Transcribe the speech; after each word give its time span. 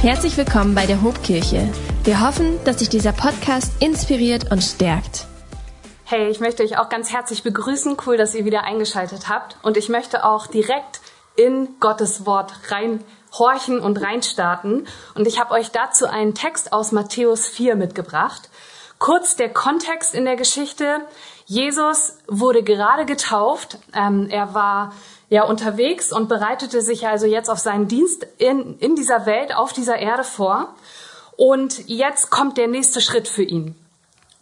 Herzlich 0.00 0.36
willkommen 0.36 0.76
bei 0.76 0.86
der 0.86 1.02
Hobkirche. 1.02 1.68
Wir 2.04 2.24
hoffen, 2.24 2.62
dass 2.64 2.78
sich 2.78 2.88
dieser 2.88 3.10
Podcast 3.10 3.82
inspiriert 3.82 4.52
und 4.52 4.62
stärkt. 4.62 5.26
Hey, 6.04 6.28
ich 6.28 6.38
möchte 6.38 6.62
euch 6.62 6.78
auch 6.78 6.88
ganz 6.88 7.12
herzlich 7.12 7.42
begrüßen. 7.42 7.96
Cool, 8.06 8.16
dass 8.16 8.36
ihr 8.36 8.44
wieder 8.44 8.62
eingeschaltet 8.62 9.28
habt. 9.28 9.56
Und 9.64 9.76
ich 9.76 9.88
möchte 9.88 10.24
auch 10.24 10.46
direkt 10.46 11.00
in 11.34 11.80
Gottes 11.80 12.26
Wort 12.26 12.52
reinhorchen 12.68 13.80
und 13.80 14.00
reinstarten. 14.00 14.86
Und 15.16 15.26
ich 15.26 15.40
habe 15.40 15.52
euch 15.52 15.72
dazu 15.72 16.06
einen 16.06 16.32
Text 16.32 16.72
aus 16.72 16.92
Matthäus 16.92 17.48
4 17.48 17.74
mitgebracht. 17.74 18.50
Kurz 19.00 19.34
der 19.34 19.52
Kontext 19.52 20.14
in 20.14 20.24
der 20.24 20.36
Geschichte. 20.36 21.00
Jesus 21.44 22.18
wurde 22.28 22.62
gerade 22.62 23.04
getauft. 23.04 23.78
Ähm, 23.92 24.28
er 24.30 24.54
war 24.54 24.92
ja 25.28 25.44
unterwegs 25.44 26.12
und 26.12 26.28
bereitete 26.28 26.80
sich 26.80 27.06
also 27.06 27.26
jetzt 27.26 27.50
auf 27.50 27.58
seinen 27.58 27.88
Dienst 27.88 28.26
in, 28.38 28.78
in 28.78 28.96
dieser 28.96 29.26
Welt, 29.26 29.54
auf 29.54 29.72
dieser 29.72 29.98
Erde 29.98 30.24
vor. 30.24 30.74
Und 31.36 31.88
jetzt 31.88 32.30
kommt 32.30 32.56
der 32.56 32.68
nächste 32.68 33.00
Schritt 33.00 33.28
für 33.28 33.42
ihn. 33.42 33.76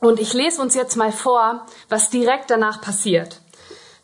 Und 0.00 0.20
ich 0.20 0.32
lese 0.32 0.60
uns 0.62 0.74
jetzt 0.74 0.96
mal 0.96 1.12
vor, 1.12 1.66
was 1.88 2.10
direkt 2.10 2.50
danach 2.50 2.80
passiert. 2.80 3.40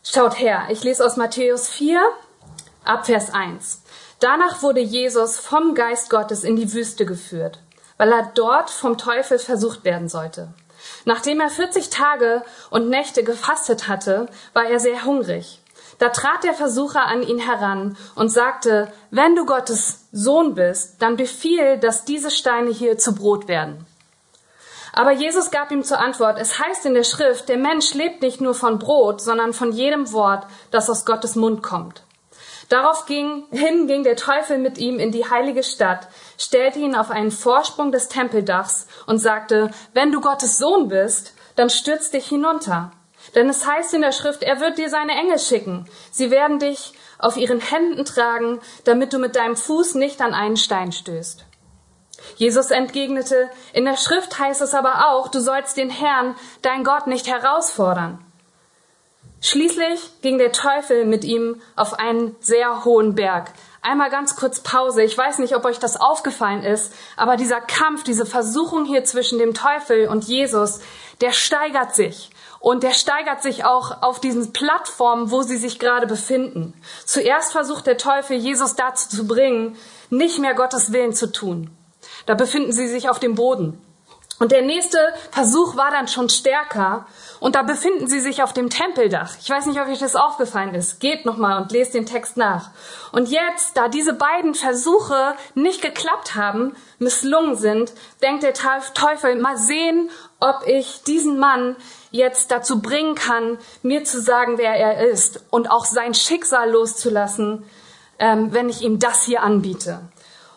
Schaut 0.02 0.38
her, 0.38 0.64
ich 0.70 0.82
lese 0.82 1.04
aus 1.04 1.16
Matthäus 1.16 1.68
4, 1.68 2.00
ab 2.84 3.06
Vers 3.06 3.32
1. 3.32 3.82
Danach 4.18 4.62
wurde 4.62 4.80
Jesus 4.80 5.38
vom 5.38 5.74
Geist 5.74 6.10
Gottes 6.10 6.44
in 6.44 6.56
die 6.56 6.72
Wüste 6.72 7.06
geführt, 7.06 7.60
weil 7.98 8.12
er 8.12 8.30
dort 8.34 8.70
vom 8.70 8.98
Teufel 8.98 9.38
versucht 9.38 9.84
werden 9.84 10.08
sollte. 10.08 10.52
Nachdem 11.04 11.40
er 11.40 11.50
40 11.50 11.90
Tage 11.90 12.42
und 12.70 12.88
Nächte 12.88 13.22
gefastet 13.22 13.88
hatte, 13.88 14.28
war 14.52 14.66
er 14.66 14.80
sehr 14.80 15.04
hungrig. 15.04 15.61
Da 16.02 16.08
trat 16.08 16.42
der 16.42 16.54
Versucher 16.54 17.06
an 17.06 17.22
ihn 17.22 17.38
heran 17.38 17.96
und 18.16 18.28
sagte, 18.28 18.92
wenn 19.12 19.36
du 19.36 19.46
Gottes 19.46 20.08
Sohn 20.10 20.56
bist, 20.56 21.00
dann 21.00 21.14
befiehl, 21.16 21.78
dass 21.78 22.04
diese 22.04 22.32
Steine 22.32 22.70
hier 22.70 22.98
zu 22.98 23.14
Brot 23.14 23.46
werden. 23.46 23.86
Aber 24.92 25.12
Jesus 25.12 25.52
gab 25.52 25.70
ihm 25.70 25.84
zur 25.84 26.00
Antwort, 26.00 26.40
es 26.40 26.58
heißt 26.58 26.86
in 26.86 26.94
der 26.94 27.04
Schrift, 27.04 27.48
der 27.48 27.56
Mensch 27.56 27.94
lebt 27.94 28.20
nicht 28.20 28.40
nur 28.40 28.54
von 28.54 28.80
Brot, 28.80 29.20
sondern 29.20 29.52
von 29.52 29.70
jedem 29.70 30.10
Wort, 30.12 30.44
das 30.72 30.90
aus 30.90 31.04
Gottes 31.04 31.36
Mund 31.36 31.62
kommt. 31.62 32.02
Darauf 32.68 33.06
ging, 33.06 33.44
hin 33.52 33.86
ging 33.86 34.02
der 34.02 34.16
Teufel 34.16 34.58
mit 34.58 34.78
ihm 34.78 34.98
in 34.98 35.12
die 35.12 35.30
heilige 35.30 35.62
Stadt, 35.62 36.08
stellte 36.36 36.80
ihn 36.80 36.96
auf 36.96 37.12
einen 37.12 37.30
Vorsprung 37.30 37.92
des 37.92 38.08
Tempeldachs 38.08 38.88
und 39.06 39.18
sagte, 39.18 39.70
wenn 39.94 40.10
du 40.10 40.20
Gottes 40.20 40.58
Sohn 40.58 40.88
bist, 40.88 41.32
dann 41.54 41.70
stürz 41.70 42.10
dich 42.10 42.26
hinunter. 42.26 42.90
Denn 43.34 43.48
es 43.48 43.66
heißt 43.66 43.94
in 43.94 44.02
der 44.02 44.12
Schrift, 44.12 44.42
er 44.42 44.60
wird 44.60 44.78
dir 44.78 44.90
seine 44.90 45.12
Engel 45.12 45.38
schicken. 45.38 45.86
Sie 46.10 46.30
werden 46.30 46.58
dich 46.58 46.92
auf 47.18 47.36
ihren 47.36 47.60
Händen 47.60 48.04
tragen, 48.04 48.60
damit 48.84 49.12
du 49.12 49.18
mit 49.18 49.36
deinem 49.36 49.56
Fuß 49.56 49.94
nicht 49.94 50.20
an 50.20 50.34
einen 50.34 50.56
Stein 50.56 50.92
stößt. 50.92 51.44
Jesus 52.36 52.70
entgegnete, 52.70 53.48
in 53.72 53.84
der 53.84 53.96
Schrift 53.96 54.38
heißt 54.38 54.62
es 54.62 54.74
aber 54.74 55.08
auch, 55.08 55.28
du 55.28 55.40
sollst 55.40 55.76
den 55.76 55.90
Herrn, 55.90 56.36
dein 56.60 56.84
Gott, 56.84 57.06
nicht 57.06 57.26
herausfordern. 57.26 58.24
Schließlich 59.40 60.20
ging 60.20 60.38
der 60.38 60.52
Teufel 60.52 61.04
mit 61.04 61.24
ihm 61.24 61.60
auf 61.74 61.94
einen 61.98 62.36
sehr 62.38 62.84
hohen 62.84 63.16
Berg. 63.16 63.50
Einmal 63.80 64.08
ganz 64.08 64.36
kurz 64.36 64.60
Pause. 64.60 65.02
Ich 65.02 65.18
weiß 65.18 65.40
nicht, 65.40 65.56
ob 65.56 65.64
euch 65.64 65.80
das 65.80 66.00
aufgefallen 66.00 66.62
ist, 66.62 66.94
aber 67.16 67.36
dieser 67.36 67.60
Kampf, 67.60 68.04
diese 68.04 68.24
Versuchung 68.24 68.84
hier 68.84 69.02
zwischen 69.02 69.40
dem 69.40 69.54
Teufel 69.54 70.06
und 70.06 70.24
Jesus, 70.24 70.78
der 71.20 71.32
steigert 71.32 71.96
sich. 71.96 72.30
Und 72.62 72.84
der 72.84 72.92
steigert 72.92 73.42
sich 73.42 73.64
auch 73.64 74.02
auf 74.02 74.20
diesen 74.20 74.52
Plattformen, 74.52 75.32
wo 75.32 75.42
sie 75.42 75.56
sich 75.56 75.80
gerade 75.80 76.06
befinden. 76.06 76.74
Zuerst 77.04 77.50
versucht 77.50 77.88
der 77.88 77.98
Teufel, 77.98 78.36
Jesus 78.36 78.76
dazu 78.76 79.08
zu 79.08 79.26
bringen, 79.26 79.76
nicht 80.10 80.38
mehr 80.38 80.54
Gottes 80.54 80.92
Willen 80.92 81.12
zu 81.12 81.32
tun. 81.32 81.70
Da 82.24 82.34
befinden 82.34 82.70
sie 82.70 82.86
sich 82.86 83.10
auf 83.10 83.18
dem 83.18 83.34
Boden. 83.34 83.84
Und 84.38 84.52
der 84.52 84.62
nächste 84.62 84.98
Versuch 85.32 85.76
war 85.76 85.90
dann 85.90 86.06
schon 86.06 86.28
stärker. 86.28 87.06
Und 87.40 87.56
da 87.56 87.62
befinden 87.62 88.06
sie 88.06 88.20
sich 88.20 88.44
auf 88.44 88.52
dem 88.52 88.70
Tempeldach. 88.70 89.34
Ich 89.40 89.50
weiß 89.50 89.66
nicht, 89.66 89.80
ob 89.80 89.88
euch 89.88 89.98
das 89.98 90.14
aufgefallen 90.14 90.74
ist. 90.76 91.00
Geht 91.00 91.26
nochmal 91.26 91.60
und 91.60 91.72
lest 91.72 91.94
den 91.94 92.06
Text 92.06 92.36
nach. 92.36 92.70
Und 93.10 93.28
jetzt, 93.28 93.76
da 93.76 93.88
diese 93.88 94.14
beiden 94.14 94.54
Versuche 94.54 95.34
nicht 95.56 95.82
geklappt 95.82 96.36
haben, 96.36 96.76
misslungen 97.00 97.56
sind, 97.56 97.92
denkt 98.22 98.44
der 98.44 98.54
Teufel, 98.54 99.34
mal 99.34 99.56
sehen, 99.56 100.10
ob 100.38 100.64
ich 100.66 101.02
diesen 101.02 101.40
Mann 101.40 101.76
jetzt 102.12 102.52
dazu 102.52 102.80
bringen 102.80 103.16
kann, 103.16 103.58
mir 103.82 104.04
zu 104.04 104.20
sagen, 104.20 104.58
wer 104.58 104.74
er 104.74 105.08
ist 105.08 105.44
und 105.50 105.70
auch 105.70 105.84
sein 105.84 106.14
Schicksal 106.14 106.70
loszulassen, 106.70 107.64
ähm, 108.20 108.52
wenn 108.52 108.68
ich 108.68 108.82
ihm 108.82 109.00
das 109.00 109.24
hier 109.24 109.42
anbiete. 109.42 110.00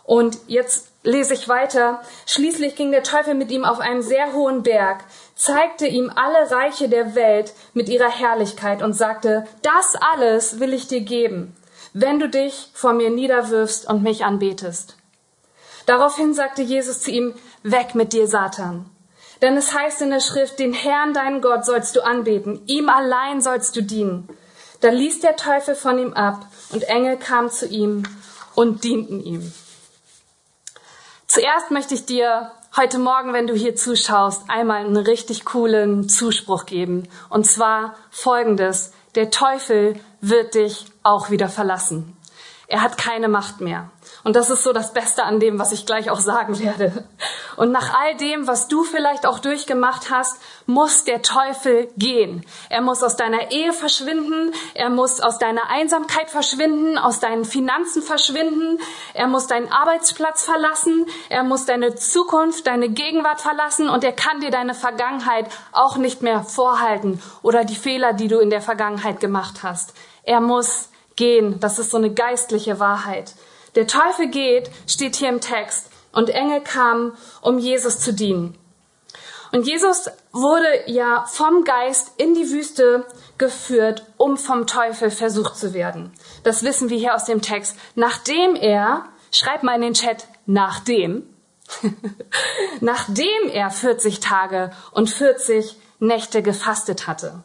Und 0.03 0.37
jetzt 0.45 0.89
lese 1.01 1.33
ich 1.33 1.47
weiter. 1.49 2.01
Schließlich 2.25 2.75
ging 2.75 2.91
der 2.91 3.03
Teufel 3.03 3.33
mit 3.33 3.51
ihm 3.51 3.65
auf 3.65 3.79
einen 3.79 4.03
sehr 4.03 4.33
hohen 4.33 4.63
Berg, 4.63 5.03
zeigte 5.35 5.87
ihm 5.87 6.11
alle 6.13 6.51
Reiche 6.51 6.89
der 6.89 7.15
Welt 7.15 7.53
mit 7.73 7.89
ihrer 7.89 8.09
Herrlichkeit 8.09 8.83
und 8.83 8.93
sagte, 8.93 9.47
das 9.61 9.95
alles 9.95 10.59
will 10.59 10.73
ich 10.73 10.87
dir 10.87 11.01
geben, 11.01 11.55
wenn 11.93 12.19
du 12.19 12.29
dich 12.29 12.69
vor 12.73 12.93
mir 12.93 13.09
niederwirfst 13.09 13.87
und 13.87 14.03
mich 14.03 14.25
anbetest. 14.25 14.97
Daraufhin 15.85 16.33
sagte 16.33 16.63
Jesus 16.63 17.01
zu 17.01 17.11
ihm, 17.11 17.33
weg 17.63 17.95
mit 17.95 18.13
dir, 18.13 18.27
Satan. 18.27 18.89
Denn 19.41 19.57
es 19.57 19.73
heißt 19.73 20.01
in 20.01 20.09
der 20.09 20.19
Schrift, 20.19 20.59
den 20.59 20.73
Herrn, 20.73 21.13
deinen 21.13 21.41
Gott, 21.41 21.65
sollst 21.65 21.95
du 21.95 22.05
anbeten, 22.05 22.61
ihm 22.67 22.89
allein 22.89 23.41
sollst 23.41 23.75
du 23.75 23.81
dienen. 23.81 24.29
Da 24.81 24.89
ließ 24.89 25.19
der 25.19 25.35
Teufel 25.35 25.75
von 25.75 25.97
ihm 25.99 26.13
ab 26.13 26.45
und 26.71 26.83
Engel 26.83 27.17
kamen 27.17 27.49
zu 27.49 27.67
ihm 27.67 28.03
und 28.55 28.83
dienten 28.83 29.23
ihm. 29.23 29.53
Zuerst 31.27 31.71
möchte 31.71 31.95
ich 31.95 32.05
dir 32.05 32.51
heute 32.77 32.99
Morgen, 32.99 33.33
wenn 33.33 33.47
du 33.47 33.53
hier 33.53 33.75
zuschaust, 33.75 34.43
einmal 34.47 34.85
einen 34.85 34.97
richtig 34.97 35.43
coolen 35.43 36.07
Zuspruch 36.07 36.65
geben. 36.65 37.07
Und 37.29 37.45
zwar 37.45 37.95
folgendes. 38.11 38.93
Der 39.15 39.31
Teufel 39.31 39.99
wird 40.21 40.55
dich 40.55 40.85
auch 41.03 41.29
wieder 41.29 41.49
verlassen. 41.49 42.15
Er 42.67 42.81
hat 42.81 42.97
keine 42.97 43.27
Macht 43.27 43.61
mehr. 43.61 43.89
Und 44.25 44.35
das 44.35 44.49
ist 44.49 44.63
so 44.63 44.73
das 44.73 44.91
Beste 44.91 45.23
an 45.23 45.39
dem, 45.39 45.59
was 45.59 45.71
ich 45.71 45.85
gleich 45.85 46.09
auch 46.09 46.19
sagen 46.19 46.57
werde. 46.57 47.03
Und 47.57 47.71
nach 47.71 47.93
all 47.93 48.17
dem, 48.17 48.47
was 48.47 48.67
du 48.67 48.83
vielleicht 48.83 49.27
auch 49.27 49.37
durchgemacht 49.37 50.09
hast, 50.09 50.41
muss 50.65 51.03
der 51.03 51.21
Teufel 51.21 51.89
gehen. 51.95 52.43
Er 52.69 52.81
muss 52.81 53.03
aus 53.03 53.17
deiner 53.17 53.51
Ehe 53.51 53.71
verschwinden, 53.71 54.51
er 54.73 54.89
muss 54.89 55.21
aus 55.21 55.37
deiner 55.37 55.69
Einsamkeit 55.69 56.31
verschwinden, 56.31 56.97
aus 56.97 57.19
deinen 57.19 57.45
Finanzen 57.45 58.01
verschwinden, 58.01 58.79
er 59.13 59.27
muss 59.27 59.45
deinen 59.45 59.71
Arbeitsplatz 59.71 60.43
verlassen, 60.43 61.05
er 61.29 61.43
muss 61.43 61.65
deine 61.65 61.93
Zukunft, 61.93 62.65
deine 62.65 62.89
Gegenwart 62.89 63.41
verlassen 63.41 63.89
und 63.89 64.03
er 64.03 64.13
kann 64.13 64.41
dir 64.41 64.49
deine 64.49 64.73
Vergangenheit 64.73 65.45
auch 65.71 65.97
nicht 65.97 66.23
mehr 66.23 66.43
vorhalten 66.43 67.21
oder 67.43 67.63
die 67.63 67.75
Fehler, 67.75 68.13
die 68.13 68.27
du 68.27 68.39
in 68.39 68.49
der 68.49 68.61
Vergangenheit 68.61 69.19
gemacht 69.19 69.61
hast. 69.61 69.93
Er 70.23 70.41
muss 70.41 70.89
gehen. 71.15 71.59
Das 71.59 71.77
ist 71.77 71.91
so 71.91 71.97
eine 71.97 72.11
geistliche 72.11 72.79
Wahrheit. 72.79 73.35
Der 73.75 73.87
Teufel 73.87 74.27
geht, 74.27 74.69
steht 74.87 75.15
hier 75.15 75.29
im 75.29 75.41
Text, 75.41 75.89
und 76.15 76.29
Engel 76.29 76.61
kamen, 76.61 77.11
um 77.41 77.59
Jesus 77.59 77.99
zu 77.99 78.13
dienen. 78.13 78.57
Und 79.51 79.67
Jesus 79.67 80.09
wurde 80.31 80.67
ja 80.87 81.25
vom 81.27 81.63
Geist 81.63 82.11
in 82.17 82.33
die 82.33 82.49
Wüste 82.49 83.05
geführt, 83.37 84.05
um 84.17 84.37
vom 84.37 84.65
Teufel 84.65 85.11
versucht 85.11 85.57
zu 85.57 85.73
werden. 85.73 86.11
Das 86.43 86.63
wissen 86.63 86.89
wir 86.89 86.97
hier 86.97 87.15
aus 87.15 87.25
dem 87.25 87.41
Text. 87.41 87.77
Nachdem 87.95 88.55
er, 88.55 89.05
schreibt 89.31 89.63
mal 89.63 89.75
in 89.75 89.81
den 89.81 89.93
Chat, 89.93 90.27
nachdem, 90.45 91.29
nachdem 92.81 93.49
er 93.51 93.69
40 93.69 94.19
Tage 94.19 94.71
und 94.91 95.09
40 95.09 95.77
Nächte 95.99 96.41
gefastet 96.41 97.07
hatte. 97.07 97.43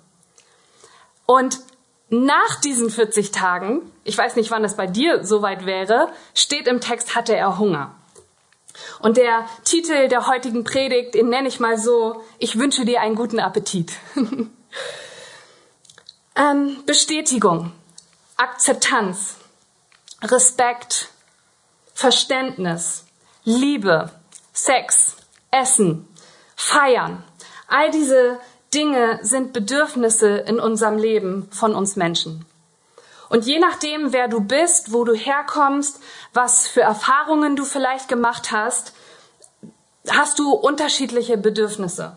Und 1.26 1.60
nach 2.10 2.60
diesen 2.60 2.90
40 2.90 3.30
Tagen, 3.30 3.90
ich 4.04 4.18
weiß 4.18 4.36
nicht, 4.36 4.50
wann 4.50 4.64
es 4.64 4.76
bei 4.76 4.86
dir 4.86 5.24
soweit 5.24 5.64
wäre, 5.64 6.12
steht 6.34 6.66
im 6.66 6.80
Text, 6.80 7.14
hatte 7.14 7.34
er 7.34 7.58
Hunger. 7.58 7.94
Und 8.98 9.16
der 9.16 9.46
Titel 9.64 10.08
der 10.08 10.26
heutigen 10.26 10.64
Predigt, 10.64 11.14
den 11.14 11.28
nenne 11.28 11.48
ich 11.48 11.60
mal 11.60 11.78
so, 11.78 12.22
ich 12.38 12.58
wünsche 12.58 12.84
dir 12.84 13.00
einen 13.00 13.14
guten 13.14 13.38
Appetit. 13.38 13.92
ähm, 16.36 16.82
Bestätigung, 16.84 17.72
Akzeptanz, 18.36 19.36
Respekt, 20.22 21.08
Verständnis, 21.94 23.04
Liebe, 23.44 24.10
Sex, 24.52 25.16
Essen, 25.50 26.08
Feiern. 26.56 27.22
All 27.68 27.90
diese 27.90 28.40
Dinge 28.74 29.18
sind 29.22 29.52
Bedürfnisse 29.52 30.28
in 30.28 30.60
unserem 30.60 30.96
Leben 30.96 31.48
von 31.50 31.74
uns 31.74 31.96
Menschen. 31.96 32.44
Und 33.28 33.46
je 33.46 33.58
nachdem, 33.58 34.12
wer 34.12 34.28
du 34.28 34.40
bist, 34.40 34.92
wo 34.92 35.04
du 35.04 35.14
herkommst, 35.14 36.00
was 36.32 36.66
für 36.66 36.82
Erfahrungen 36.82 37.56
du 37.56 37.64
vielleicht 37.64 38.08
gemacht 38.08 38.50
hast, 38.52 38.92
hast 40.08 40.38
du 40.38 40.52
unterschiedliche 40.52 41.36
Bedürfnisse. 41.36 42.16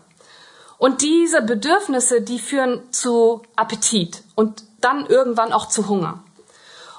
Und 0.78 1.02
diese 1.02 1.42
Bedürfnisse, 1.42 2.20
die 2.20 2.38
führen 2.38 2.92
zu 2.92 3.42
Appetit 3.56 4.22
und 4.34 4.64
dann 4.80 5.06
irgendwann 5.06 5.52
auch 5.52 5.68
zu 5.68 5.88
Hunger. 5.88 6.22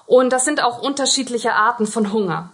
Und 0.06 0.32
das 0.32 0.46
sind 0.46 0.64
auch 0.64 0.82
unterschiedliche 0.82 1.54
Arten 1.54 1.88
von 1.88 2.12
Hunger. 2.14 2.52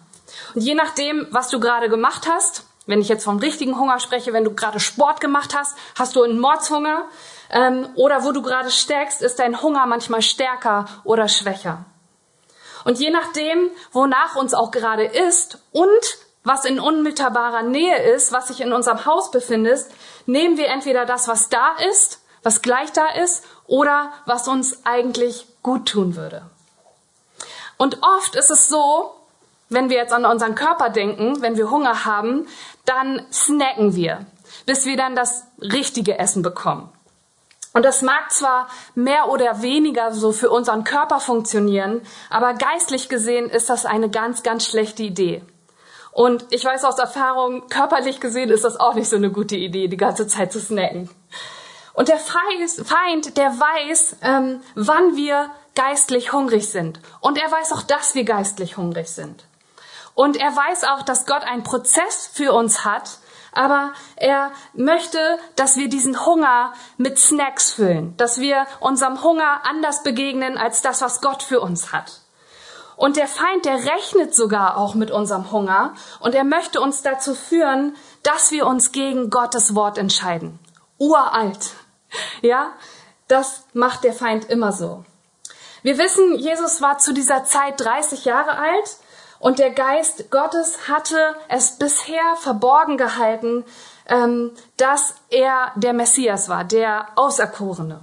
Und 0.55 0.61
je 0.61 0.75
nachdem, 0.75 1.27
was 1.31 1.49
du 1.49 1.59
gerade 1.59 1.89
gemacht 1.89 2.27
hast, 2.27 2.63
wenn 2.85 3.01
ich 3.01 3.09
jetzt 3.09 3.23
vom 3.23 3.37
richtigen 3.37 3.77
Hunger 3.77 3.99
spreche, 3.99 4.33
wenn 4.33 4.43
du 4.43 4.53
gerade 4.53 4.79
Sport 4.79 5.21
gemacht 5.21 5.55
hast, 5.55 5.77
hast 5.97 6.15
du 6.15 6.23
einen 6.23 6.39
Mordshunger 6.39 7.05
ähm, 7.51 7.89
oder 7.95 8.23
wo 8.23 8.31
du 8.31 8.41
gerade 8.41 8.71
steckst, 8.71 9.21
ist 9.21 9.39
dein 9.39 9.61
Hunger 9.61 9.85
manchmal 9.85 10.21
stärker 10.21 10.85
oder 11.03 11.27
schwächer. 11.27 11.85
Und 12.83 12.99
je 12.99 13.11
nachdem, 13.11 13.69
wonach 13.91 14.35
uns 14.35 14.53
auch 14.53 14.71
gerade 14.71 15.05
ist 15.05 15.59
und 15.71 16.17
was 16.43 16.65
in 16.65 16.79
unmittelbarer 16.79 17.61
Nähe 17.61 18.01
ist, 18.13 18.31
was 18.31 18.47
sich 18.47 18.61
in 18.61 18.73
unserem 18.73 19.05
Haus 19.05 19.29
befindet, 19.29 19.85
nehmen 20.25 20.57
wir 20.57 20.67
entweder 20.69 21.05
das, 21.05 21.27
was 21.27 21.49
da 21.49 21.75
ist, 21.91 22.21
was 22.41 22.63
gleich 22.63 22.91
da 22.91 23.07
ist, 23.07 23.45
oder 23.67 24.11
was 24.25 24.47
uns 24.47 24.83
eigentlich 24.85 25.45
gut 25.61 25.87
tun 25.87 26.15
würde. 26.15 26.41
Und 27.77 27.99
oft 28.01 28.35
ist 28.35 28.49
es 28.49 28.67
so, 28.67 29.15
wenn 29.69 29.89
wir 29.89 29.97
jetzt 29.97 30.13
an 30.13 30.25
unseren 30.25 30.55
Körper 30.55 30.89
denken, 30.89 31.41
wenn 31.41 31.55
wir 31.55 31.71
Hunger 31.71 32.05
haben, 32.05 32.47
dann 32.85 33.25
snacken 33.31 33.95
wir, 33.95 34.25
bis 34.65 34.85
wir 34.85 34.97
dann 34.97 35.15
das 35.15 35.45
richtige 35.59 36.17
Essen 36.17 36.41
bekommen. 36.41 36.89
Und 37.73 37.85
das 37.85 38.01
mag 38.01 38.31
zwar 38.31 38.67
mehr 38.95 39.29
oder 39.29 39.61
weniger 39.61 40.11
so 40.11 40.33
für 40.33 40.49
unseren 40.49 40.83
Körper 40.83 41.19
funktionieren, 41.19 42.01
aber 42.29 42.53
geistlich 42.53 43.07
gesehen 43.07 43.49
ist 43.49 43.69
das 43.69 43.85
eine 43.85 44.09
ganz, 44.09 44.43
ganz 44.43 44.65
schlechte 44.67 45.03
Idee. 45.03 45.41
Und 46.11 46.45
ich 46.49 46.65
weiß 46.65 46.83
aus 46.83 46.99
Erfahrung, 46.99 47.69
körperlich 47.69 48.19
gesehen 48.19 48.49
ist 48.49 48.65
das 48.65 48.77
auch 48.77 48.95
nicht 48.95 49.09
so 49.09 49.15
eine 49.15 49.31
gute 49.31 49.55
Idee, 49.55 49.87
die 49.87 49.97
ganze 49.97 50.27
Zeit 50.27 50.51
zu 50.51 50.59
snacken. 50.59 51.09
Und 51.93 52.09
der 52.09 52.17
Feind, 52.17 53.37
der 53.37 53.51
weiß, 53.51 54.17
ähm, 54.21 54.61
wann 54.75 55.15
wir 55.15 55.49
geistlich 55.75 56.33
hungrig 56.33 56.69
sind. 56.69 56.99
Und 57.21 57.37
er 57.37 57.49
weiß 57.49 57.71
auch, 57.71 57.83
dass 57.83 58.15
wir 58.15 58.25
geistlich 58.25 58.77
hungrig 58.77 59.07
sind. 59.07 59.45
Und 60.13 60.37
er 60.37 60.55
weiß 60.55 60.83
auch, 60.85 61.01
dass 61.03 61.25
Gott 61.25 61.43
einen 61.43 61.63
Prozess 61.63 62.29
für 62.33 62.53
uns 62.53 62.85
hat, 62.85 63.19
aber 63.53 63.93
er 64.15 64.51
möchte, 64.73 65.37
dass 65.55 65.75
wir 65.75 65.89
diesen 65.89 66.25
Hunger 66.25 66.73
mit 66.97 67.19
Snacks 67.19 67.71
füllen, 67.73 68.15
dass 68.17 68.39
wir 68.39 68.65
unserem 68.79 69.23
Hunger 69.23 69.61
anders 69.65 70.03
begegnen 70.03 70.57
als 70.57 70.81
das, 70.81 71.01
was 71.01 71.21
Gott 71.21 71.43
für 71.43 71.59
uns 71.59 71.91
hat. 71.91 72.21
Und 72.95 73.17
der 73.17 73.27
Feind, 73.27 73.65
der 73.65 73.83
rechnet 73.85 74.35
sogar 74.35 74.77
auch 74.77 74.93
mit 74.93 75.11
unserem 75.11 75.51
Hunger 75.51 75.95
und 76.19 76.35
er 76.35 76.43
möchte 76.43 76.79
uns 76.79 77.01
dazu 77.01 77.33
führen, 77.33 77.95
dass 78.23 78.51
wir 78.51 78.67
uns 78.67 78.91
gegen 78.91 79.29
Gottes 79.29 79.73
Wort 79.75 79.97
entscheiden. 79.97 80.59
Uralt. 80.97 81.71
Ja, 82.41 82.73
das 83.27 83.63
macht 83.73 84.03
der 84.03 84.13
Feind 84.13 84.45
immer 84.49 84.71
so. 84.71 85.03
Wir 85.81 85.97
wissen, 85.97 86.35
Jesus 86.35 86.81
war 86.81 86.99
zu 86.99 87.11
dieser 87.11 87.43
Zeit 87.43 87.79
30 87.79 88.25
Jahre 88.25 88.57
alt 88.57 88.97
und 89.41 89.57
der 89.57 89.71
Geist 89.71 90.29
Gottes 90.29 90.87
hatte 90.87 91.35
es 91.49 91.71
bisher 91.77 92.35
verborgen 92.37 92.95
gehalten, 92.97 93.65
ähm, 94.05 94.51
dass 94.77 95.15
er 95.29 95.71
der 95.75 95.93
Messias 95.93 96.47
war, 96.47 96.63
der 96.63 97.07
Auserkorene. 97.15 97.99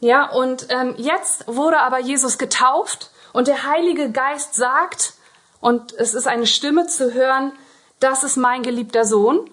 Ja, 0.00 0.28
und 0.30 0.66
ähm, 0.70 0.94
jetzt 0.96 1.46
wurde 1.46 1.78
aber 1.78 2.00
Jesus 2.00 2.38
getauft 2.38 3.10
und 3.32 3.46
der 3.46 3.64
Heilige 3.64 4.10
Geist 4.10 4.54
sagt, 4.54 5.14
und 5.60 5.92
es 5.92 6.14
ist 6.14 6.26
eine 6.26 6.46
Stimme 6.46 6.86
zu 6.88 7.14
hören, 7.14 7.52
das 8.00 8.24
ist 8.24 8.36
mein 8.36 8.62
geliebter 8.62 9.04
Sohn. 9.04 9.48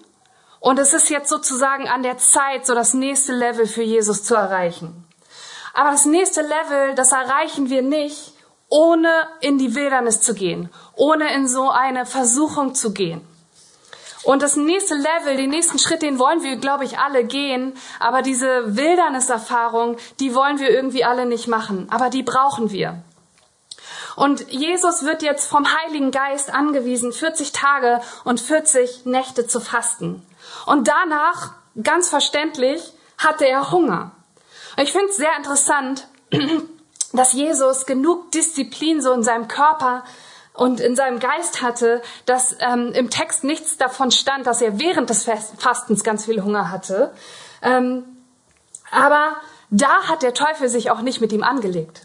Und 0.58 0.80
es 0.80 0.92
ist 0.92 1.08
jetzt 1.08 1.28
sozusagen 1.28 1.86
an 1.86 2.02
der 2.02 2.18
Zeit, 2.18 2.66
so 2.66 2.74
das 2.74 2.94
nächste 2.94 3.32
Level 3.32 3.66
für 3.66 3.82
Jesus 3.82 4.24
zu 4.24 4.34
erreichen. 4.34 5.06
Aber 5.72 5.92
das 5.92 6.04
nächste 6.04 6.40
Level, 6.42 6.96
das 6.96 7.12
erreichen 7.12 7.70
wir 7.70 7.82
nicht, 7.82 8.32
ohne 8.68 9.28
in 9.40 9.58
die 9.58 9.74
Wildernis 9.74 10.20
zu 10.20 10.34
gehen, 10.34 10.70
ohne 10.94 11.32
in 11.34 11.48
so 11.48 11.70
eine 11.70 12.06
Versuchung 12.06 12.74
zu 12.74 12.92
gehen. 12.92 13.26
Und 14.24 14.42
das 14.42 14.56
nächste 14.56 14.94
Level, 14.94 15.36
den 15.36 15.50
nächsten 15.50 15.78
Schritt, 15.78 16.02
den 16.02 16.18
wollen 16.18 16.42
wir, 16.42 16.56
glaube 16.56 16.84
ich, 16.84 16.98
alle 16.98 17.24
gehen. 17.24 17.72
Aber 17.98 18.20
diese 18.20 18.76
Wilderniserfahrung, 18.76 19.96
die 20.20 20.34
wollen 20.34 20.58
wir 20.58 20.70
irgendwie 20.70 21.04
alle 21.04 21.24
nicht 21.24 21.48
machen. 21.48 21.86
Aber 21.90 22.10
die 22.10 22.22
brauchen 22.22 22.70
wir. 22.70 23.02
Und 24.16 24.50
Jesus 24.50 25.04
wird 25.04 25.22
jetzt 25.22 25.48
vom 25.48 25.64
Heiligen 25.66 26.10
Geist 26.10 26.52
angewiesen, 26.52 27.12
40 27.12 27.52
Tage 27.52 28.00
und 28.24 28.40
40 28.40 29.06
Nächte 29.06 29.46
zu 29.46 29.60
fasten. 29.60 30.26
Und 30.66 30.88
danach, 30.88 31.52
ganz 31.82 32.08
verständlich, 32.08 32.82
hatte 33.16 33.46
er 33.46 33.70
Hunger. 33.70 34.10
Und 34.76 34.82
ich 34.82 34.92
finde 34.92 35.08
es 35.08 35.16
sehr 35.16 35.36
interessant, 35.36 36.08
dass 37.12 37.32
Jesus 37.32 37.86
genug 37.86 38.30
Disziplin 38.32 39.00
so 39.00 39.12
in 39.12 39.22
seinem 39.22 39.48
Körper 39.48 40.04
und 40.54 40.80
in 40.80 40.96
seinem 40.96 41.20
Geist 41.20 41.62
hatte, 41.62 42.02
dass 42.26 42.56
ähm, 42.60 42.92
im 42.92 43.10
Text 43.10 43.44
nichts 43.44 43.76
davon 43.76 44.10
stand, 44.10 44.46
dass 44.46 44.60
er 44.60 44.78
während 44.80 45.08
des 45.08 45.24
Fastens 45.24 46.02
ganz 46.02 46.24
viel 46.24 46.42
Hunger 46.42 46.70
hatte. 46.70 47.12
Ähm, 47.62 48.04
aber 48.90 49.36
da 49.70 50.08
hat 50.08 50.22
der 50.22 50.34
Teufel 50.34 50.68
sich 50.68 50.90
auch 50.90 51.00
nicht 51.00 51.20
mit 51.20 51.32
ihm 51.32 51.42
angelegt. 51.42 52.02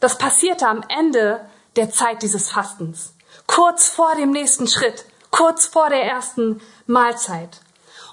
Das 0.00 0.18
passierte 0.18 0.66
am 0.66 0.82
Ende 0.88 1.40
der 1.76 1.90
Zeit 1.90 2.22
dieses 2.22 2.50
Fastens, 2.50 3.14
kurz 3.46 3.88
vor 3.88 4.14
dem 4.16 4.30
nächsten 4.32 4.66
Schritt, 4.66 5.04
kurz 5.30 5.66
vor 5.66 5.88
der 5.88 6.04
ersten 6.04 6.60
Mahlzeit. 6.86 7.60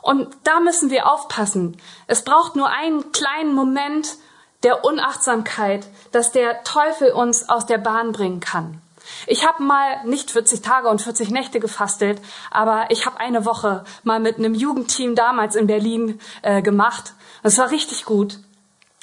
Und 0.01 0.29
da 0.43 0.59
müssen 0.59 0.91
wir 0.91 1.11
aufpassen. 1.11 1.77
Es 2.07 2.23
braucht 2.23 2.55
nur 2.55 2.69
einen 2.69 3.11
kleinen 3.11 3.53
Moment 3.53 4.17
der 4.63 4.83
Unachtsamkeit, 4.83 5.88
dass 6.11 6.31
der 6.31 6.63
Teufel 6.63 7.11
uns 7.11 7.50
aus 7.50 7.65
der 7.65 7.77
Bahn 7.77 8.11
bringen 8.11 8.39
kann. 8.39 8.81
Ich 9.25 9.47
habe 9.47 9.63
mal 9.63 10.03
nicht 10.06 10.31
40 10.31 10.61
Tage 10.61 10.88
und 10.88 11.01
40 11.01 11.31
Nächte 11.31 11.59
gefastet, 11.59 12.19
aber 12.51 12.88
ich 12.89 13.06
habe 13.06 13.19
eine 13.19 13.45
Woche 13.45 13.83
mal 14.03 14.19
mit 14.19 14.38
einem 14.38 14.53
Jugendteam 14.53 15.15
damals 15.15 15.56
in 15.56 15.67
Berlin 15.67 16.19
äh, 16.41 16.61
gemacht. 16.61 17.13
Es 17.44 17.57
war 17.57 17.71
richtig 17.71 18.06
gut. 18.06 18.39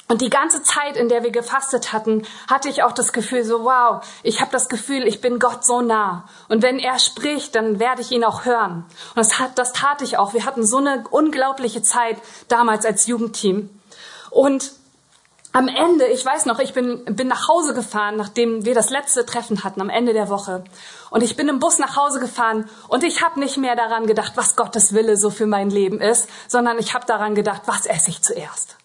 Und 0.09 0.21
die 0.21 0.29
ganze 0.29 0.63
Zeit, 0.63 0.95
in 0.95 1.09
der 1.09 1.23
wir 1.23 1.31
gefastet 1.31 1.91
hatten, 1.91 2.25
hatte 2.49 2.69
ich 2.69 2.81
auch 2.81 2.93
das 2.93 3.11
Gefühl, 3.11 3.43
so 3.43 3.65
wow, 3.65 4.05
ich 4.23 4.39
habe 4.39 4.51
das 4.51 4.69
Gefühl, 4.69 5.05
ich 5.05 5.19
bin 5.19 5.37
Gott 5.37 5.65
so 5.65 5.81
nah. 5.81 6.29
Und 6.47 6.61
wenn 6.61 6.79
er 6.79 6.97
spricht, 6.97 7.55
dann 7.55 7.79
werde 7.79 8.01
ich 8.01 8.11
ihn 8.11 8.23
auch 8.23 8.45
hören. 8.45 8.85
Und 9.09 9.17
das, 9.17 9.37
hat, 9.37 9.57
das 9.57 9.73
tat 9.73 10.01
ich 10.01 10.17
auch. 10.17 10.33
Wir 10.33 10.45
hatten 10.45 10.65
so 10.65 10.77
eine 10.77 11.03
unglaubliche 11.09 11.81
Zeit 11.81 12.17
damals 12.47 12.85
als 12.85 13.05
Jugendteam. 13.07 13.69
Und 14.29 14.71
am 15.57 15.67
Ende, 15.67 16.05
ich 16.05 16.23
weiß 16.23 16.45
noch, 16.45 16.59
ich 16.59 16.73
bin, 16.73 17.03
bin 17.05 17.27
nach 17.27 17.47
Hause 17.47 17.73
gefahren, 17.73 18.15
nachdem 18.15 18.63
wir 18.63 18.75
das 18.75 18.91
letzte 18.91 19.25
Treffen 19.25 19.63
hatten, 19.63 19.81
am 19.81 19.89
Ende 19.89 20.13
der 20.13 20.29
Woche. 20.29 20.63
Und 21.09 21.23
ich 21.23 21.35
bin 21.35 21.49
im 21.49 21.57
Bus 21.57 21.79
nach 21.79 21.95
Hause 21.95 22.19
gefahren 22.19 22.69
und 22.89 23.03
ich 23.03 23.23
habe 23.23 23.39
nicht 23.39 23.57
mehr 23.57 23.75
daran 23.75 24.05
gedacht, 24.05 24.33
was 24.35 24.55
Gottes 24.55 24.93
Wille 24.93 25.17
so 25.17 25.31
für 25.31 25.47
mein 25.47 25.71
Leben 25.71 25.99
ist, 25.99 26.29
sondern 26.47 26.77
ich 26.77 26.93
habe 26.93 27.07
daran 27.07 27.33
gedacht, 27.33 27.63
was 27.65 27.87
esse 27.87 28.11
ich 28.11 28.21
zuerst 28.21 28.77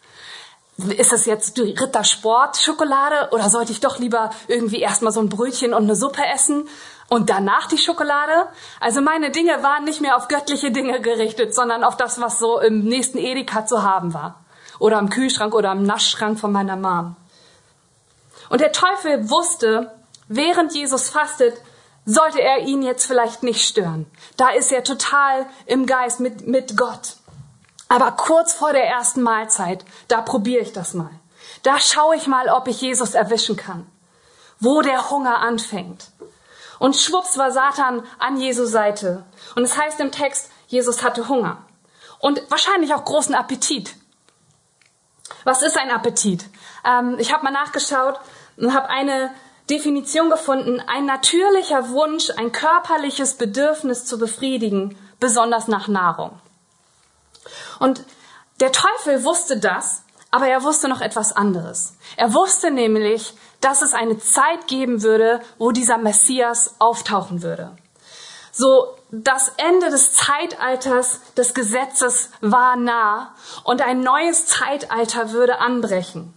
ist 0.79 1.13
es 1.13 1.27
jetzt 1.27 1.59
Rittersport-Schokolade 1.59 3.29
oder 3.33 3.51
sollte 3.51 3.73
ich 3.73 3.81
doch 3.81 3.99
lieber 3.99 4.31
irgendwie 4.49 4.81
erstmal 4.81 5.13
so 5.13 5.21
ein 5.21 5.29
Brötchen 5.29 5.75
und 5.75 5.85
eine 5.85 5.95
Suppe 5.95 6.23
essen 6.35 6.67
und 7.09 7.29
danach 7.29 7.69
die 7.69 7.77
Schokolade? 7.77 8.49
Also 8.81 9.03
meine 9.03 9.31
Dinge 9.31 9.63
waren 9.63 9.85
nicht 9.85 10.01
mehr 10.01 10.17
auf 10.17 10.29
göttliche 10.29 10.71
Dinge 10.71 11.01
gerichtet, 11.01 11.55
sondern 11.55 11.85
auf 11.85 11.97
das, 11.99 12.21
was 12.23 12.39
so 12.39 12.59
im 12.59 12.85
nächsten 12.85 13.19
Edeka 13.19 13.67
zu 13.67 13.83
haben 13.83 14.15
war. 14.15 14.42
Oder 14.83 14.99
am 14.99 15.11
Kühlschrank 15.11 15.55
oder 15.55 15.71
am 15.71 15.85
Naschschrank 15.85 16.41
von 16.41 16.51
meiner 16.51 16.75
Mom. 16.75 17.15
Und 18.49 18.61
der 18.61 18.73
Teufel 18.73 19.31
wusste, 19.31 19.93
während 20.27 20.75
Jesus 20.75 21.09
fastet, 21.09 21.57
sollte 22.05 22.41
er 22.41 22.63
ihn 22.63 22.83
jetzt 22.83 23.07
vielleicht 23.07 23.45
nicht 23.45 23.65
stören. 23.65 24.11
Da 24.37 24.49
ist 24.49 24.73
er 24.73 24.83
total 24.83 25.47
im 25.67 25.87
Geist 25.87 26.19
mit, 26.19 26.49
mit 26.49 26.77
Gott. 26.77 27.15
Aber 27.89 28.11
kurz 28.11 28.55
vor 28.55 28.73
der 28.73 28.85
ersten 28.85 29.23
Mahlzeit, 29.23 29.85
da 30.09 30.21
probiere 30.21 30.63
ich 30.63 30.73
das 30.73 30.95
mal. 30.95 31.13
Da 31.63 31.79
schaue 31.79 32.17
ich 32.17 32.27
mal, 32.27 32.49
ob 32.49 32.67
ich 32.67 32.81
Jesus 32.81 33.15
erwischen 33.15 33.55
kann. 33.55 33.87
Wo 34.59 34.83
der 34.83 35.11
Hunger 35.11 35.39
anfängt. 35.39 36.07
Und 36.81 36.97
schwupps 36.97 37.39
war 37.39 37.53
Satan 37.53 38.03
an 38.19 38.37
Jesu 38.37 38.65
Seite. 38.65 39.23
Und 39.55 39.63
es 39.63 39.79
heißt 39.79 40.01
im 40.01 40.11
Text, 40.11 40.51
Jesus 40.67 41.05
hatte 41.05 41.29
Hunger. 41.29 41.59
Und 42.19 42.43
wahrscheinlich 42.51 42.93
auch 42.93 43.05
großen 43.05 43.37
Appetit. 43.37 43.95
Was 45.45 45.63
ist 45.63 45.79
ein 45.79 45.91
Appetit? 45.91 46.45
Ähm, 46.85 47.17
ich 47.19 47.33
habe 47.33 47.45
mal 47.45 47.51
nachgeschaut 47.51 48.21
und 48.57 48.75
habe 48.75 48.89
eine 48.89 49.31
Definition 49.71 50.31
gefunden. 50.31 50.81
Ein 50.81 51.07
natürlicher 51.07 51.91
Wunsch, 51.91 52.31
ein 52.37 52.53
körperliches 52.53 53.35
Bedürfnis 53.35 54.05
zu 54.05 54.19
befriedigen, 54.19 54.97
besonders 55.21 55.69
nach 55.69 55.89
Nahrung. 55.89 56.39
Und 57.79 58.05
der 58.61 58.73
Teufel 58.73 59.25
wusste 59.25 59.59
das, 59.59 60.03
aber 60.31 60.47
er 60.47 60.63
wusste 60.63 60.89
noch 60.89 61.01
etwas 61.01 61.33
anderes. 61.33 61.95
Er 62.17 62.33
wusste 62.35 62.71
nämlich, 62.71 63.35
dass 63.61 63.83
es 63.83 63.95
eine 63.95 64.19
Zeit 64.19 64.67
geben 64.67 65.03
würde, 65.03 65.41
wo 65.59 65.71
dieser 65.71 65.99
Messias 65.99 66.77
auftauchen 66.79 67.43
würde. 67.43 67.77
So, 68.55 68.97
das 69.11 69.53
Ende 69.57 69.89
des 69.91 70.13
Zeitalters 70.13 71.21
des 71.37 71.55
Gesetzes 71.55 72.31
war 72.43 72.77
nah 72.77 73.35
und 73.65 73.81
ein 73.81 74.01
neues 74.01 74.47
Zeitalter 74.47 75.33
würde 75.33 75.59
anbrechen. 75.59 76.35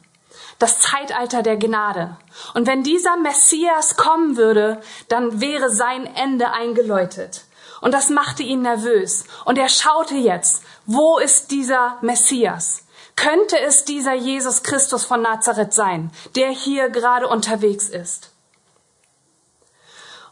das 0.59 0.79
Zeitalter 0.79 1.43
der 1.43 1.57
Gnade. 1.57 2.17
Und 2.53 2.67
wenn 2.67 2.83
dieser 2.83 3.17
Messias 3.17 3.97
kommen 3.97 4.37
würde, 4.37 4.81
dann 5.09 5.41
wäre 5.41 5.69
sein 5.69 6.05
Ende 6.15 6.51
eingeläutet. 6.51 7.43
Und 7.81 7.93
das 7.93 8.09
machte 8.09 8.43
ihn 8.43 8.61
nervös. 8.61 9.25
Und 9.43 9.57
er 9.57 9.69
schaute 9.69 10.15
jetzt, 10.15 10.63
wo 10.85 11.17
ist 11.17 11.51
dieser 11.51 11.97
Messias? 12.01 12.85
Könnte 13.15 13.59
es 13.59 13.85
dieser 13.85 14.13
Jesus 14.13 14.63
Christus 14.63 15.05
von 15.05 15.21
Nazareth 15.21 15.73
sein, 15.73 16.11
der 16.35 16.49
hier 16.49 16.89
gerade 16.89 17.27
unterwegs 17.27 17.89
ist? 17.89 18.31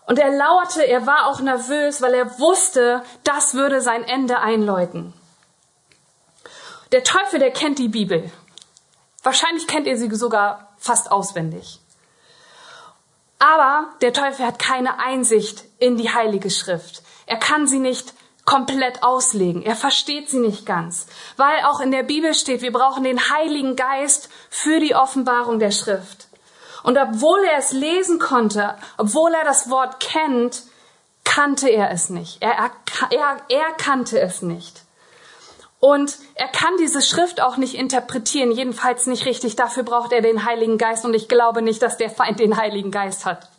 Und 0.05 0.19
er 0.19 0.31
lauerte, 0.31 0.86
er 0.86 1.07
war 1.07 1.27
auch 1.27 1.39
nervös, 1.39 2.01
weil 2.01 2.13
er 2.13 2.39
wusste, 2.39 3.03
das 3.24 3.53
würde 3.53 3.81
sein 3.81 4.03
Ende 4.03 4.39
einläuten. 4.39 5.13
Der 6.91 7.03
Teufel, 7.03 7.39
der 7.39 7.51
kennt 7.51 7.79
die 7.79 7.88
Bibel. 7.88 8.31
Wahrscheinlich 9.24 9.67
kennt 9.67 9.88
ihr 9.88 9.98
sie 9.98 10.13
sogar 10.13 10.75
fast 10.77 11.12
auswendig. 11.12 11.79
Aber 13.39 13.88
der 14.01 14.13
Teufel 14.13 14.45
hat 14.45 14.60
keine 14.60 15.00
Einsicht 15.00 15.63
in 15.79 15.98
die 15.98 16.13
Heilige 16.13 16.50
Schrift. 16.50 17.01
Er 17.25 17.38
kann 17.38 17.67
sie 17.67 17.79
nicht 17.79 18.13
komplett 18.45 19.03
auslegen. 19.03 19.63
Er 19.63 19.75
versteht 19.75 20.29
sie 20.29 20.39
nicht 20.39 20.65
ganz. 20.65 21.07
Weil 21.38 21.63
auch 21.65 21.79
in 21.79 21.91
der 21.91 22.03
Bibel 22.03 22.33
steht, 22.33 22.62
wir 22.62 22.74
brauchen 22.74 23.03
den 23.03 23.29
Heiligen 23.29 23.75
Geist 23.75 24.29
für 24.50 24.79
die 24.79 24.95
Offenbarung 24.95 25.60
der 25.60 25.72
Schrift. 25.72 26.27
Und 26.83 26.97
obwohl 26.97 27.43
er 27.45 27.57
es 27.57 27.71
lesen 27.71 28.19
konnte, 28.19 28.75
obwohl 28.97 29.33
er 29.33 29.45
das 29.45 29.69
Wort 29.69 29.99
kennt, 29.99 30.63
kannte 31.23 31.69
er 31.69 31.91
es 31.91 32.09
nicht. 32.09 32.41
Er, 32.41 32.71
er, 33.09 33.37
er 33.49 33.71
kannte 33.77 34.19
es 34.19 34.41
nicht. 34.41 34.83
Und 35.79 36.17
er 36.35 36.47
kann 36.47 36.77
diese 36.79 37.01
Schrift 37.01 37.41
auch 37.41 37.57
nicht 37.57 37.75
interpretieren, 37.75 38.51
jedenfalls 38.51 39.05
nicht 39.05 39.25
richtig. 39.25 39.55
Dafür 39.55 39.83
braucht 39.83 40.13
er 40.13 40.21
den 40.21 40.45
Heiligen 40.45 40.77
Geist 40.77 41.03
und 41.03 41.13
ich 41.13 41.27
glaube 41.27 41.61
nicht, 41.61 41.81
dass 41.81 41.97
der 41.97 42.09
Feind 42.09 42.39
den 42.39 42.55
Heiligen 42.55 42.91
Geist 42.91 43.25
hat. 43.25 43.49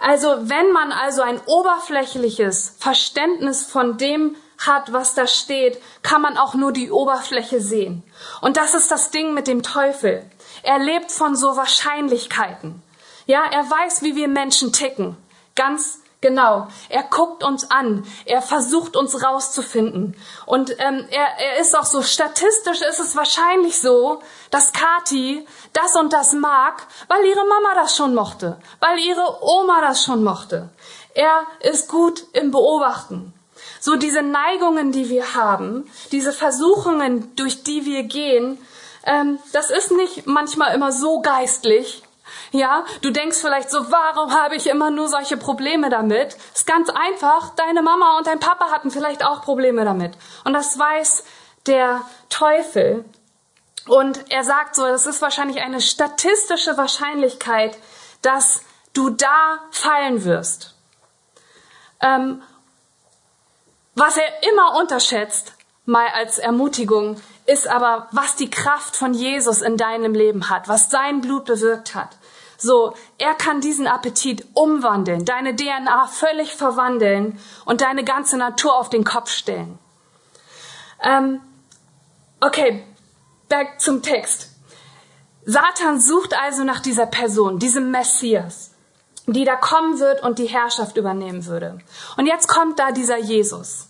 Also 0.00 0.26
wenn 0.40 0.72
man 0.72 0.90
also 0.92 1.22
ein 1.22 1.40
oberflächliches 1.46 2.76
Verständnis 2.78 3.64
von 3.64 3.96
dem 3.96 4.34
hat, 4.58 4.92
was 4.92 5.14
da 5.14 5.26
steht, 5.26 5.80
kann 6.02 6.22
man 6.22 6.36
auch 6.36 6.54
nur 6.54 6.72
die 6.72 6.90
Oberfläche 6.90 7.60
sehen. 7.60 8.02
Und 8.40 8.56
das 8.56 8.74
ist 8.74 8.90
das 8.90 9.10
Ding 9.10 9.34
mit 9.34 9.46
dem 9.46 9.62
Teufel. 9.62 10.24
Er 10.62 10.78
lebt 10.78 11.12
von 11.12 11.36
so 11.36 11.56
Wahrscheinlichkeiten. 11.56 12.82
Ja, 13.26 13.44
er 13.50 13.70
weiß, 13.70 14.02
wie 14.02 14.16
wir 14.16 14.28
Menschen 14.28 14.72
ticken. 14.72 15.16
Ganz 15.54 15.98
Genau, 16.24 16.68
er 16.88 17.02
guckt 17.02 17.44
uns 17.44 17.70
an, 17.70 18.06
er 18.24 18.40
versucht 18.40 18.96
uns 18.96 19.22
rauszufinden. 19.22 20.16
Und 20.46 20.70
ähm, 20.78 21.06
er, 21.10 21.38
er 21.38 21.58
ist 21.58 21.76
auch 21.76 21.84
so, 21.84 22.00
statistisch 22.00 22.80
ist 22.80 22.98
es 22.98 23.14
wahrscheinlich 23.14 23.78
so, 23.78 24.22
dass 24.50 24.72
Kati 24.72 25.46
das 25.74 25.94
und 25.96 26.14
das 26.14 26.32
mag, 26.32 26.86
weil 27.08 27.26
ihre 27.26 27.44
Mama 27.44 27.74
das 27.74 27.94
schon 27.94 28.14
mochte, 28.14 28.58
weil 28.80 29.00
ihre 29.00 29.36
Oma 29.42 29.82
das 29.82 30.02
schon 30.02 30.24
mochte. 30.24 30.70
Er 31.12 31.42
ist 31.60 31.90
gut 31.90 32.24
im 32.32 32.50
Beobachten. 32.50 33.33
So 33.84 33.96
diese 33.96 34.22
Neigungen, 34.22 34.92
die 34.92 35.10
wir 35.10 35.34
haben, 35.34 35.86
diese 36.10 36.32
Versuchungen, 36.32 37.36
durch 37.36 37.64
die 37.64 37.84
wir 37.84 38.04
gehen, 38.04 38.56
ähm, 39.04 39.38
das 39.52 39.68
ist 39.68 39.90
nicht 39.90 40.26
manchmal 40.26 40.74
immer 40.74 40.90
so 40.90 41.20
geistlich, 41.20 42.02
ja, 42.50 42.86
du 43.02 43.10
denkst 43.10 43.36
vielleicht 43.36 43.70
so, 43.70 43.92
warum 43.92 44.32
habe 44.32 44.56
ich 44.56 44.68
immer 44.68 44.90
nur 44.90 45.08
solche 45.08 45.36
Probleme 45.36 45.90
damit? 45.90 46.34
Ist 46.54 46.66
ganz 46.66 46.88
einfach, 46.88 47.50
deine 47.56 47.82
Mama 47.82 48.16
und 48.16 48.26
dein 48.26 48.40
Papa 48.40 48.70
hatten 48.70 48.90
vielleicht 48.90 49.22
auch 49.22 49.42
Probleme 49.42 49.84
damit. 49.84 50.16
Und 50.44 50.54
das 50.54 50.78
weiß 50.78 51.22
der 51.66 52.00
Teufel. 52.30 53.04
Und 53.86 54.32
er 54.32 54.44
sagt 54.44 54.76
so, 54.76 54.86
das 54.86 55.04
ist 55.04 55.20
wahrscheinlich 55.20 55.60
eine 55.60 55.82
statistische 55.82 56.78
Wahrscheinlichkeit, 56.78 57.76
dass 58.22 58.62
du 58.94 59.10
da 59.10 59.58
fallen 59.70 60.24
wirst. 60.24 60.74
Ähm, 62.00 62.40
was 63.94 64.16
er 64.16 64.48
immer 64.50 64.76
unterschätzt, 64.80 65.54
mal 65.86 66.06
als 66.08 66.38
Ermutigung, 66.38 67.20
ist 67.46 67.68
aber, 67.68 68.08
was 68.12 68.36
die 68.36 68.50
Kraft 68.50 68.96
von 68.96 69.14
Jesus 69.14 69.60
in 69.60 69.76
deinem 69.76 70.14
Leben 70.14 70.48
hat, 70.48 70.68
was 70.68 70.90
sein 70.90 71.20
Blut 71.20 71.44
bewirkt 71.44 71.94
hat. 71.94 72.16
So, 72.56 72.94
er 73.18 73.34
kann 73.34 73.60
diesen 73.60 73.86
Appetit 73.86 74.46
umwandeln, 74.54 75.24
deine 75.24 75.54
DNA 75.54 76.06
völlig 76.06 76.54
verwandeln 76.54 77.38
und 77.64 77.82
deine 77.82 78.04
ganze 78.04 78.38
Natur 78.38 78.76
auf 78.76 78.88
den 78.88 79.04
Kopf 79.04 79.30
stellen. 79.30 79.78
Ähm, 81.02 81.40
okay, 82.40 82.84
back 83.48 83.80
zum 83.80 84.02
Text. 84.02 84.50
Satan 85.44 86.00
sucht 86.00 86.34
also 86.34 86.64
nach 86.64 86.80
dieser 86.80 87.06
Person, 87.06 87.58
diesem 87.58 87.90
Messias, 87.90 88.70
die 89.26 89.44
da 89.44 89.56
kommen 89.56 90.00
wird 90.00 90.22
und 90.22 90.38
die 90.38 90.46
Herrschaft 90.46 90.96
übernehmen 90.96 91.46
würde. 91.46 91.78
Und 92.16 92.26
jetzt 92.26 92.48
kommt 92.48 92.78
da 92.78 92.92
dieser 92.92 93.18
Jesus. 93.18 93.88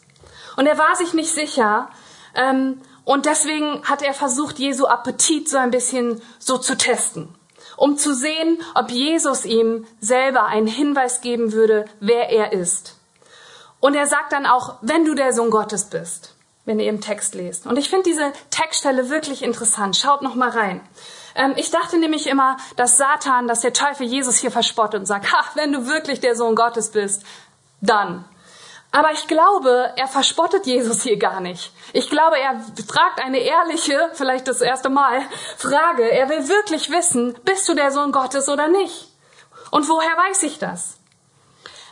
Und 0.57 0.67
er 0.67 0.79
war 0.79 0.95
sich 0.97 1.15
nicht 1.15 1.31
sicher, 1.31 1.89
ähm, 2.35 2.81
und 3.05 3.27
deswegen 3.27 3.85
hat 3.85 4.03
er 4.03 4.15
versucht, 4.15 4.59
Jesu 4.59 4.87
Appetit 4.87 5.49
so 5.49 5.59
ein 5.59 5.71
bisschen 5.71 6.23
so 6.39 6.57
zu 6.57 6.77
testen 6.77 7.35
um 7.77 7.97
zu 7.97 8.15
sehen, 8.15 8.59
ob 8.75 8.91
Jesus 8.91 9.45
ihm 9.45 9.87
selber 10.01 10.47
einen 10.47 10.67
Hinweis 10.67 11.21
geben 11.21 11.53
würde, 11.53 11.87
wer 12.01 12.31
er 12.31 12.53
ist. 12.53 12.97
Und 13.81 13.95
er 13.95 14.07
sagt 14.07 14.33
dann 14.33 14.47
auch, 14.47 14.77
wenn 14.81 15.05
du 15.05 15.15
der 15.15 15.33
Sohn 15.33 15.51
Gottes 15.51 15.85
bist, 15.85 16.35
wenn 16.65 16.81
ihr 16.81 16.89
im 16.89 17.01
Text 17.01 17.35
lest. 17.35 17.67
Und 17.67 17.77
ich 17.77 17.91
finde 17.91 18.05
diese 18.05 18.33
Textstelle 18.51 19.11
wirklich 19.11 19.43
interessant. 19.43 19.97
Schaut 19.97 20.23
noch 20.23 20.35
mal 20.35 20.49
rein. 20.49 20.81
Ähm, 21.35 21.55
ich 21.57 21.71
dachte 21.71 21.99
nämlich 21.99 22.27
immer, 22.27 22.57
dass 22.77 22.97
Satan, 22.97 23.49
dass 23.49 23.61
der 23.61 23.73
Teufel 23.73 24.07
Jesus 24.07 24.39
hier 24.39 24.51
verspottet 24.51 25.01
und 25.01 25.07
sagt, 25.07 25.33
ha, 25.33 25.45
wenn 25.55 25.73
du 25.73 25.87
wirklich 25.87 26.21
der 26.21 26.37
Sohn 26.37 26.55
Gottes 26.55 26.91
bist, 26.91 27.25
dann. 27.81 28.25
Aber 28.93 29.11
ich 29.11 29.27
glaube, 29.27 29.93
er 29.97 30.07
verspottet 30.07 30.67
Jesus 30.67 31.03
hier 31.03 31.19
gar 31.19 31.41
nicht. 31.41 31.73
Ich 31.93 32.11
glaube, 32.11 32.39
er 32.39 32.61
fragt 32.87 33.21
eine 33.21 33.39
ehrliche, 33.39 34.11
vielleicht 34.13 34.47
das 34.47 34.61
erste 34.61 34.89
Mal, 34.89 35.21
Frage. 35.57 36.09
Er 36.09 36.29
will 36.29 36.49
wirklich 36.49 36.91
wissen, 36.91 37.35
bist 37.45 37.69
du 37.69 37.75
der 37.75 37.91
Sohn 37.91 38.13
Gottes 38.13 38.49
oder 38.49 38.69
nicht? 38.69 39.09
Und 39.73 39.89
woher 39.89 40.17
weiß 40.17 40.45
ich 40.45 40.61
das? 40.61 40.99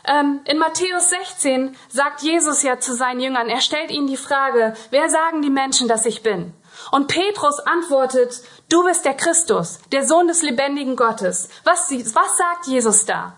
Ähm, 0.05 0.39
in 0.45 0.57
Matthäus 0.57 1.09
16 1.09 1.75
sagt 1.89 2.21
Jesus 2.21 2.63
ja 2.63 2.79
zu 2.79 2.93
seinen 2.93 3.19
Jüngern, 3.19 3.49
er 3.49 3.59
stellt 3.59 3.91
ihnen 3.91 4.07
die 4.07 4.15
Frage, 4.15 4.73
wer 4.89 5.09
sagen 5.09 5.41
die 5.41 5.49
Menschen, 5.49 5.89
dass 5.89 6.05
ich 6.05 6.23
bin? 6.23 6.53
Und 6.91 7.07
Petrus 7.07 7.59
antwortet, 7.59 8.41
du 8.69 8.83
bist 8.83 9.05
der 9.05 9.15
Christus, 9.15 9.79
der 9.91 10.05
Sohn 10.05 10.27
des 10.27 10.41
lebendigen 10.41 10.95
Gottes. 10.95 11.49
Was, 11.63 11.91
was 11.91 12.37
sagt 12.37 12.67
Jesus 12.67 13.05
da? 13.05 13.33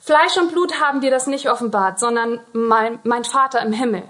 Fleisch 0.00 0.36
und 0.36 0.52
Blut 0.52 0.80
haben 0.80 1.00
dir 1.00 1.10
das 1.10 1.26
nicht 1.26 1.48
offenbart, 1.48 1.98
sondern 1.98 2.40
mein, 2.52 3.00
mein 3.04 3.24
Vater 3.24 3.60
im 3.62 3.72
Himmel. 3.72 4.02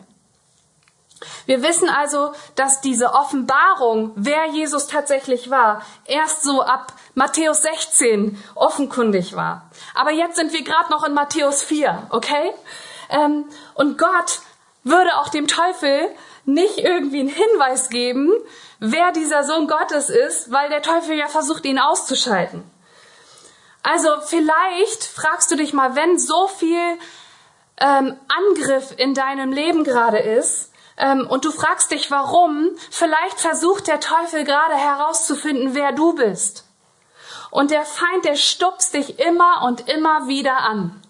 Wir 1.47 1.63
wissen 1.63 1.89
also, 1.89 2.33
dass 2.55 2.81
diese 2.81 3.13
Offenbarung, 3.13 4.13
wer 4.17 4.47
Jesus 4.47 4.87
tatsächlich 4.89 5.51
war, 5.51 5.83
erst 6.05 6.43
so 6.43 6.63
ab 6.63 6.93
Matthäus 7.15 7.63
16 7.63 8.43
offenkundig 8.55 9.37
war. 9.37 9.71
Aber 9.95 10.11
jetzt 10.11 10.37
sind 10.37 10.53
wir 10.53 10.65
gerade 10.65 10.91
noch 10.91 11.05
in 11.05 11.15
Matthäus 11.15 11.63
4, 11.63 12.09
okay? 12.11 12.53
Ähm, 13.11 13.45
und 13.75 13.99
Gott 13.99 14.41
würde 14.83 15.17
auch 15.19 15.29
dem 15.29 15.47
Teufel 15.47 16.09
nicht 16.45 16.79
irgendwie 16.79 17.21
einen 17.21 17.29
Hinweis 17.29 17.89
geben, 17.89 18.31
wer 18.81 19.13
dieser 19.13 19.45
Sohn 19.45 19.67
Gottes 19.67 20.11
ist, 20.11 20.51
weil 20.51 20.69
der 20.69 20.83
Teufel 20.83 21.17
ja 21.17 21.29
versucht, 21.29 21.65
ihn 21.65 21.79
auszuschalten. 21.79 22.63
Also 23.83 24.09
vielleicht 24.25 25.05
fragst 25.05 25.51
du 25.51 25.57
dich 25.57 25.73
mal, 25.73 25.95
wenn 25.95 26.19
so 26.19 26.49
viel 26.49 26.99
ähm, 27.81 28.17
Angriff 28.29 28.95
in 28.97 29.15
deinem 29.15 29.53
Leben 29.53 29.85
gerade 29.85 30.19
ist, 30.19 30.71
ähm, 30.97 31.27
und 31.29 31.45
du 31.45 31.51
fragst 31.51 31.91
dich, 31.91 32.11
warum, 32.11 32.71
vielleicht 32.91 33.41
versucht 33.41 33.89
der 33.89 34.01
Teufel 34.01 34.45
gerade 34.45 34.75
herauszufinden, 34.75 35.75
wer 35.75 35.93
du 35.93 36.15
bist. 36.15 36.65
Und 37.51 37.71
der 37.71 37.85
Feind, 37.85 38.25
der 38.25 38.37
stupst 38.37 38.95
dich 38.95 39.19
immer 39.19 39.63
und 39.65 39.89
immer 39.89 40.29
wieder 40.29 40.59
an. 40.59 41.01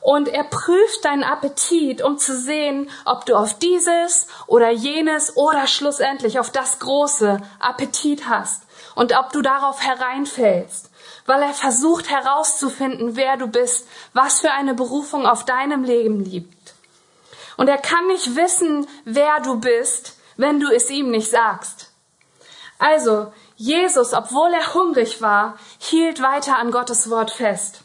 Und 0.00 0.28
er 0.28 0.44
prüft 0.44 1.04
deinen 1.04 1.24
Appetit, 1.24 2.02
um 2.02 2.18
zu 2.18 2.36
sehen, 2.36 2.90
ob 3.04 3.26
du 3.26 3.34
auf 3.34 3.58
dieses 3.58 4.26
oder 4.46 4.70
jenes 4.70 5.36
oder 5.36 5.66
schlussendlich 5.66 6.38
auf 6.38 6.50
das 6.50 6.78
große 6.78 7.40
Appetit 7.58 8.28
hast 8.28 8.62
und 8.94 9.16
ob 9.18 9.32
du 9.32 9.42
darauf 9.42 9.82
hereinfällst 9.82 10.90
weil 11.28 11.42
er 11.42 11.52
versucht 11.52 12.08
herauszufinden, 12.08 13.14
wer 13.14 13.36
du 13.36 13.48
bist, 13.48 13.86
was 14.14 14.40
für 14.40 14.50
eine 14.50 14.72
Berufung 14.72 15.26
auf 15.26 15.44
deinem 15.44 15.84
Leben 15.84 16.24
liegt. 16.24 16.74
Und 17.58 17.68
er 17.68 17.76
kann 17.76 18.06
nicht 18.06 18.34
wissen, 18.34 18.88
wer 19.04 19.40
du 19.40 19.60
bist, 19.60 20.16
wenn 20.38 20.58
du 20.58 20.72
es 20.72 20.88
ihm 20.88 21.10
nicht 21.10 21.30
sagst. 21.30 21.92
Also, 22.78 23.30
Jesus, 23.56 24.14
obwohl 24.14 24.54
er 24.54 24.72
hungrig 24.72 25.20
war, 25.20 25.58
hielt 25.78 26.22
weiter 26.22 26.56
an 26.56 26.70
Gottes 26.70 27.10
Wort 27.10 27.30
fest. 27.30 27.82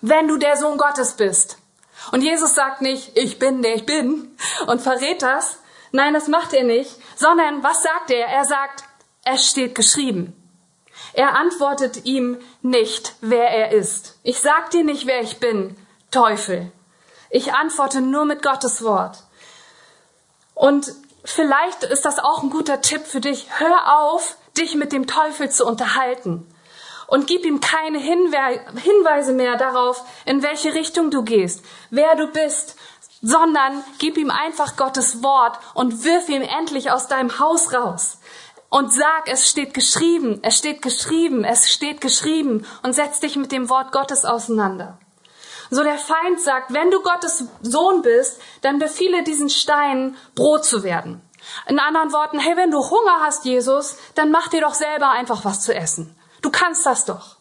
Wenn 0.00 0.28
du 0.28 0.36
der 0.36 0.56
Sohn 0.56 0.78
Gottes 0.78 1.14
bist. 1.14 1.58
Und 2.12 2.22
Jesus 2.22 2.54
sagt 2.54 2.80
nicht, 2.80 3.16
ich 3.16 3.38
bin 3.38 3.62
der 3.62 3.74
ich 3.74 3.86
bin 3.86 4.36
und 4.66 4.80
verrät 4.80 5.22
das. 5.22 5.58
Nein, 5.92 6.14
das 6.14 6.28
macht 6.28 6.54
er 6.54 6.64
nicht, 6.64 6.96
sondern 7.16 7.62
was 7.62 7.82
sagt 7.82 8.10
er? 8.10 8.26
Er 8.26 8.44
sagt, 8.44 8.84
es 9.24 9.46
steht 9.46 9.74
geschrieben. 9.74 10.36
Er 11.12 11.36
antwortet 11.36 12.04
ihm 12.04 12.38
nicht, 12.62 13.14
wer 13.20 13.48
er 13.48 13.72
ist. 13.72 14.18
Ich 14.22 14.40
sag 14.40 14.70
dir 14.70 14.84
nicht, 14.84 15.06
wer 15.06 15.20
ich 15.20 15.40
bin, 15.40 15.76
Teufel. 16.10 16.70
Ich 17.30 17.52
antworte 17.52 18.00
nur 18.00 18.24
mit 18.24 18.42
Gottes 18.42 18.82
Wort. 18.82 19.24
Und 20.54 20.92
vielleicht 21.24 21.84
ist 21.84 22.04
das 22.04 22.18
auch 22.18 22.42
ein 22.42 22.50
guter 22.50 22.80
Tipp 22.80 23.06
für 23.06 23.20
dich. 23.20 23.46
Hör 23.58 24.00
auf, 24.00 24.36
dich 24.56 24.74
mit 24.74 24.92
dem 24.92 25.06
Teufel 25.06 25.50
zu 25.50 25.66
unterhalten. 25.66 26.49
Und 27.10 27.26
gib 27.26 27.44
ihm 27.44 27.58
keine 27.58 27.98
Hinweise 27.98 29.32
mehr 29.32 29.56
darauf, 29.56 30.04
in 30.26 30.44
welche 30.44 30.74
Richtung 30.74 31.10
du 31.10 31.24
gehst, 31.24 31.64
wer 31.90 32.14
du 32.14 32.28
bist, 32.28 32.76
sondern 33.20 33.82
gib 33.98 34.16
ihm 34.16 34.30
einfach 34.30 34.76
Gottes 34.76 35.20
Wort 35.20 35.58
und 35.74 36.04
wirf 36.04 36.28
ihn 36.28 36.42
endlich 36.42 36.92
aus 36.92 37.08
deinem 37.08 37.40
Haus 37.40 37.74
raus. 37.74 38.18
Und 38.68 38.92
sag, 38.92 39.26
es 39.26 39.50
steht 39.50 39.74
geschrieben, 39.74 40.38
es 40.42 40.56
steht 40.56 40.82
geschrieben, 40.82 41.42
es 41.42 41.68
steht 41.68 42.00
geschrieben 42.00 42.64
und 42.84 42.92
setz 42.92 43.18
dich 43.18 43.34
mit 43.34 43.50
dem 43.50 43.68
Wort 43.68 43.90
Gottes 43.90 44.24
auseinander. 44.24 44.96
So 45.68 45.82
der 45.82 45.98
Feind 45.98 46.40
sagt, 46.40 46.72
wenn 46.72 46.92
du 46.92 47.00
Gottes 47.02 47.44
Sohn 47.60 48.02
bist, 48.02 48.40
dann 48.62 48.78
befehle 48.78 49.24
diesen 49.24 49.50
Steinen 49.50 50.16
Brot 50.36 50.64
zu 50.64 50.84
werden. 50.84 51.20
In 51.66 51.80
anderen 51.80 52.12
Worten, 52.12 52.38
hey, 52.38 52.56
wenn 52.56 52.70
du 52.70 52.78
Hunger 52.78 53.18
hast, 53.20 53.44
Jesus, 53.44 53.96
dann 54.14 54.30
mach 54.30 54.46
dir 54.46 54.60
doch 54.60 54.74
selber 54.74 55.10
einfach 55.10 55.44
was 55.44 55.62
zu 55.62 55.74
essen. 55.74 56.16
Du 56.42 56.50
kannst 56.50 56.86
das 56.86 57.04
doch. 57.04 57.36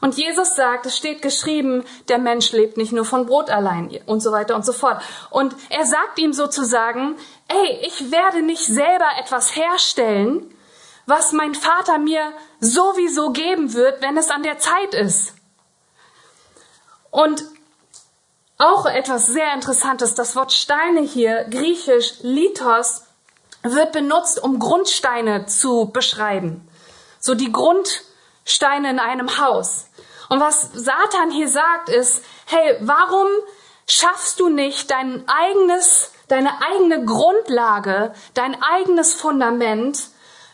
Und 0.00 0.16
Jesus 0.16 0.56
sagt, 0.56 0.86
es 0.86 0.96
steht 0.96 1.20
geschrieben, 1.20 1.84
der 2.08 2.18
Mensch 2.18 2.52
lebt 2.52 2.76
nicht 2.76 2.92
nur 2.92 3.04
von 3.04 3.26
Brot 3.26 3.50
allein 3.50 3.98
und 4.06 4.20
so 4.20 4.32
weiter 4.32 4.54
und 4.54 4.64
so 4.64 4.72
fort. 4.72 5.02
Und 5.28 5.54
er 5.68 5.84
sagt 5.84 6.18
ihm 6.18 6.32
sozusagen, 6.32 7.16
ey, 7.48 7.80
ich 7.86 8.10
werde 8.10 8.42
nicht 8.42 8.64
selber 8.64 9.08
etwas 9.18 9.54
herstellen, 9.54 10.54
was 11.06 11.32
mein 11.32 11.54
Vater 11.54 11.98
mir 11.98 12.32
sowieso 12.60 13.30
geben 13.30 13.74
wird, 13.74 14.00
wenn 14.00 14.16
es 14.16 14.30
an 14.30 14.42
der 14.42 14.58
Zeit 14.58 14.94
ist. 14.94 15.34
Und 17.10 17.44
auch 18.56 18.86
etwas 18.86 19.26
sehr 19.26 19.52
Interessantes, 19.54 20.14
das 20.14 20.36
Wort 20.36 20.52
Steine 20.52 21.00
hier, 21.00 21.44
griechisch 21.50 22.14
Lithos, 22.20 23.02
wird 23.62 23.92
benutzt, 23.92 24.42
um 24.42 24.58
Grundsteine 24.58 25.46
zu 25.46 25.90
beschreiben. 25.92 26.66
So 27.18 27.34
die 27.34 27.52
Grundsteine 28.44 28.90
in 28.90 28.98
einem 28.98 29.38
Haus. 29.38 29.86
Und 30.28 30.40
was 30.40 30.70
Satan 30.72 31.30
hier 31.30 31.48
sagt 31.48 31.88
ist, 31.88 32.24
hey, 32.46 32.76
warum 32.80 33.26
schaffst 33.88 34.38
du 34.40 34.48
nicht 34.48 34.90
dein 34.90 35.24
eigenes, 35.28 36.12
deine 36.28 36.50
eigene 36.62 37.04
Grundlage, 37.04 38.12
dein 38.34 38.60
eigenes 38.62 39.14
Fundament, 39.14 40.08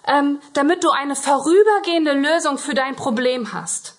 ähm, 0.07 0.41
damit 0.53 0.85
du 0.85 0.91
eine 0.91 1.17
vorübergehende 1.17 2.13
Lösung 2.13 2.59
für 2.59 2.75
dein 2.75 2.97
Problem 2.97 3.53
hast? 3.53 3.95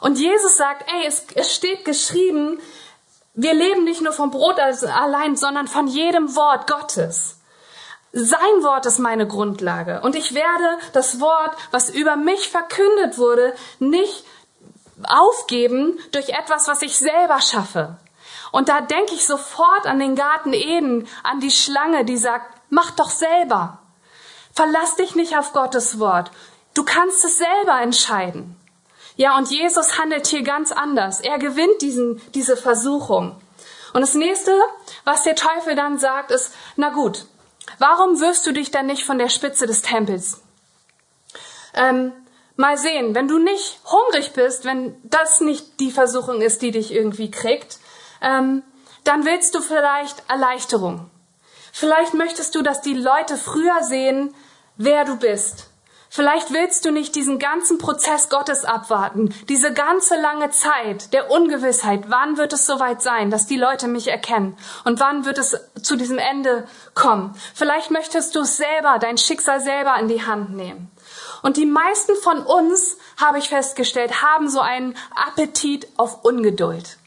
Und 0.00 0.18
Jesus 0.18 0.56
sagt, 0.56 0.84
ey, 0.90 1.06
es, 1.06 1.26
es 1.34 1.54
steht 1.54 1.84
geschrieben, 1.84 2.60
wir 3.34 3.54
leben 3.54 3.84
nicht 3.84 4.00
nur 4.00 4.12
vom 4.12 4.30
Brot 4.30 4.58
allein, 4.58 5.36
sondern 5.36 5.68
von 5.68 5.86
jedem 5.86 6.34
Wort 6.34 6.68
Gottes. 6.68 7.38
Sein 8.12 8.62
Wort 8.62 8.84
ist 8.84 8.98
meine 8.98 9.26
Grundlage. 9.26 10.02
Und 10.02 10.14
ich 10.14 10.34
werde 10.34 10.78
das 10.92 11.18
Wort, 11.20 11.56
was 11.70 11.88
über 11.88 12.16
mich 12.16 12.50
verkündet 12.50 13.16
wurde, 13.16 13.54
nicht 13.78 14.24
aufgeben 15.08 15.98
durch 16.12 16.28
etwas, 16.28 16.68
was 16.68 16.82
ich 16.82 16.98
selber 16.98 17.40
schaffe. 17.40 17.96
Und 18.50 18.68
da 18.68 18.82
denke 18.82 19.14
ich 19.14 19.26
sofort 19.26 19.86
an 19.86 19.98
den 19.98 20.14
Garten 20.14 20.52
Eden, 20.52 21.08
an 21.22 21.40
die 21.40 21.50
Schlange, 21.50 22.04
die 22.04 22.18
sagt, 22.18 22.54
mach 22.68 22.90
doch 22.90 23.08
selber. 23.08 23.78
Verlass 24.52 24.96
dich 24.96 25.14
nicht 25.14 25.38
auf 25.38 25.54
Gottes 25.54 25.98
Wort. 25.98 26.30
Du 26.74 26.84
kannst 26.84 27.24
es 27.24 27.38
selber 27.38 27.80
entscheiden. 27.80 28.56
Ja, 29.16 29.38
und 29.38 29.50
Jesus 29.50 29.98
handelt 29.98 30.26
hier 30.26 30.42
ganz 30.42 30.70
anders. 30.70 31.20
Er 31.20 31.38
gewinnt 31.38 31.80
diesen, 31.80 32.20
diese 32.34 32.56
Versuchung. 32.58 33.40
Und 33.94 34.00
das 34.00 34.14
nächste, 34.14 34.58
was 35.04 35.22
der 35.22 35.36
Teufel 35.36 35.74
dann 35.74 35.98
sagt, 35.98 36.30
ist, 36.30 36.54
na 36.76 36.90
gut, 36.90 37.26
Warum 37.78 38.20
wirfst 38.20 38.46
du 38.46 38.52
dich 38.52 38.70
dann 38.70 38.86
nicht 38.86 39.04
von 39.04 39.18
der 39.18 39.28
Spitze 39.28 39.66
des 39.66 39.82
Tempels? 39.82 40.40
Ähm, 41.74 42.12
mal 42.56 42.76
sehen, 42.76 43.14
wenn 43.14 43.28
du 43.28 43.38
nicht 43.38 43.80
hungrig 43.84 44.32
bist, 44.32 44.64
wenn 44.64 44.96
das 45.04 45.40
nicht 45.40 45.80
die 45.80 45.90
Versuchung 45.90 46.42
ist, 46.42 46.62
die 46.62 46.70
dich 46.70 46.92
irgendwie 46.92 47.30
kriegt, 47.30 47.78
ähm, 48.20 48.62
dann 49.04 49.24
willst 49.24 49.54
du 49.54 49.60
vielleicht 49.60 50.22
Erleichterung. 50.28 51.10
Vielleicht 51.72 52.14
möchtest 52.14 52.54
du, 52.54 52.62
dass 52.62 52.82
die 52.82 52.94
Leute 52.94 53.36
früher 53.36 53.82
sehen, 53.82 54.34
wer 54.76 55.04
du 55.04 55.16
bist. 55.16 55.71
Vielleicht 56.14 56.52
willst 56.52 56.84
du 56.84 56.90
nicht 56.90 57.14
diesen 57.14 57.38
ganzen 57.38 57.78
Prozess 57.78 58.28
Gottes 58.28 58.66
abwarten, 58.66 59.34
diese 59.48 59.72
ganze 59.72 60.20
lange 60.20 60.50
Zeit 60.50 61.14
der 61.14 61.30
Ungewissheit. 61.30 62.10
Wann 62.10 62.36
wird 62.36 62.52
es 62.52 62.66
soweit 62.66 63.00
sein, 63.00 63.30
dass 63.30 63.46
die 63.46 63.56
Leute 63.56 63.88
mich 63.88 64.08
erkennen? 64.08 64.54
Und 64.84 65.00
wann 65.00 65.24
wird 65.24 65.38
es 65.38 65.58
zu 65.80 65.96
diesem 65.96 66.18
Ende 66.18 66.68
kommen? 66.92 67.34
Vielleicht 67.54 67.90
möchtest 67.90 68.36
du 68.36 68.40
es 68.40 68.58
selber, 68.58 68.98
dein 69.00 69.16
Schicksal 69.16 69.62
selber 69.62 69.98
in 70.00 70.08
die 70.08 70.22
Hand 70.22 70.54
nehmen. 70.54 70.90
Und 71.40 71.56
die 71.56 71.64
meisten 71.64 72.14
von 72.16 72.42
uns, 72.42 72.98
habe 73.16 73.38
ich 73.38 73.48
festgestellt, 73.48 74.20
haben 74.20 74.50
so 74.50 74.60
einen 74.60 74.94
Appetit 75.14 75.88
auf 75.96 76.26
Ungeduld. 76.26 76.98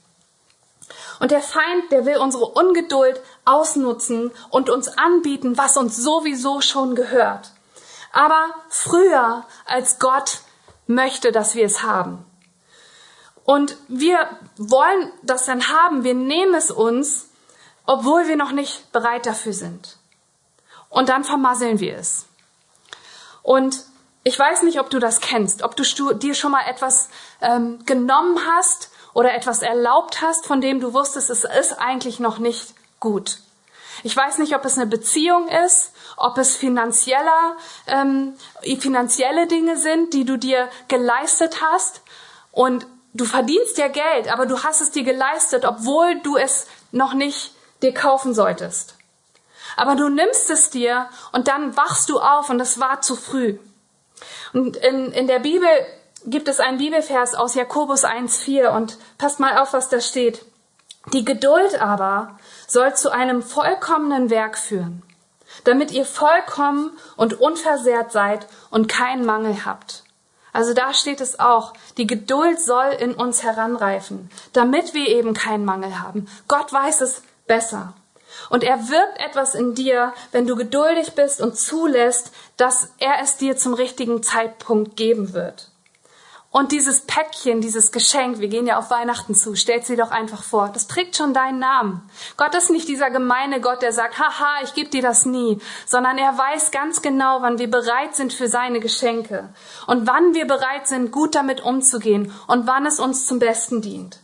Und 1.20 1.30
der 1.30 1.42
Feind, 1.42 1.92
der 1.92 2.08
will 2.08 2.18
unsere 2.18 2.46
Ungeduld 2.46 3.22
ausnutzen 3.46 4.32
und 4.50 4.72
uns 4.72 4.88
anbieten, 4.98 5.60
was 5.60 5.78
uns 5.78 5.96
sowieso 5.96 6.60
schon 6.62 6.96
gehört 6.96 7.52
aber 8.16 8.54
früher 8.70 9.46
als 9.66 10.00
Gott 10.00 10.40
möchte, 10.88 11.32
dass 11.32 11.54
wir 11.54 11.66
es 11.66 11.84
haben. 11.84 12.26
Und 13.44 13.78
wir 13.88 14.30
wollen 14.58 15.12
das 15.22 15.46
dann 15.46 15.68
haben, 15.68 16.04
wir 16.04 16.14
nehmen 16.14 16.56
es 16.56 16.72
uns, 16.72 17.28
obwohl 17.86 18.28
wir 18.28 18.38
noch 18.38 18.52
nicht 18.52 18.92
bereit 18.92 19.26
dafür 19.26 19.54
sind. 19.54 19.98
Und 20.90 21.10
dann 21.10 21.24
vermasseln 21.24 21.80
wir 21.80 21.98
es. 21.98 22.26
Und 23.44 23.84
ich 24.24 24.40
weiß 24.40 24.64
nicht, 24.64 24.80
ob 24.80 24.90
du 24.90 24.98
das 24.98 25.20
kennst, 25.20 25.62
ob 25.62 25.76
du 25.76 25.84
dir 26.14 26.34
schon 26.34 26.52
mal 26.52 26.68
etwas 26.68 27.10
ähm, 27.42 27.86
genommen 27.86 28.40
hast 28.48 28.90
oder 29.14 29.34
etwas 29.36 29.62
erlaubt 29.62 30.22
hast, 30.22 30.48
von 30.48 30.62
dem 30.62 30.80
du 30.80 30.94
wusstest, 30.94 31.30
es 31.30 31.44
ist 31.44 31.74
eigentlich 31.74 32.20
noch 32.20 32.40
nicht 32.40 32.74
gut. 33.00 33.40
Ich 34.06 34.16
weiß 34.16 34.38
nicht, 34.38 34.56
ob 34.56 34.64
es 34.66 34.78
eine 34.78 34.86
Beziehung 34.86 35.48
ist, 35.48 35.92
ob 36.16 36.38
es 36.38 36.56
finanzieller, 36.56 37.58
ähm, 37.88 38.36
finanzielle 38.78 39.48
Dinge 39.48 39.78
sind, 39.78 40.14
die 40.14 40.26
du 40.26 40.38
dir 40.38 40.70
geleistet 40.88 41.64
hast 41.64 42.02
und 42.52 42.86
du 43.16 43.26
verdienst 43.26 43.80
ja 43.80 43.88
Geld, 43.88 44.32
aber 44.32 44.46
du 44.46 44.62
hast 44.62 44.80
es 44.80 44.92
dir 44.92 45.02
geleistet, 45.02 45.66
obwohl 45.66 46.20
du 46.22 46.38
es 46.38 46.68
noch 46.92 47.16
nicht 47.16 47.56
dir 47.82 47.96
kaufen 47.96 48.36
solltest. 48.36 48.94
Aber 49.76 49.96
du 49.96 50.08
nimmst 50.08 50.52
es 50.52 50.70
dir 50.70 51.10
und 51.32 51.48
dann 51.48 51.76
wachst 51.76 52.10
du 52.10 52.20
auf 52.20 52.52
und 52.52 52.60
es 52.60 52.80
war 52.80 53.02
zu 53.02 53.16
früh. 53.16 53.58
Und 54.54 54.78
in, 54.78 55.14
in 55.14 55.26
der 55.26 55.40
Bibel 55.40 55.68
gibt 56.28 56.48
es 56.48 56.60
einen 56.60 56.78
Bibelvers 56.78 57.34
aus 57.34 57.56
Jakobus 57.56 58.06
1,4 58.06 58.68
und 58.68 59.00
passt 59.18 59.40
mal 59.40 59.58
auf, 59.58 59.74
was 59.74 59.90
da 59.90 60.00
steht. 60.00 60.46
Die 61.12 61.26
Geduld 61.26 61.82
aber 61.82 62.38
soll 62.68 62.96
zu 62.96 63.12
einem 63.12 63.42
vollkommenen 63.42 64.30
Werk 64.30 64.58
führen, 64.58 65.04
damit 65.64 65.92
ihr 65.92 66.06
vollkommen 66.06 66.92
und 67.16 67.40
unversehrt 67.40 68.12
seid 68.12 68.48
und 68.70 68.88
keinen 68.88 69.26
Mangel 69.26 69.66
habt. 69.66 70.04
Also 70.54 70.74
da 70.74 70.94
steht 70.94 71.20
es 71.20 71.40
auch, 71.40 71.74
die 71.98 72.08
Geduld 72.08 72.62
soll 72.62 72.92
in 73.00 73.14
uns 73.14 73.44
heranreifen, 73.44 74.30
damit 74.54 74.94
wir 74.94 75.08
eben 75.08 75.34
keinen 75.34 75.66
Mangel 75.66 76.02
haben. 76.02 76.28
Gott 76.48 76.72
weiß 76.72 77.02
es 77.02 77.24
besser. 77.46 77.94
Und 78.50 78.64
er 78.64 78.90
wirkt 78.90 79.20
etwas 79.20 79.54
in 79.56 79.76
dir, 79.76 80.14
wenn 80.32 80.48
du 80.48 80.56
geduldig 80.56 81.14
bist 81.14 81.42
und 81.42 81.58
zulässt, 81.58 82.32
dass 82.58 82.90
er 83.00 83.20
es 83.22 83.38
dir 83.38 83.58
zum 83.58 83.74
richtigen 83.74 84.24
Zeitpunkt 84.24 84.96
geben 84.96 85.34
wird. 85.34 85.72
Und 86.56 86.72
dieses 86.72 87.02
Päckchen, 87.02 87.60
dieses 87.60 87.92
Geschenk, 87.92 88.40
wir 88.40 88.48
gehen 88.48 88.66
ja 88.66 88.78
auf 88.78 88.90
Weihnachten 88.90 89.36
zu, 89.36 89.56
stellt 89.56 89.86
sie 89.86 89.98
doch 89.98 90.12
einfach 90.12 90.42
vor. 90.42 90.70
Das 90.70 90.88
trägt 90.88 91.18
schon 91.18 91.34
deinen 91.34 91.60
Namen. 91.60 92.10
Gott 92.38 92.56
ist 92.56 92.70
nicht 92.70 92.88
dieser 92.88 93.10
gemeine 93.10 93.60
Gott, 93.60 93.82
der 93.82 93.92
sagt, 93.92 94.20
haha, 94.20 94.64
ich 94.64 94.74
gebe 94.74 94.90
dir 94.90 95.02
das 95.02 95.26
nie, 95.26 95.60
sondern 95.86 96.18
er 96.18 96.38
weiß 96.38 96.72
ganz 96.72 97.02
genau, 97.02 97.42
wann 97.42 97.60
wir 97.60 97.70
bereit 97.70 98.16
sind 98.16 98.32
für 98.32 98.48
seine 98.48 98.80
Geschenke 98.80 99.50
und 99.88 100.08
wann 100.08 100.34
wir 100.34 100.48
bereit 100.48 100.88
sind, 100.88 101.12
gut 101.12 101.36
damit 101.36 101.60
umzugehen 101.60 102.34
und 102.48 102.66
wann 102.68 102.86
es 102.86 103.02
uns 103.02 103.28
zum 103.28 103.40
Besten 103.40 103.82
dient. 103.82 104.22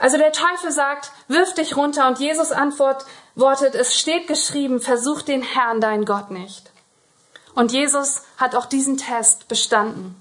Also 0.00 0.16
der 0.16 0.32
Teufel 0.32 0.72
sagt, 0.72 1.12
wirf 1.28 1.54
dich 1.54 1.76
runter 1.76 2.08
und 2.08 2.18
Jesus 2.18 2.50
antwortet, 2.50 3.76
es 3.76 3.96
steht 3.96 4.26
geschrieben, 4.26 4.80
versuch 4.80 5.22
den 5.22 5.42
Herrn, 5.42 5.80
dein 5.80 6.04
Gott 6.04 6.32
nicht. 6.32 6.72
Und 7.54 7.70
Jesus 7.70 8.22
hat 8.38 8.56
auch 8.56 8.66
diesen 8.66 8.96
Test 8.96 9.46
bestanden. 9.46 10.16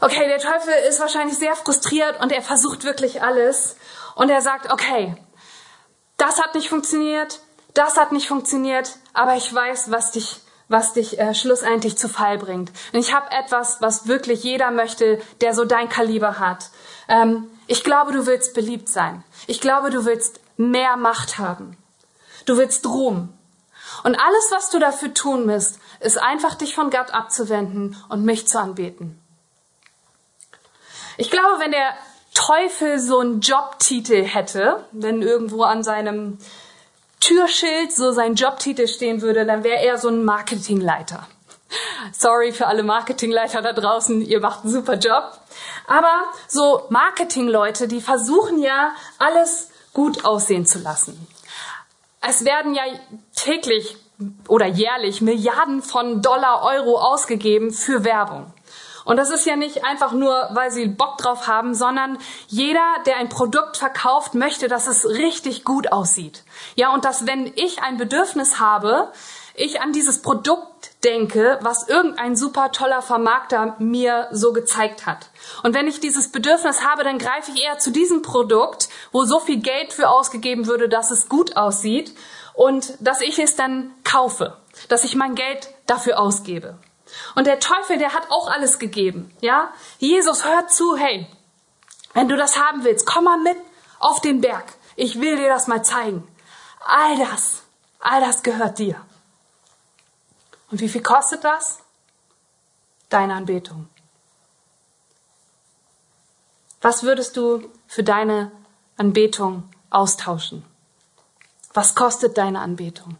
Okay, 0.00 0.28
der 0.28 0.38
Teufel 0.38 0.72
ist 0.88 1.00
wahrscheinlich 1.00 1.38
sehr 1.38 1.56
frustriert 1.56 2.20
und 2.20 2.30
er 2.30 2.42
versucht 2.42 2.84
wirklich 2.84 3.22
alles. 3.22 3.76
Und 4.14 4.30
er 4.30 4.42
sagt, 4.42 4.72
okay, 4.72 5.16
das 6.16 6.40
hat 6.40 6.54
nicht 6.54 6.68
funktioniert, 6.68 7.40
das 7.74 7.96
hat 7.96 8.12
nicht 8.12 8.28
funktioniert, 8.28 8.96
aber 9.12 9.36
ich 9.36 9.52
weiß, 9.52 9.90
was 9.90 10.12
dich 10.12 10.40
was 10.68 10.92
dich 10.92 11.18
äh, 11.18 11.34
schlussendlich 11.34 11.96
zu 11.96 12.08
Fall 12.08 12.38
bringt. 12.38 12.70
Und 12.92 13.00
ich 13.00 13.14
habe 13.14 13.30
etwas, 13.30 13.80
was 13.80 14.06
wirklich 14.06 14.44
jeder 14.44 14.70
möchte, 14.70 15.18
der 15.40 15.54
so 15.54 15.64
dein 15.64 15.88
Kaliber 15.88 16.38
hat. 16.38 16.70
Ähm, 17.08 17.48
ich 17.66 17.84
glaube, 17.84 18.12
du 18.12 18.26
willst 18.26 18.54
beliebt 18.54 18.88
sein. 18.88 19.24
Ich 19.46 19.60
glaube, 19.60 19.90
du 19.90 20.04
willst 20.04 20.40
mehr 20.56 20.96
Macht 20.96 21.38
haben. 21.38 21.76
Du 22.44 22.56
willst 22.56 22.86
Ruhm. 22.86 23.32
Und 24.04 24.14
alles, 24.14 24.50
was 24.50 24.70
du 24.70 24.78
dafür 24.78 25.14
tun 25.14 25.46
musst, 25.46 25.80
ist 26.00 26.18
einfach 26.18 26.54
dich 26.54 26.74
von 26.74 26.90
Gott 26.90 27.12
abzuwenden 27.12 27.96
und 28.08 28.24
mich 28.24 28.46
zu 28.46 28.60
anbeten. 28.60 29.18
Ich 31.18 31.32
glaube, 31.32 31.58
wenn 31.58 31.72
der 31.72 31.94
Teufel 32.32 33.00
so 33.00 33.18
einen 33.18 33.40
Jobtitel 33.40 34.22
hätte, 34.22 34.84
wenn 34.92 35.20
irgendwo 35.20 35.64
an 35.64 35.82
seinem 35.82 36.38
Türschild 37.18 37.92
so 37.92 38.12
sein 38.12 38.36
Jobtitel 38.36 38.86
stehen 38.86 39.20
würde, 39.20 39.44
dann 39.44 39.64
wäre 39.64 39.82
er 39.82 39.98
so 39.98 40.08
ein 40.08 40.24
Marketingleiter. 40.24 41.26
Sorry 42.12 42.52
für 42.52 42.68
alle 42.68 42.84
Marketingleiter 42.84 43.62
da 43.62 43.72
draußen, 43.72 44.22
ihr 44.22 44.38
macht 44.38 44.62
einen 44.62 44.72
super 44.72 44.94
Job. 44.94 45.32
Aber 45.88 46.22
so 46.46 46.86
Marketingleute, 46.88 47.88
die 47.88 48.00
versuchen 48.00 48.62
ja 48.62 48.92
alles 49.18 49.70
gut 49.92 50.24
aussehen 50.24 50.66
zu 50.66 50.78
lassen. 50.78 51.26
Es 52.20 52.44
werden 52.44 52.74
ja 52.74 52.84
täglich 53.34 53.96
oder 54.46 54.66
jährlich 54.66 55.20
Milliarden 55.20 55.82
von 55.82 56.22
Dollar, 56.22 56.62
Euro 56.62 57.00
ausgegeben 57.00 57.72
für 57.72 58.04
Werbung. 58.04 58.52
Und 59.08 59.16
das 59.16 59.30
ist 59.30 59.46
ja 59.46 59.56
nicht 59.56 59.86
einfach 59.86 60.12
nur, 60.12 60.50
weil 60.52 60.70
sie 60.70 60.86
Bock 60.86 61.16
drauf 61.16 61.46
haben, 61.46 61.74
sondern 61.74 62.18
jeder, 62.46 62.84
der 63.06 63.16
ein 63.16 63.30
Produkt 63.30 63.78
verkauft, 63.78 64.34
möchte, 64.34 64.68
dass 64.68 64.86
es 64.86 65.08
richtig 65.08 65.64
gut 65.64 65.92
aussieht. 65.92 66.44
Ja, 66.74 66.92
und 66.92 67.06
dass 67.06 67.26
wenn 67.26 67.50
ich 67.56 67.82
ein 67.82 67.96
Bedürfnis 67.96 68.60
habe, 68.60 69.10
ich 69.54 69.80
an 69.80 69.94
dieses 69.94 70.20
Produkt 70.20 70.90
denke, 71.04 71.58
was 71.62 71.88
irgendein 71.88 72.36
super 72.36 72.70
toller 72.70 73.00
Vermarkter 73.00 73.76
mir 73.78 74.28
so 74.30 74.52
gezeigt 74.52 75.06
hat. 75.06 75.30
Und 75.62 75.74
wenn 75.74 75.86
ich 75.86 76.00
dieses 76.00 76.30
Bedürfnis 76.30 76.84
habe, 76.84 77.02
dann 77.02 77.16
greife 77.16 77.50
ich 77.54 77.64
eher 77.64 77.78
zu 77.78 77.90
diesem 77.90 78.20
Produkt, 78.20 78.90
wo 79.10 79.24
so 79.24 79.40
viel 79.40 79.62
Geld 79.62 79.94
für 79.94 80.10
ausgegeben 80.10 80.66
würde, 80.66 80.90
dass 80.90 81.10
es 81.10 81.30
gut 81.30 81.56
aussieht 81.56 82.14
und 82.52 82.92
dass 83.00 83.22
ich 83.22 83.38
es 83.38 83.56
dann 83.56 83.90
kaufe, 84.04 84.58
dass 84.90 85.04
ich 85.04 85.16
mein 85.16 85.34
Geld 85.34 85.70
dafür 85.86 86.20
ausgebe. 86.20 86.76
Und 87.34 87.46
der 87.46 87.60
Teufel, 87.60 87.98
der 87.98 88.14
hat 88.14 88.30
auch 88.30 88.50
alles 88.50 88.78
gegeben, 88.78 89.34
ja? 89.40 89.72
Jesus, 89.98 90.44
hört 90.44 90.72
zu, 90.72 90.96
hey, 90.96 91.26
wenn 92.14 92.28
du 92.28 92.36
das 92.36 92.58
haben 92.58 92.84
willst, 92.84 93.06
komm 93.06 93.24
mal 93.24 93.38
mit 93.38 93.56
auf 93.98 94.20
den 94.20 94.40
Berg. 94.40 94.72
Ich 94.96 95.20
will 95.20 95.36
dir 95.36 95.48
das 95.48 95.66
mal 95.66 95.84
zeigen. 95.84 96.26
All 96.84 97.16
das, 97.18 97.62
all 98.00 98.20
das 98.20 98.42
gehört 98.42 98.78
dir. 98.78 99.00
Und 100.70 100.80
wie 100.80 100.88
viel 100.88 101.02
kostet 101.02 101.44
das? 101.44 101.78
Deine 103.08 103.34
Anbetung. 103.34 103.88
Was 106.80 107.02
würdest 107.02 107.36
du 107.36 107.70
für 107.86 108.04
deine 108.04 108.52
Anbetung 108.96 109.68
austauschen? 109.90 110.64
Was 111.74 111.94
kostet 111.94 112.38
deine 112.38 112.60
Anbetung? 112.60 113.16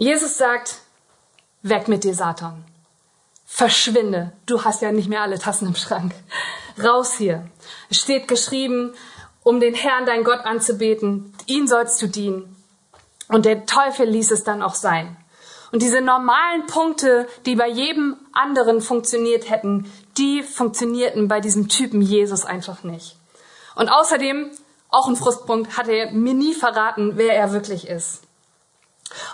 Jesus 0.00 0.38
sagt, 0.38 0.76
weg 1.62 1.88
mit 1.88 2.04
dir, 2.04 2.14
Satan. 2.14 2.64
Verschwinde. 3.44 4.32
Du 4.46 4.62
hast 4.62 4.80
ja 4.80 4.92
nicht 4.92 5.08
mehr 5.08 5.22
alle 5.22 5.40
Tassen 5.40 5.66
im 5.66 5.74
Schrank. 5.74 6.14
Raus 6.80 7.14
hier. 7.14 7.50
Es 7.90 7.98
steht 7.98 8.28
geschrieben, 8.28 8.94
um 9.42 9.58
den 9.58 9.74
Herrn, 9.74 10.06
dein 10.06 10.22
Gott 10.22 10.38
anzubeten. 10.44 11.34
Ihn 11.46 11.66
sollst 11.66 12.00
du 12.00 12.06
dienen. 12.06 12.54
Und 13.26 13.44
der 13.44 13.66
Teufel 13.66 14.08
ließ 14.08 14.30
es 14.30 14.44
dann 14.44 14.62
auch 14.62 14.76
sein. 14.76 15.16
Und 15.72 15.82
diese 15.82 16.00
normalen 16.00 16.66
Punkte, 16.66 17.26
die 17.44 17.56
bei 17.56 17.68
jedem 17.68 18.18
anderen 18.32 18.80
funktioniert 18.80 19.50
hätten, 19.50 19.92
die 20.16 20.44
funktionierten 20.44 21.26
bei 21.26 21.40
diesem 21.40 21.68
Typen 21.68 22.02
Jesus 22.02 22.44
einfach 22.44 22.84
nicht. 22.84 23.16
Und 23.74 23.88
außerdem, 23.88 24.52
auch 24.90 25.08
ein 25.08 25.16
Frustpunkt, 25.16 25.76
hat 25.76 25.88
er 25.88 26.12
mir 26.12 26.34
nie 26.34 26.54
verraten, 26.54 27.16
wer 27.16 27.34
er 27.34 27.50
wirklich 27.50 27.88
ist. 27.88 28.27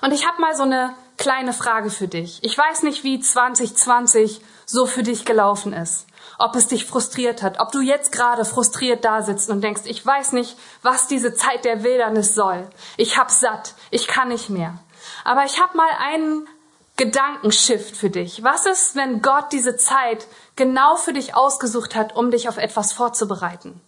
Und 0.02 0.12
ich 0.12 0.26
habe 0.26 0.40
mal 0.40 0.56
so 0.56 0.62
eine 0.62 0.94
kleine 1.16 1.52
Frage 1.52 1.90
für 1.90 2.08
dich. 2.08 2.42
Ich 2.42 2.56
weiß 2.56 2.82
nicht, 2.82 3.04
wie 3.04 3.20
2020 3.20 4.40
so 4.66 4.87
für 4.87 5.02
dich 5.02 5.24
gelaufen 5.24 5.72
ist. 5.72 6.06
Ob 6.38 6.56
es 6.56 6.66
dich 6.66 6.87
frustriert 6.87 7.42
hat, 7.42 7.60
ob 7.60 7.70
du 7.70 7.80
jetzt 7.80 8.10
gerade 8.10 8.44
frustriert 8.44 9.04
da 9.04 9.22
sitzt 9.22 9.50
und 9.50 9.62
denkst, 9.62 9.82
ich 9.84 10.04
weiß 10.04 10.32
nicht, 10.32 10.56
was 10.82 11.06
diese 11.06 11.34
Zeit 11.34 11.64
der 11.64 11.84
Wildernis 11.84 12.34
soll. 12.34 12.68
Ich 12.96 13.18
hab 13.18 13.30
satt, 13.30 13.74
ich 13.90 14.08
kann 14.08 14.28
nicht 14.28 14.50
mehr. 14.50 14.78
Aber 15.24 15.44
ich 15.44 15.60
habe 15.60 15.76
mal 15.76 15.90
einen 15.98 16.48
Gedankenshift 16.96 17.96
für 17.96 18.10
dich. 18.10 18.42
Was 18.42 18.66
ist, 18.66 18.96
wenn 18.96 19.20
Gott 19.20 19.52
diese 19.52 19.76
Zeit 19.76 20.26
genau 20.56 20.96
für 20.96 21.12
dich 21.12 21.34
ausgesucht 21.34 21.94
hat, 21.94 22.16
um 22.16 22.30
dich 22.30 22.48
auf 22.48 22.56
etwas 22.56 22.92
vorzubereiten? 22.92 23.80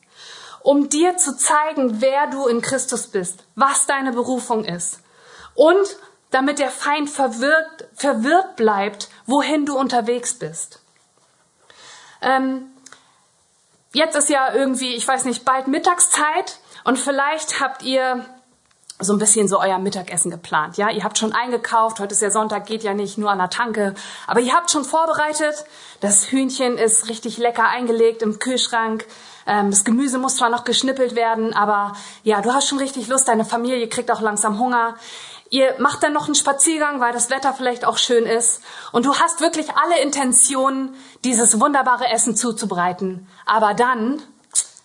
Um 0.62 0.88
dir 0.88 1.16
zu 1.16 1.36
zeigen, 1.36 2.00
wer 2.00 2.26
du 2.26 2.46
in 2.46 2.60
Christus 2.60 3.06
bist, 3.06 3.44
was 3.54 3.86
deine 3.86 4.12
Berufung 4.12 4.64
ist 4.64 5.00
und 5.56 5.96
damit 6.30 6.58
der 6.58 6.70
Feind 6.70 7.10
verwirrt, 7.10 7.88
verwirrt 7.94 8.56
bleibt, 8.56 9.08
wohin 9.26 9.66
du 9.66 9.78
unterwegs 9.78 10.34
bist. 10.34 10.80
Ähm, 12.20 12.70
jetzt 13.92 14.16
ist 14.16 14.28
ja 14.28 14.52
irgendwie, 14.52 14.94
ich 14.94 15.06
weiß 15.06 15.24
nicht, 15.24 15.44
bald 15.44 15.66
Mittagszeit 15.68 16.58
und 16.84 16.98
vielleicht 16.98 17.60
habt 17.60 17.82
ihr 17.82 18.24
so 18.98 19.12
ein 19.12 19.18
bisschen 19.18 19.46
so 19.46 19.60
euer 19.60 19.78
Mittagessen 19.78 20.30
geplant. 20.30 20.78
Ja, 20.78 20.90
ihr 20.90 21.04
habt 21.04 21.18
schon 21.18 21.32
eingekauft. 21.32 22.00
Heute 22.00 22.14
ist 22.14 22.22
ja 22.22 22.30
Sonntag, 22.30 22.64
geht 22.64 22.82
ja 22.82 22.94
nicht 22.94 23.18
nur 23.18 23.30
an 23.30 23.38
der 23.38 23.50
Tanke. 23.50 23.94
Aber 24.26 24.40
ihr 24.40 24.54
habt 24.54 24.70
schon 24.70 24.84
vorbereitet. 24.84 25.66
Das 26.00 26.30
Hühnchen 26.30 26.78
ist 26.78 27.08
richtig 27.10 27.36
lecker 27.36 27.68
eingelegt 27.68 28.22
im 28.22 28.38
Kühlschrank. 28.38 29.06
Ähm, 29.46 29.70
das 29.70 29.84
Gemüse 29.84 30.18
muss 30.18 30.36
zwar 30.36 30.48
noch 30.48 30.64
geschnippelt 30.64 31.14
werden, 31.14 31.52
aber 31.52 31.94
ja, 32.22 32.40
du 32.40 32.54
hast 32.54 32.68
schon 32.68 32.78
richtig 32.78 33.08
Lust. 33.08 33.28
Deine 33.28 33.44
Familie 33.44 33.86
kriegt 33.88 34.10
auch 34.10 34.22
langsam 34.22 34.58
Hunger. 34.58 34.96
Ihr 35.56 35.74
macht 35.78 36.02
dann 36.02 36.12
noch 36.12 36.26
einen 36.26 36.34
Spaziergang, 36.34 37.00
weil 37.00 37.14
das 37.14 37.30
Wetter 37.30 37.54
vielleicht 37.54 37.86
auch 37.86 37.96
schön 37.96 38.26
ist. 38.26 38.60
Und 38.92 39.06
du 39.06 39.14
hast 39.14 39.40
wirklich 39.40 39.74
alle 39.74 40.02
Intentionen, 40.02 40.94
dieses 41.24 41.58
wunderbare 41.58 42.10
Essen 42.10 42.36
zuzubereiten. 42.36 43.26
Aber 43.46 43.72
dann 43.72 44.22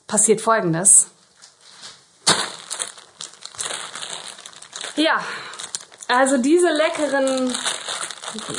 passiert 0.08 0.40
Folgendes. 0.40 1.08
Ja, 4.96 5.22
also 6.08 6.38
diese 6.38 6.70
leckeren, 6.70 7.54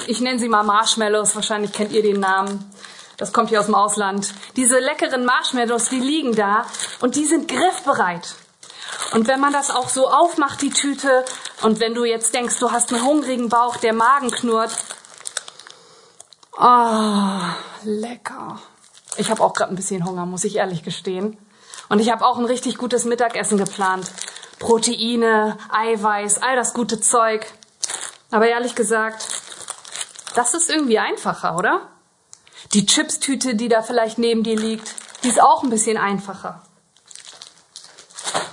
ich 0.06 0.20
nenne 0.20 0.38
sie 0.38 0.50
mal 0.50 0.64
Marshmallows, 0.64 1.34
wahrscheinlich 1.34 1.72
kennt 1.72 1.92
ihr 1.92 2.02
den 2.02 2.20
Namen. 2.20 2.70
Das 3.16 3.32
kommt 3.32 3.48
hier 3.48 3.60
aus 3.60 3.66
dem 3.66 3.74
Ausland. 3.74 4.28
Diese 4.56 4.78
leckeren 4.80 5.24
Marshmallows, 5.24 5.88
die 5.88 6.00
liegen 6.00 6.36
da 6.36 6.66
und 7.00 7.16
die 7.16 7.24
sind 7.24 7.48
griffbereit. 7.48 8.34
Und 9.12 9.28
wenn 9.28 9.40
man 9.40 9.54
das 9.54 9.70
auch 9.70 9.88
so 9.88 10.08
aufmacht, 10.08 10.60
die 10.60 10.70
Tüte, 10.70 11.24
und 11.62 11.80
wenn 11.80 11.94
du 11.94 12.04
jetzt 12.04 12.34
denkst, 12.34 12.58
du 12.58 12.70
hast 12.70 12.92
einen 12.92 13.04
hungrigen 13.04 13.48
Bauch, 13.48 13.76
der 13.76 13.92
Magen 13.92 14.30
knurrt, 14.30 14.76
oh, 16.58 17.38
lecker. 17.84 18.60
Ich 19.16 19.30
habe 19.30 19.42
auch 19.42 19.52
gerade 19.54 19.72
ein 19.72 19.76
bisschen 19.76 20.04
Hunger, 20.04 20.26
muss 20.26 20.44
ich 20.44 20.56
ehrlich 20.56 20.82
gestehen. 20.82 21.38
Und 21.88 22.00
ich 22.00 22.10
habe 22.10 22.24
auch 22.24 22.38
ein 22.38 22.44
richtig 22.44 22.78
gutes 22.78 23.04
Mittagessen 23.04 23.58
geplant. 23.58 24.10
Proteine, 24.58 25.58
Eiweiß, 25.70 26.38
all 26.38 26.56
das 26.56 26.72
gute 26.72 27.00
Zeug. 27.00 27.46
Aber 28.30 28.48
ehrlich 28.48 28.74
gesagt, 28.74 29.28
das 30.34 30.54
ist 30.54 30.70
irgendwie 30.70 30.98
einfacher, 30.98 31.56
oder? 31.56 31.88
Die 32.72 32.86
Chipstüte, 32.86 33.54
die 33.54 33.68
da 33.68 33.82
vielleicht 33.82 34.18
neben 34.18 34.42
dir 34.42 34.56
liegt, 34.56 34.94
die 35.22 35.28
ist 35.28 35.42
auch 35.42 35.62
ein 35.62 35.70
bisschen 35.70 35.98
einfacher. 35.98 36.62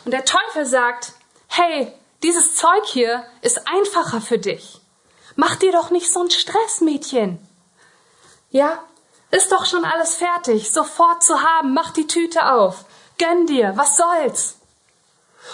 Und 0.04 0.12
der 0.12 0.26
Teufel 0.26 0.66
sagt, 0.66 1.14
hey, 1.48 1.94
dieses 2.24 2.56
Zeug 2.56 2.86
hier 2.86 3.24
ist 3.42 3.68
einfacher 3.68 4.22
für 4.22 4.40
dich. 4.40 4.82
Mach 5.36 5.56
dir 5.56 5.72
doch 5.72 5.90
nicht 5.90 6.12
so 6.12 6.20
einen 6.20 6.32
Stress, 6.32 6.82
Mädchen. 6.82 7.40
Ja, 8.50 8.84
ist 9.32 9.52
doch 9.52 9.66
schon 9.66 9.86
alles 9.86 10.16
fertig, 10.16 10.72
sofort 10.72 11.24
zu 11.24 11.42
haben, 11.42 11.74
mach 11.74 11.92
die 11.92 12.08
Tüte 12.08 12.52
auf. 12.52 12.86
Gönn 13.18 13.46
dir, 13.46 13.74
was 13.76 13.96
soll's? 13.96 14.58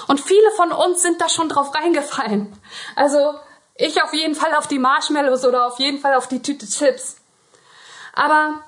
Und 0.08 0.22
viele 0.22 0.50
von 0.52 0.72
uns 0.72 1.02
sind 1.02 1.22
da 1.22 1.30
schon 1.30 1.50
drauf 1.50 1.76
reingefallen. 1.76 2.58
Also 2.96 3.36
ich 3.76 4.02
auf 4.02 4.14
jeden 4.14 4.36
Fall 4.36 4.56
auf 4.56 4.68
die 4.68 4.80
Marshmallows 4.80 5.46
oder 5.46 5.68
auf 5.68 5.80
jeden 5.80 6.00
Fall 6.00 6.16
auf 6.16 6.28
die 6.28 6.42
Tüte 6.42 6.68
Chips. 6.68 7.18
Aber 8.14 8.62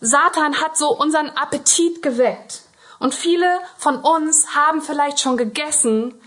Satan 0.00 0.60
hat 0.60 0.76
so 0.76 0.96
unseren 0.96 1.30
Appetit 1.30 2.02
geweckt. 2.02 2.62
Und 3.00 3.14
viele 3.14 3.60
von 3.76 3.96
uns 3.96 4.54
haben 4.54 4.82
vielleicht 4.82 5.20
schon 5.20 5.36
gegessen, 5.36 6.20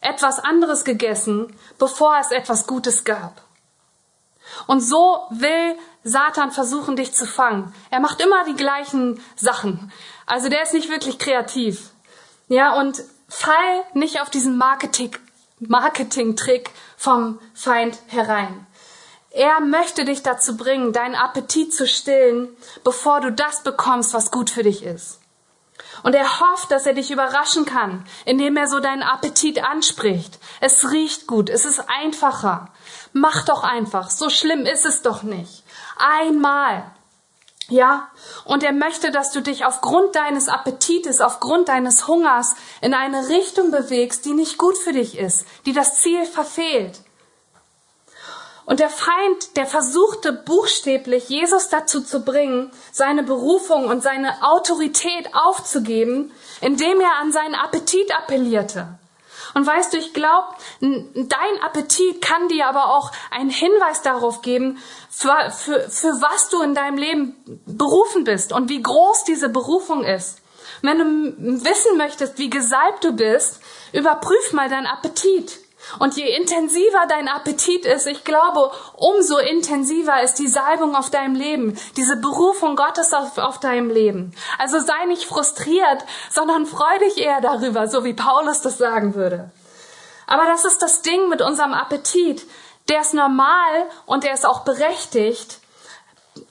etwas 0.00 0.38
anderes 0.38 0.84
gegessen, 0.84 1.54
bevor 1.78 2.18
es 2.18 2.30
etwas 2.30 2.66
Gutes 2.66 3.04
gab. 3.04 3.42
Und 4.66 4.80
so 4.80 5.26
will 5.30 5.76
Satan 6.02 6.50
versuchen, 6.50 6.96
dich 6.96 7.12
zu 7.12 7.26
fangen. 7.26 7.74
Er 7.90 8.00
macht 8.00 8.20
immer 8.20 8.44
die 8.44 8.54
gleichen 8.54 9.22
Sachen. 9.36 9.92
Also 10.26 10.48
der 10.48 10.62
ist 10.62 10.74
nicht 10.74 10.88
wirklich 10.88 11.18
kreativ. 11.18 11.90
Ja, 12.48 12.78
und 12.80 13.02
fall 13.28 13.84
nicht 13.94 14.20
auf 14.20 14.30
diesen 14.30 14.56
Marketing, 14.56 15.16
Marketing-Trick 15.60 16.70
vom 16.96 17.38
Feind 17.54 17.98
herein. 18.08 18.66
Er 19.30 19.60
möchte 19.60 20.04
dich 20.04 20.22
dazu 20.22 20.56
bringen, 20.56 20.92
deinen 20.92 21.14
Appetit 21.14 21.72
zu 21.72 21.86
stillen, 21.86 22.48
bevor 22.82 23.20
du 23.20 23.30
das 23.30 23.62
bekommst, 23.62 24.12
was 24.12 24.32
gut 24.32 24.50
für 24.50 24.64
dich 24.64 24.82
ist. 24.82 25.19
Und 26.02 26.14
er 26.14 26.40
hofft, 26.40 26.70
dass 26.70 26.86
er 26.86 26.94
dich 26.94 27.10
überraschen 27.10 27.64
kann, 27.64 28.04
indem 28.24 28.56
er 28.56 28.68
so 28.68 28.80
deinen 28.80 29.02
Appetit 29.02 29.62
anspricht. 29.62 30.38
Es 30.60 30.90
riecht 30.90 31.26
gut, 31.26 31.50
es 31.50 31.64
ist 31.64 31.84
einfacher. 31.88 32.68
Mach 33.12 33.44
doch 33.44 33.64
einfach, 33.64 34.10
so 34.10 34.30
schlimm 34.30 34.66
ist 34.66 34.86
es 34.86 35.02
doch 35.02 35.22
nicht. 35.22 35.64
Einmal. 35.98 36.84
Ja, 37.68 38.08
und 38.44 38.64
er 38.64 38.72
möchte, 38.72 39.12
dass 39.12 39.30
du 39.30 39.40
dich 39.40 39.64
aufgrund 39.64 40.16
deines 40.16 40.48
Appetites, 40.48 41.20
aufgrund 41.20 41.68
deines 41.68 42.08
Hungers 42.08 42.56
in 42.80 42.94
eine 42.94 43.28
Richtung 43.28 43.70
bewegst, 43.70 44.24
die 44.24 44.32
nicht 44.32 44.58
gut 44.58 44.76
für 44.76 44.92
dich 44.92 45.16
ist, 45.16 45.46
die 45.66 45.72
das 45.72 46.00
Ziel 46.02 46.26
verfehlt. 46.26 47.00
Und 48.66 48.80
der 48.80 48.90
Feind, 48.90 49.56
der 49.56 49.66
versuchte 49.66 50.32
buchstäblich, 50.32 51.28
Jesus 51.28 51.68
dazu 51.68 52.02
zu 52.02 52.24
bringen, 52.24 52.70
seine 52.92 53.22
Berufung 53.22 53.86
und 53.86 54.02
seine 54.02 54.42
Autorität 54.42 55.34
aufzugeben, 55.34 56.30
indem 56.60 57.00
er 57.00 57.16
an 57.20 57.32
seinen 57.32 57.54
Appetit 57.54 58.14
appellierte. 58.16 58.86
Und 59.54 59.66
weißt 59.66 59.92
du, 59.92 59.98
ich 59.98 60.14
glaube, 60.14 60.48
dein 60.80 61.62
Appetit 61.62 62.22
kann 62.22 62.48
dir 62.48 62.68
aber 62.68 62.96
auch 62.96 63.10
einen 63.30 63.50
Hinweis 63.50 64.02
darauf 64.02 64.42
geben, 64.42 64.78
für, 65.10 65.50
für, 65.50 65.80
für 65.90 66.20
was 66.20 66.48
du 66.50 66.62
in 66.62 66.74
deinem 66.74 66.98
Leben 66.98 67.62
berufen 67.66 68.24
bist 68.24 68.52
und 68.52 68.68
wie 68.68 68.82
groß 68.82 69.24
diese 69.24 69.48
Berufung 69.48 70.04
ist. 70.04 70.38
Wenn 70.82 70.98
du 70.98 71.64
wissen 71.64 71.98
möchtest, 71.98 72.38
wie 72.38 72.48
gesalbt 72.48 73.04
du 73.04 73.12
bist, 73.12 73.60
überprüf 73.92 74.52
mal 74.52 74.68
deinen 74.68 74.86
Appetit. 74.86 75.58
Und 75.98 76.16
je 76.16 76.36
intensiver 76.36 77.06
dein 77.08 77.28
Appetit 77.28 77.84
ist, 77.84 78.06
ich 78.06 78.24
glaube, 78.24 78.70
umso 78.96 79.38
intensiver 79.38 80.22
ist 80.22 80.34
die 80.34 80.48
Salbung 80.48 80.94
auf 80.94 81.10
deinem 81.10 81.34
Leben, 81.34 81.78
diese 81.96 82.16
Berufung 82.16 82.76
Gottes 82.76 83.12
auf, 83.12 83.38
auf 83.38 83.58
deinem 83.60 83.90
Leben. 83.90 84.34
Also 84.58 84.78
sei 84.78 85.06
nicht 85.06 85.24
frustriert, 85.24 86.04
sondern 86.30 86.66
freu 86.66 86.98
dich 87.00 87.18
eher 87.18 87.40
darüber, 87.40 87.88
so 87.88 88.04
wie 88.04 88.14
Paulus 88.14 88.60
das 88.60 88.78
sagen 88.78 89.14
würde. 89.14 89.50
Aber 90.26 90.44
das 90.46 90.64
ist 90.64 90.80
das 90.80 91.02
Ding 91.02 91.28
mit 91.28 91.42
unserem 91.42 91.74
Appetit. 91.74 92.46
Der 92.88 93.00
ist 93.00 93.14
normal 93.14 93.88
und 94.06 94.24
der 94.24 94.32
ist 94.32 94.46
auch 94.46 94.60
berechtigt. 94.60 95.58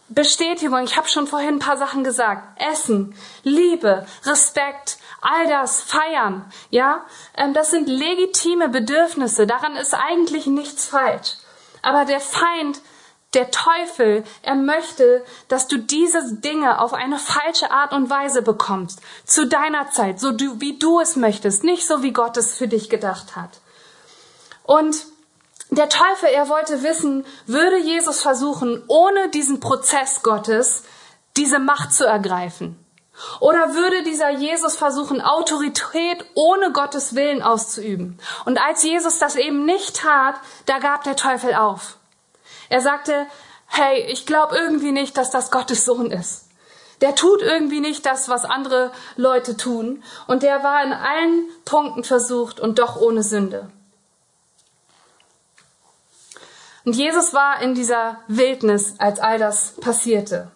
Bestätigung, 0.10 0.84
ich 0.84 0.98
habe 0.98 1.08
schon 1.08 1.28
vorhin 1.28 1.56
ein 1.56 1.60
paar 1.60 1.78
Sachen 1.78 2.04
gesagt. 2.04 2.60
Essen, 2.62 3.16
Liebe, 3.44 4.06
Respekt, 4.26 4.98
all 5.22 5.48
das 5.48 5.82
feiern, 5.82 6.46
ja, 6.70 7.06
ähm, 7.36 7.54
das 7.54 7.72
sind 7.72 7.88
legitime 7.88 8.70
Bedürfnisse. 8.70 9.48
Daran 9.48 9.76
ist 9.76 9.94
eigentlich 9.94 10.48
nichts 10.48 10.88
falsch. 10.88 11.36
Aber 11.82 12.06
der 12.06 12.20
Feind, 12.20 12.82
der 13.34 13.52
Teufel, 13.52 14.24
er 14.42 14.56
möchte, 14.56 15.24
dass 15.48 15.68
du 15.68 15.78
diese 15.78 16.36
Dinge 16.36 16.82
auf 16.82 16.94
eine 16.94 17.20
falsche 17.20 17.72
Art 17.72 17.94
und 17.94 18.10
Weise 18.10 18.42
bekommst. 18.42 19.02
Zu 19.26 19.48
deiner 19.48 19.92
Zeit, 19.92 20.20
so 20.20 20.32
du, 20.32 20.60
wie 20.60 20.80
du 20.80 21.00
es 21.00 21.16
möchtest, 21.16 21.64
nicht 21.64 21.86
so 21.86 22.02
wie 22.02 22.12
Gott 22.12 22.38
es 22.38 22.56
für 22.56 22.68
dich 22.68 22.90
gedacht 22.90 23.36
hat. 23.36 23.62
Und 24.64 25.06
der 25.70 25.90
Teufel, 25.90 26.30
er 26.30 26.50
wollte 26.50 26.82
wissen, 26.82 27.26
würde 27.46 27.78
Jesus 27.78 28.22
versuchen, 28.22 28.84
ohne 28.88 29.30
diesen 29.30 29.60
Prozess 29.60 30.24
Gottes 30.24 30.84
diese 31.38 31.60
Macht 31.60 31.94
zu 31.94 32.06
ergreifen? 32.06 32.79
Oder 33.40 33.74
würde 33.74 34.04
dieser 34.04 34.30
Jesus 34.30 34.76
versuchen, 34.76 35.22
Autorität 35.22 36.26
ohne 36.36 36.72
Gottes 36.72 37.16
Willen 37.16 37.42
auszuüben? 37.42 38.20
Und 38.46 38.60
als 38.60 38.84
Jesus 38.84 39.20
das 39.20 39.36
eben 39.36 39.66
nicht 39.66 39.98
tat, 39.98 40.36
da 40.66 40.80
gab 40.80 41.04
der 41.04 41.16
Teufel 41.16 41.54
auf. 41.54 41.98
Er 42.70 42.82
sagte, 42.82 43.28
hey, 43.68 44.02
ich 44.10 44.26
glaube 44.26 44.56
irgendwie 44.56 44.92
nicht, 44.92 45.18
dass 45.18 45.32
das 45.32 45.52
Gottes 45.52 45.86
Sohn 45.86 46.12
ist. 46.12 46.46
Der 47.02 47.16
tut 47.16 47.42
irgendwie 47.42 47.80
nicht 47.80 48.06
das, 48.06 48.28
was 48.28 48.44
andere 48.44 48.92
Leute 49.16 49.56
tun. 49.56 50.04
Und 50.28 50.44
der 50.44 50.64
war 50.64 50.84
in 50.84 50.92
allen 50.92 51.48
Punkten 51.66 52.04
versucht 52.04 52.60
und 52.60 52.80
doch 52.80 52.98
ohne 53.00 53.24
Sünde. 53.24 53.70
Und 56.86 56.96
Jesus 56.96 57.34
war 57.34 57.62
in 57.62 57.76
dieser 57.76 58.18
Wildnis, 58.28 58.96
als 58.98 59.20
all 59.20 59.38
das 59.38 59.76
passierte. 59.80 60.52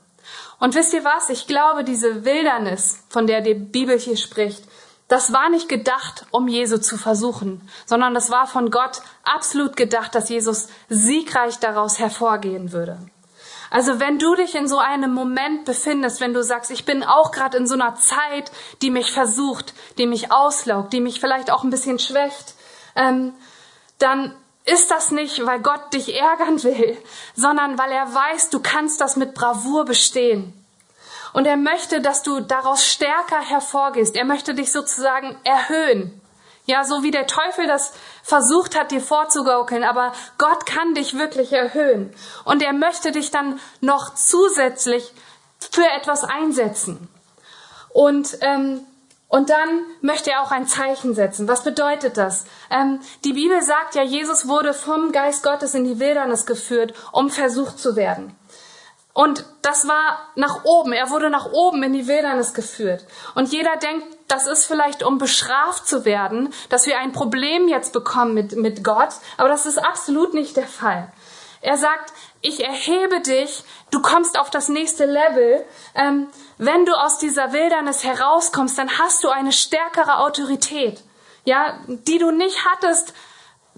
Und 0.64 0.76
wisst 0.76 0.94
ihr 0.94 1.04
was? 1.04 1.30
Ich 1.30 1.46
glaube, 1.46 1.84
diese 1.84 2.24
Wildernis, 2.24 3.04
von 3.10 3.28
der 3.28 3.42
die 3.42 3.54
Bibel 3.54 4.00
hier 4.00 4.16
spricht, 4.16 4.64
das 5.10 5.34
war 5.34 5.50
nicht 5.50 5.68
gedacht, 5.68 6.26
um 6.32 6.48
Jesu 6.48 6.78
zu 6.78 6.98
versuchen, 6.98 7.68
sondern 7.86 8.14
das 8.14 8.32
war 8.32 8.48
von 8.48 8.72
Gott 8.72 9.02
absolut 9.26 9.76
gedacht, 9.76 10.16
dass 10.16 10.30
Jesus 10.30 10.70
siegreich 10.88 11.60
daraus 11.60 12.00
hervorgehen 12.00 12.72
würde. 12.72 12.98
Also 13.72 14.00
wenn 14.00 14.20
du 14.20 14.36
dich 14.36 14.56
in 14.56 14.70
so 14.70 14.78
einem 14.78 15.14
Moment 15.14 15.66
befindest, 15.66 16.22
wenn 16.22 16.34
du 16.34 16.42
sagst, 16.42 16.72
ich 16.72 16.86
bin 16.86 17.04
auch 17.04 17.34
gerade 17.34 17.58
in 17.58 17.68
so 17.68 17.74
einer 17.74 17.96
Zeit, 17.96 18.50
die 18.82 18.90
mich 18.90 19.12
versucht, 19.12 19.74
die 19.98 20.08
mich 20.08 20.32
auslaugt, 20.32 20.94
die 20.94 21.02
mich 21.02 21.20
vielleicht 21.20 21.52
auch 21.52 21.66
ein 21.66 21.72
bisschen 21.72 22.00
schwächt, 22.00 22.56
ähm, 22.96 23.34
dann 24.00 24.34
ist 24.66 24.92
das 24.92 25.12
nicht, 25.12 25.46
weil 25.46 25.60
Gott 25.60 25.94
dich 25.94 26.16
ärgern 26.16 26.64
will, 26.64 26.98
sondern 27.36 27.78
weil 27.78 27.92
er 27.92 28.14
weiß, 28.14 28.50
du 28.50 28.60
kannst 28.60 29.02
das 29.02 29.18
mit 29.18 29.34
Bravour 29.34 29.86
bestehen. 29.86 30.54
Und 31.34 31.46
er 31.46 31.58
möchte, 31.58 32.00
dass 32.00 32.24
du 32.24 32.40
daraus 32.40 32.86
stärker 32.86 33.42
hervorgehst. 33.42 34.16
Er 34.16 34.24
möchte 34.24 34.54
dich 34.54 34.72
sozusagen 34.72 35.36
erhöhen. 35.44 36.22
Ja, 36.66 36.86
so 36.86 37.04
wie 37.04 37.12
der 37.12 37.28
Teufel 37.28 37.68
das 37.68 37.94
versucht 38.22 38.80
hat, 38.80 38.92
dir 38.92 39.02
vorzugaukeln, 39.02 39.84
aber 39.84 40.14
Gott 40.38 40.66
kann 40.66 40.94
dich 40.94 41.18
wirklich 41.18 41.52
erhöhen. 41.52 42.14
Und 42.46 42.62
er 42.62 42.72
möchte 42.72 43.12
dich 43.12 43.32
dann 43.32 43.60
noch 43.82 44.14
zusätzlich 44.14 45.12
für 45.60 45.86
etwas 45.98 46.24
einsetzen. 46.24 47.10
Und 47.90 48.38
ähm, 48.42 48.86
und 49.34 49.50
dann 49.50 49.88
möchte 50.02 50.30
er 50.30 50.44
auch 50.44 50.52
ein 50.52 50.68
Zeichen 50.68 51.16
setzen. 51.16 51.48
Was 51.48 51.64
bedeutet 51.64 52.18
das? 52.18 52.46
Ähm, 52.70 53.00
die 53.24 53.34
Bibel 53.34 53.64
sagt 53.64 53.96
ja, 53.96 54.04
Jesus 54.04 54.48
wurde 54.48 54.76
vom 54.76 55.12
Geist 55.12 55.42
Gottes 55.42 55.74
in 55.74 55.86
die 55.86 56.00
Wildernis 56.00 56.46
geführt, 56.46 56.94
um 57.12 57.32
versucht 57.32 57.80
zu 57.80 57.96
werden. 57.96 58.36
Und 59.12 59.44
das 59.64 59.88
war 59.88 60.20
nach 60.36 60.66
oben. 60.66 60.94
Er 60.94 61.10
wurde 61.10 61.32
nach 61.32 61.52
oben 61.52 61.82
in 61.82 61.94
die 61.94 62.08
Wildernis 62.08 62.54
geführt. 62.54 63.08
Und 63.34 63.52
jeder 63.52 63.76
denkt, 63.78 64.06
das 64.28 64.46
ist 64.46 64.66
vielleicht, 64.66 65.02
um 65.02 65.18
bestraft 65.18 65.88
zu 65.88 66.06
werden, 66.06 66.54
dass 66.70 66.86
wir 66.86 67.00
ein 67.00 67.12
Problem 67.12 67.68
jetzt 67.68 67.92
bekommen 67.92 68.36
mit, 68.36 68.56
mit 68.56 68.84
Gott. 68.84 69.16
Aber 69.38 69.50
das 69.50 69.66
ist 69.66 69.80
absolut 69.80 70.36
nicht 70.36 70.58
der 70.58 70.68
Fall. 70.68 71.12
Er 71.62 71.78
sagt, 71.78 72.14
ich 72.42 72.64
erhebe 72.64 73.22
dich, 73.22 73.64
du 73.90 74.00
kommst 74.00 74.38
auf 74.38 74.52
das 74.52 74.70
nächste 74.70 75.06
Level. 75.06 75.66
Ähm, 75.96 76.28
wenn 76.58 76.86
du 76.86 76.94
aus 76.94 77.18
dieser 77.18 77.54
Wildernis 77.54 78.04
herauskommst, 78.04 78.78
dann 78.78 79.00
hast 79.00 79.24
du 79.24 79.30
eine 79.30 79.52
stärkere 79.52 80.20
Autorität, 80.20 81.04
ja, 81.46 81.80
die 81.88 82.18
du 82.18 82.32
nicht 82.32 82.66
hattest, 82.66 83.14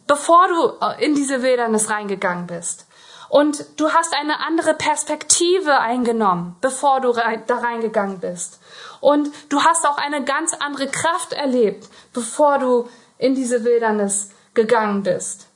bevor 0.08 0.48
du 0.48 1.04
in 1.04 1.16
diese 1.16 1.42
Wildernis 1.42 1.90
reingegangen 1.90 2.48
bist. 2.48 2.88
Und 3.30 3.66
du 3.78 3.92
hast 3.92 4.14
eine 4.14 4.40
andere 4.46 4.76
Perspektive 4.76 5.80
eingenommen, 5.80 6.56
bevor 6.62 7.02
du 7.02 7.12
da 7.12 7.58
reingegangen 7.58 8.20
bist. 8.20 8.60
Und 9.02 9.30
du 9.50 9.64
hast 9.64 9.86
auch 9.88 9.98
eine 9.98 10.24
ganz 10.24 10.54
andere 10.54 10.88
Kraft 10.88 11.34
erlebt, 11.34 11.88
bevor 12.14 12.60
du 12.60 12.90
in 13.18 13.36
diese 13.36 13.64
Wildernis 13.64 14.32
gegangen 14.54 15.04
bist. 15.04 15.48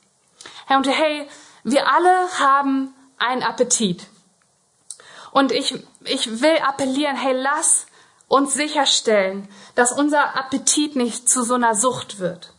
Hey, 0.66 0.76
und 0.76 0.86
hey, 0.88 1.28
wir 1.64 1.88
alle 1.88 2.28
haben 2.38 2.94
einen 3.18 3.42
Appetit. 3.42 4.06
Und 5.30 5.52
ich, 5.52 5.74
ich 6.04 6.40
will 6.40 6.56
appellieren, 6.66 7.16
hey, 7.16 7.34
lass 7.34 7.86
uns 8.28 8.54
sicherstellen, 8.54 9.48
dass 9.74 9.92
unser 9.92 10.36
Appetit 10.36 10.96
nicht 10.96 11.28
zu 11.28 11.42
so 11.42 11.54
einer 11.54 11.74
Sucht 11.74 12.20
wird. 12.20 12.54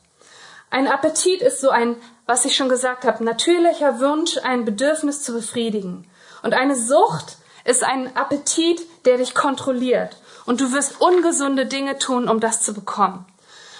Ein 0.69 0.87
Appetit 0.87 1.41
ist 1.41 1.61
so 1.61 1.69
ein, 1.69 1.95
was 2.25 2.45
ich 2.45 2.55
schon 2.55 2.69
gesagt 2.69 3.05
habe, 3.05 3.23
natürlicher 3.23 3.99
Wunsch, 3.99 4.37
ein 4.43 4.65
Bedürfnis 4.65 5.21
zu 5.21 5.33
befriedigen. 5.33 6.09
Und 6.43 6.53
eine 6.53 6.75
Sucht 6.75 7.37
ist 7.65 7.83
ein 7.83 8.15
Appetit, 8.15 8.81
der 9.05 9.17
dich 9.17 9.35
kontrolliert. 9.35 10.17
Und 10.45 10.61
du 10.61 10.71
wirst 10.73 11.01
ungesunde 11.01 11.65
Dinge 11.65 11.97
tun, 11.97 12.27
um 12.27 12.39
das 12.39 12.61
zu 12.61 12.73
bekommen. 12.73 13.25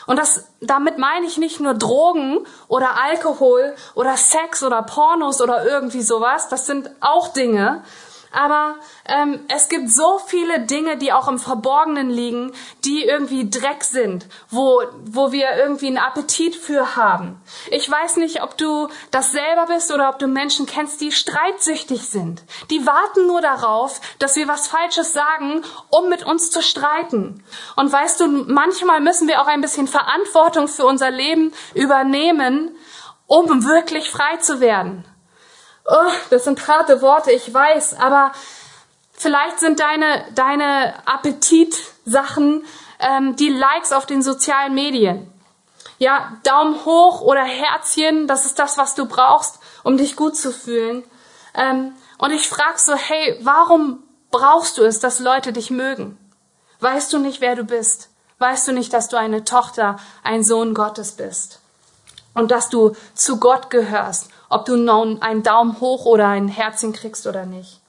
Und 0.07 0.17
das, 0.17 0.45
damit 0.59 0.97
meine 0.97 1.25
ich 1.25 1.37
nicht 1.37 1.59
nur 1.59 1.73
Drogen 1.73 2.45
oder 2.67 3.01
Alkohol 3.01 3.75
oder 3.95 4.17
Sex 4.17 4.63
oder 4.63 4.81
Pornos 4.81 5.41
oder 5.41 5.65
irgendwie 5.65 6.01
sowas. 6.01 6.49
Das 6.49 6.65
sind 6.65 6.89
auch 6.99 7.29
Dinge. 7.29 7.83
Aber 8.31 8.75
ähm, 9.05 9.41
es 9.49 9.67
gibt 9.67 9.89
so 9.89 10.19
viele 10.25 10.61
Dinge, 10.61 10.97
die 10.97 11.11
auch 11.11 11.27
im 11.27 11.37
Verborgenen 11.37 12.09
liegen, 12.09 12.53
die 12.85 13.03
irgendwie 13.03 13.49
Dreck 13.49 13.83
sind, 13.83 14.27
wo, 14.49 14.81
wo 15.03 15.33
wir 15.33 15.55
irgendwie 15.57 15.87
einen 15.87 15.97
Appetit 15.97 16.55
für 16.55 16.95
haben. 16.95 17.41
Ich 17.69 17.89
weiß 17.89 18.17
nicht, 18.17 18.41
ob 18.41 18.57
du 18.57 18.87
das 19.11 19.31
selber 19.31 19.65
bist 19.67 19.91
oder 19.91 20.09
ob 20.09 20.19
du 20.19 20.27
Menschen 20.27 20.65
kennst, 20.65 21.01
die 21.01 21.11
streitsüchtig 21.11 22.07
sind. 22.07 22.43
Die 22.69 22.85
warten 22.85 23.27
nur 23.27 23.41
darauf, 23.41 23.99
dass 24.19 24.37
wir 24.37 24.47
was 24.47 24.67
Falsches 24.67 25.11
sagen, 25.11 25.63
um 25.89 26.07
mit 26.07 26.23
uns 26.23 26.51
zu 26.51 26.61
streiten. 26.61 27.43
Und 27.75 27.91
weißt 27.91 28.21
du, 28.21 28.27
manchmal 28.27 29.01
müssen 29.01 29.27
wir 29.27 29.41
auch 29.41 29.47
ein 29.47 29.61
bisschen 29.61 29.87
Verantwortung 29.87 30.69
für 30.69 30.85
unser 30.85 31.11
Leben 31.11 31.51
übernehmen, 31.73 32.75
um 33.27 33.65
wirklich 33.65 34.09
frei 34.09 34.37
zu 34.37 34.61
werden. 34.61 35.05
Oh, 35.85 36.11
das 36.29 36.43
sind 36.43 36.67
harte 36.67 37.01
Worte, 37.01 37.31
ich 37.31 37.53
weiß, 37.53 37.95
aber 37.99 38.31
vielleicht 39.13 39.59
sind 39.59 39.79
deine, 39.79 40.25
deine 40.35 40.93
Appetitsachen 41.07 42.65
ähm, 42.99 43.35
die 43.35 43.49
Likes 43.49 43.91
auf 43.91 44.05
den 44.05 44.21
sozialen 44.21 44.73
Medien. 44.73 45.31
Ja, 45.97 46.37
Daumen 46.43 46.85
hoch 46.85 47.21
oder 47.21 47.43
Herzchen, 47.43 48.27
das 48.27 48.45
ist 48.45 48.57
das, 48.57 48.77
was 48.77 48.95
du 48.95 49.05
brauchst, 49.05 49.59
um 49.83 49.97
dich 49.97 50.15
gut 50.15 50.35
zu 50.35 50.51
fühlen. 50.51 51.03
Ähm, 51.53 51.93
und 52.17 52.31
ich 52.31 52.47
frage 52.47 52.77
so, 52.77 52.95
hey, 52.95 53.39
warum 53.41 54.03
brauchst 54.31 54.77
du 54.77 54.83
es, 54.83 54.99
dass 54.99 55.19
Leute 55.19 55.53
dich 55.53 55.69
mögen? 55.69 56.17
Weißt 56.79 57.13
du 57.13 57.19
nicht, 57.19 57.41
wer 57.41 57.55
du 57.55 57.63
bist? 57.63 58.09
Weißt 58.39 58.67
du 58.67 58.71
nicht, 58.71 58.91
dass 58.93 59.09
du 59.09 59.17
eine 59.17 59.43
Tochter, 59.43 59.97
ein 60.23 60.43
Sohn 60.43 60.73
Gottes 60.73 61.11
bist? 61.11 61.59
Und 62.33 62.49
dass 62.49 62.69
du 62.69 62.95
zu 63.13 63.37
Gott 63.37 63.69
gehörst, 63.69 64.30
ob 64.51 64.65
du 64.65 64.75
nun 64.75 65.21
einen 65.21 65.43
Daumen 65.43 65.79
hoch 65.79 66.05
oder 66.05 66.27
ein 66.27 66.47
Herzchen 66.47 66.93
kriegst 66.93 67.27
oder 67.27 67.45
nicht. 67.45 67.81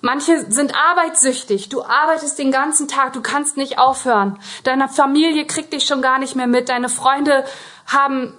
Manche 0.00 0.50
sind 0.50 0.74
arbeitssüchtig. 0.76 1.68
Du 1.68 1.82
arbeitest 1.82 2.38
den 2.38 2.52
ganzen 2.52 2.86
Tag, 2.86 3.12
du 3.12 3.22
kannst 3.22 3.56
nicht 3.56 3.78
aufhören. 3.78 4.38
Deine 4.64 4.88
Familie 4.88 5.46
kriegt 5.46 5.72
dich 5.72 5.86
schon 5.86 6.02
gar 6.02 6.18
nicht 6.18 6.36
mehr 6.36 6.46
mit. 6.46 6.68
Deine 6.68 6.88
Freunde 6.88 7.44
haben 7.86 8.34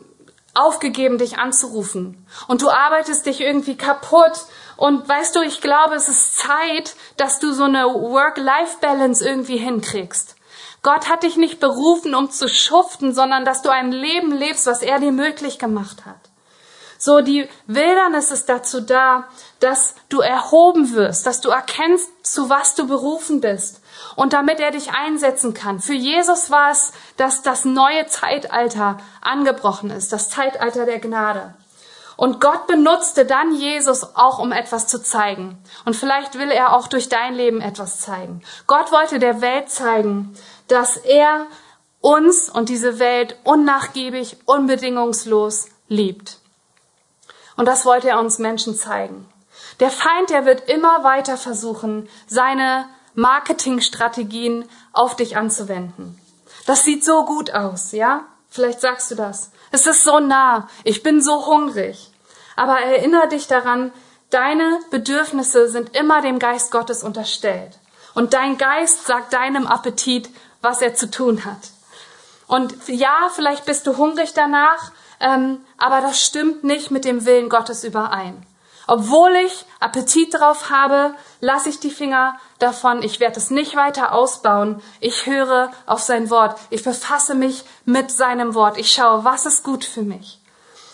aufgegeben, 0.54 1.18
dich 1.18 1.40
anzurufen. 1.40 2.26
Und 2.48 2.62
du 2.62 2.70
arbeitest 2.70 3.26
dich 3.26 3.42
irgendwie 3.42 3.76
kaputt. 3.76 4.46
Und 4.76 5.08
weißt 5.08 5.36
du, 5.36 5.42
ich 5.42 5.62
glaube, 5.62 5.96
es 5.96 6.08
ist 6.08 6.38
Zeit, 6.38 6.96
dass 7.18 7.40
du 7.40 7.52
so 7.52 7.64
eine 7.64 7.86
Work-Life-Balance 7.86 9.28
irgendwie 9.28 9.58
hinkriegst. 9.58 10.36
Gott 10.84 11.10
hat 11.10 11.24
dich 11.24 11.38
nicht 11.38 11.60
berufen, 11.60 12.16
um 12.16 12.30
zu 12.30 12.48
schuften, 12.48 13.14
sondern 13.14 13.44
dass 13.46 13.62
du 13.62 13.70
ein 13.70 13.92
Leben 13.92 14.32
lebst, 14.32 14.68
was 14.68 14.82
er 14.82 15.00
dir 15.00 15.12
möglich 15.12 15.60
gemacht 15.60 16.06
hat. 16.06 16.27
So, 16.98 17.22
die 17.22 17.48
Wilderness 17.68 18.32
ist 18.32 18.50
dazu 18.50 18.82
da, 18.82 19.28
dass 19.60 19.96
du 20.10 20.20
erhoben 20.22 20.94
wirst, 20.94 21.26
dass 21.26 21.42
du 21.42 21.50
erkennst, 21.50 22.10
zu 22.26 22.50
was 22.50 22.76
du 22.76 22.88
berufen 22.88 23.42
bist 23.42 23.82
und 24.16 24.34
damit 24.34 24.60
er 24.60 24.72
dich 24.72 24.92
einsetzen 24.92 25.54
kann. 25.54 25.80
Für 25.80 25.94
Jesus 25.94 26.50
war 26.50 26.72
es, 26.72 26.92
dass 27.18 27.42
das 27.42 27.66
neue 27.66 28.08
Zeitalter 28.08 28.98
angebrochen 29.22 29.90
ist, 29.92 30.12
das 30.12 30.30
Zeitalter 30.30 30.86
der 30.86 31.00
Gnade. 31.00 31.54
Und 32.18 32.42
Gott 32.42 32.66
benutzte 32.66 33.26
dann 33.26 33.54
Jesus 33.54 34.16
auch, 34.16 34.40
um 34.40 34.52
etwas 34.52 34.88
zu 34.88 35.02
zeigen. 35.02 35.60
Und 35.86 35.96
vielleicht 35.96 36.40
will 36.40 36.50
er 36.50 36.76
auch 36.76 36.88
durch 36.88 37.10
dein 37.10 37.36
Leben 37.36 37.62
etwas 37.62 38.00
zeigen. 38.00 38.42
Gott 38.66 38.92
wollte 38.92 39.20
der 39.20 39.42
Welt 39.42 39.70
zeigen, 39.70 40.36
dass 40.68 40.98
er 40.98 41.46
uns 42.02 42.50
und 42.50 42.70
diese 42.70 42.98
Welt 42.98 43.38
unnachgiebig, 43.44 44.38
unbedingungslos 44.46 45.68
liebt. 45.88 46.37
Und 47.58 47.66
das 47.66 47.86
wollte 47.86 48.10
er 48.10 48.20
uns 48.20 48.40
Menschen 48.40 48.76
zeigen. 48.76 49.28
Der 49.82 49.90
Feind, 49.90 50.30
der 50.30 50.46
wird 50.46 50.70
immer 50.70 51.04
weiter 51.04 51.38
versuchen, 51.38 52.08
seine 52.28 52.86
Marketingstrategien 53.16 54.70
auf 54.94 55.16
dich 55.16 55.36
anzuwenden. 55.36 56.20
Das 56.66 56.84
sieht 56.84 57.04
so 57.04 57.26
gut 57.26 57.52
aus, 57.52 57.92
ja? 57.92 58.26
Vielleicht 58.50 58.80
sagst 58.80 59.12
du 59.12 59.16
das. 59.16 59.52
Es 59.72 59.88
ist 59.88 60.04
so 60.04 60.20
nah. 60.20 60.70
Ich 60.84 61.04
bin 61.04 61.22
so 61.22 61.46
hungrig. 61.48 62.12
Aber 62.56 62.80
erinnere 62.80 63.28
dich 63.28 63.48
daran, 63.48 63.92
deine 64.30 64.80
Bedürfnisse 64.90 65.68
sind 65.68 65.96
immer 65.96 66.22
dem 66.22 66.40
Geist 66.40 66.72
Gottes 66.72 67.04
unterstellt. 67.04 67.78
Und 68.14 68.34
dein 68.34 68.58
Geist 68.58 69.06
sagt 69.06 69.34
deinem 69.34 69.68
Appetit, 69.68 70.30
was 70.62 70.82
er 70.82 70.96
zu 70.96 71.10
tun 71.10 71.46
hat. 71.46 71.72
Und 72.48 72.76
ja, 72.88 73.30
vielleicht 73.34 73.66
bist 73.66 73.86
du 73.86 73.98
hungrig 73.98 74.34
danach, 74.34 74.92
ähm, 75.20 75.62
aber 75.78 76.02
das 76.02 76.22
stimmt 76.22 76.64
nicht 76.64 76.92
mit 76.92 77.06
dem 77.06 77.26
Willen 77.26 77.50
Gottes 77.50 77.84
überein. 77.84 78.46
Obwohl 78.90 79.36
ich 79.46 79.66
Appetit 79.82 80.34
darauf 80.34 80.70
habe, 80.70 81.14
lasse 81.42 81.68
ich 81.68 81.82
die 81.82 81.92
Finger 81.92 82.40
davon. 82.58 83.04
Ich 83.04 83.20
werde 83.20 83.38
es 83.38 83.52
nicht 83.52 83.76
weiter 83.76 84.14
ausbauen. 84.14 84.82
Ich 85.02 85.26
höre 85.26 85.72
auf 85.86 86.00
sein 86.00 86.30
Wort. 86.30 86.58
Ich 86.70 86.84
befasse 86.84 87.36
mich 87.36 87.66
mit 87.84 88.12
seinem 88.12 88.56
Wort. 88.56 88.78
Ich 88.78 88.94
schaue, 88.94 89.26
was 89.26 89.46
ist 89.46 89.64
gut 89.64 89.84
für 89.84 90.04
mich. 90.04 90.40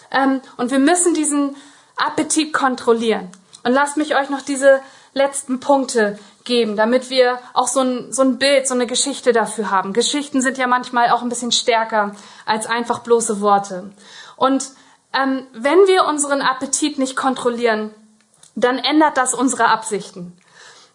Ähm, 0.10 0.42
und 0.58 0.72
wir 0.72 0.80
müssen 0.80 1.14
diesen 1.14 1.56
Appetit 1.96 2.52
kontrollieren. 2.52 3.30
Und 3.64 3.74
lasst 3.74 3.96
mich 3.96 4.16
euch 4.16 4.30
noch 4.32 4.42
diese 4.42 4.82
letzten 5.14 5.60
Punkte 5.60 6.18
geben, 6.43 6.75
damit 6.75 7.10
wir 7.10 7.39
auch 7.53 7.67
so 7.67 7.82
ein, 7.82 8.12
so 8.12 8.21
ein 8.21 8.38
Bild, 8.38 8.67
so 8.67 8.73
eine 8.73 8.88
Geschichte 8.88 9.32
dafür 9.32 9.71
haben. 9.71 9.93
Geschichten 9.93 10.41
sind 10.41 10.58
ja 10.58 10.67
manchmal 10.67 11.10
auch 11.10 11.21
ein 11.21 11.29
bisschen 11.29 11.51
stärker 11.51 12.15
als 12.45 12.65
einfach 12.65 12.99
bloße 12.99 13.41
Worte. 13.41 13.91
Und 14.36 14.69
ähm, 15.13 15.47
wenn 15.53 15.88
wir 15.88 16.06
unseren 16.06 16.41
Appetit 16.41 16.97
nicht 16.99 17.15
kontrollieren, 17.15 17.93
dann 18.56 18.77
ändert 18.77 19.17
das 19.17 19.34
unsere 19.34 19.65
Absichten. 19.65 20.38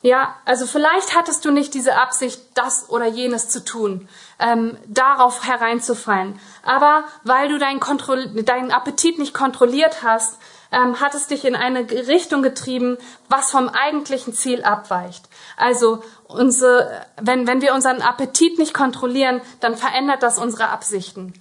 Ja, 0.01 0.37
also 0.45 0.67
vielleicht 0.67 1.17
hattest 1.17 1.45
du 1.45 1.51
nicht 1.51 1.75
diese 1.75 1.97
Absicht, 1.97 2.41
das 2.55 2.89
oder 2.89 3.07
jenes 3.07 3.49
zu 3.49 3.65
tun, 3.65 4.09
ähm, 4.39 4.77
darauf 4.87 5.45
hereinzufallen. 5.45 6.39
Aber 6.63 7.03
weil 7.25 7.49
du 7.49 7.59
deinen, 7.59 7.81
Kontroll 7.81 8.29
deinen 8.45 8.71
Appetit 8.71 9.19
nicht 9.19 9.35
kontrolliert 9.35 10.05
hast, 10.05 10.39
ähm, 10.71 11.01
hat 11.01 11.15
es 11.15 11.27
dich 11.27 11.45
in 11.45 11.57
eine 11.57 11.81
Richtung 11.91 12.43
getrieben, 12.43 12.97
was 13.29 13.51
vom 13.51 13.69
eigentlichen 13.69 14.35
Ziel 14.35 14.63
abweicht. 14.63 15.28
Also 15.59 16.03
unsere, 16.29 17.05
wenn, 17.21 17.47
wenn 17.47 17.61
wir 17.61 17.75
unseren 17.75 18.01
Appetit 18.01 18.59
nicht 18.59 18.75
kontrollieren, 18.75 19.41
dann 19.61 19.77
verändert 19.77 20.23
das 20.23 20.39
unsere 20.39 20.69
Absichten. 20.69 21.35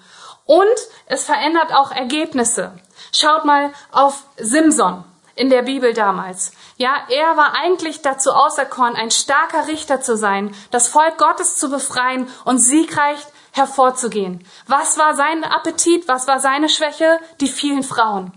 Und 0.45 0.65
es 1.06 1.25
verändert 1.25 1.73
auch 1.73 1.91
Ergebnisse. 1.91 2.71
Schaut 3.12 3.45
mal 3.45 3.71
auf 3.91 4.23
Simson 4.38 5.03
in 5.36 5.49
der 5.49 5.62
Bibel 5.62 5.93
damals. 5.93 6.51
Ja, 6.77 6.95
er 7.10 7.38
war 7.38 7.53
eigentlich 7.56 8.01
dazu 8.01 8.32
auserkoren, 8.32 8.95
ein 8.95 9.12
starker 9.12 9.67
Richter 9.67 10.01
zu 10.01 10.17
sein, 10.17 10.56
das 10.71 10.88
Volk 10.88 11.17
Gottes 11.17 11.58
zu 11.58 11.69
befreien 11.69 12.27
und 12.43 12.58
siegreich 12.58 13.19
hervorzugehen. 13.51 14.45
Was 14.67 14.97
war 14.97 15.15
sein 15.15 15.43
Appetit? 15.43 16.08
Was 16.08 16.27
war 16.27 16.39
seine 16.39 16.69
Schwäche? 16.69 17.19
Die 17.39 17.47
vielen 17.47 17.84
Frauen 17.84 18.32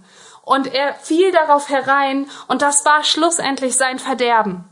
und 0.51 0.67
er 0.75 0.95
fiel 0.95 1.31
darauf 1.33 1.69
herein 1.69 2.29
und 2.49 2.63
das 2.63 2.85
war 2.85 3.05
schlussendlich 3.05 3.77
sein 3.77 3.99
Verderben. 3.99 4.65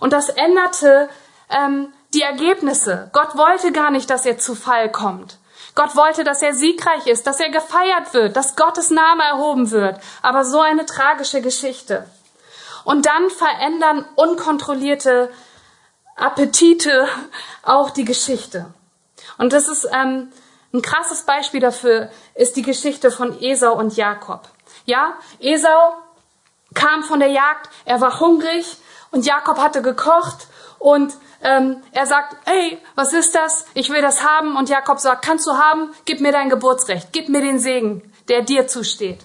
Und 0.00 0.12
das 0.12 0.28
änderte 0.28 1.08
ähm, 1.48 1.92
die 2.14 2.22
Ergebnisse. 2.22 3.10
Gott 3.12 3.36
wollte 3.36 3.72
gar 3.72 3.90
nicht, 3.90 4.10
dass 4.10 4.26
er 4.26 4.38
zu 4.38 4.54
Fall 4.54 4.90
kommt. 4.90 5.38
Gott 5.74 5.94
wollte, 5.94 6.24
dass 6.24 6.42
er 6.42 6.54
siegreich 6.54 7.06
ist, 7.06 7.26
dass 7.26 7.38
er 7.38 7.50
gefeiert 7.50 8.14
wird, 8.14 8.36
dass 8.36 8.56
Gottes 8.56 8.90
Name 8.90 9.22
erhoben 9.22 9.70
wird. 9.70 10.00
Aber 10.22 10.44
so 10.44 10.60
eine 10.60 10.86
tragische 10.86 11.42
Geschichte. 11.42 12.08
Und 12.84 13.04
dann 13.06 13.30
verändern 13.30 14.06
unkontrollierte 14.14 15.30
Appetite 16.16 17.08
auch 17.62 17.90
die 17.90 18.04
Geschichte. 18.04 18.72
Und 19.38 19.52
das 19.52 19.68
ist 19.68 19.86
ähm, 19.92 20.32
ein 20.72 20.82
krasses 20.82 21.22
Beispiel 21.22 21.60
dafür, 21.60 22.10
ist 22.34 22.56
die 22.56 22.62
Geschichte 22.62 23.10
von 23.10 23.42
Esau 23.42 23.74
und 23.74 23.96
Jakob. 23.96 24.48
Ja, 24.86 25.14
Esau 25.40 25.96
kam 26.74 27.02
von 27.02 27.20
der 27.20 27.30
Jagd, 27.30 27.68
er 27.84 28.00
war 28.00 28.20
hungrig 28.20 28.78
und 29.16 29.24
Jakob 29.24 29.58
hatte 29.58 29.80
gekocht 29.80 30.46
und 30.78 31.14
ähm, 31.42 31.82
er 31.92 32.06
sagt, 32.06 32.36
hey, 32.44 32.78
was 32.96 33.14
ist 33.14 33.34
das? 33.34 33.64
Ich 33.72 33.88
will 33.88 34.02
das 34.02 34.22
haben. 34.22 34.56
Und 34.56 34.68
Jakob 34.68 34.98
sagt, 34.98 35.24
kannst 35.24 35.46
du 35.46 35.52
haben? 35.52 35.94
Gib 36.04 36.20
mir 36.20 36.32
dein 36.32 36.50
Geburtsrecht, 36.50 37.08
gib 37.12 37.30
mir 37.30 37.40
den 37.40 37.58
Segen, 37.58 38.12
der 38.28 38.42
dir 38.42 38.66
zusteht. 38.66 39.20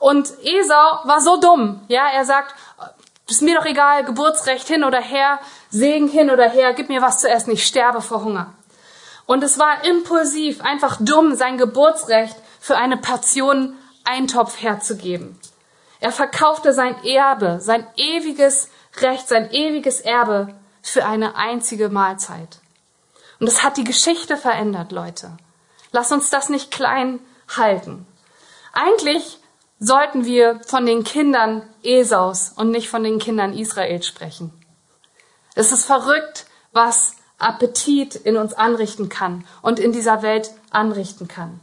Und 0.00 0.28
Esau 0.42 1.04
war 1.04 1.20
so 1.20 1.36
dumm, 1.36 1.82
ja, 1.86 2.08
er 2.12 2.24
sagt, 2.24 2.54
ist 3.28 3.42
mir 3.42 3.56
doch 3.56 3.64
egal, 3.64 4.04
Geburtsrecht 4.04 4.66
hin 4.66 4.82
oder 4.82 5.00
her, 5.00 5.38
Segen 5.70 6.08
hin 6.08 6.30
oder 6.30 6.48
her, 6.48 6.72
gib 6.72 6.88
mir 6.88 7.02
was 7.02 7.20
zu 7.20 7.28
essen, 7.28 7.52
ich 7.52 7.64
sterbe 7.64 8.00
vor 8.00 8.24
Hunger. 8.24 8.54
Und 9.26 9.44
es 9.44 9.58
war 9.58 9.84
impulsiv, 9.84 10.62
einfach 10.62 10.96
dumm, 11.00 11.36
sein 11.36 11.58
Geburtsrecht 11.58 12.36
für 12.60 12.76
eine 12.76 12.96
Portion 12.96 13.76
Eintopf 14.04 14.60
herzugeben. 14.60 15.38
Er 16.00 16.12
verkaufte 16.12 16.72
sein 16.72 17.02
Erbe, 17.04 17.58
sein 17.60 17.86
ewiges 17.96 18.70
Recht, 19.00 19.28
sein 19.28 19.50
ewiges 19.50 20.00
Erbe 20.00 20.54
für 20.82 21.04
eine 21.04 21.36
einzige 21.36 21.88
Mahlzeit. 21.88 22.58
Und 23.40 23.46
das 23.46 23.62
hat 23.62 23.76
die 23.76 23.84
Geschichte 23.84 24.36
verändert, 24.36 24.92
Leute. 24.92 25.36
Lass 25.92 26.12
uns 26.12 26.30
das 26.30 26.48
nicht 26.48 26.70
klein 26.70 27.20
halten. 27.56 28.06
Eigentlich 28.72 29.38
sollten 29.80 30.24
wir 30.24 30.60
von 30.66 30.86
den 30.86 31.04
Kindern 31.04 31.62
Esaus 31.82 32.52
und 32.56 32.70
nicht 32.70 32.88
von 32.88 33.04
den 33.04 33.18
Kindern 33.18 33.56
Israels 33.56 34.06
sprechen. 34.06 34.52
Es 35.54 35.72
ist 35.72 35.84
verrückt, 35.84 36.46
was 36.72 37.16
Appetit 37.38 38.16
in 38.16 38.36
uns 38.36 38.54
anrichten 38.54 39.08
kann 39.08 39.44
und 39.62 39.78
in 39.78 39.92
dieser 39.92 40.22
Welt 40.22 40.50
anrichten 40.70 41.28
kann. 41.28 41.60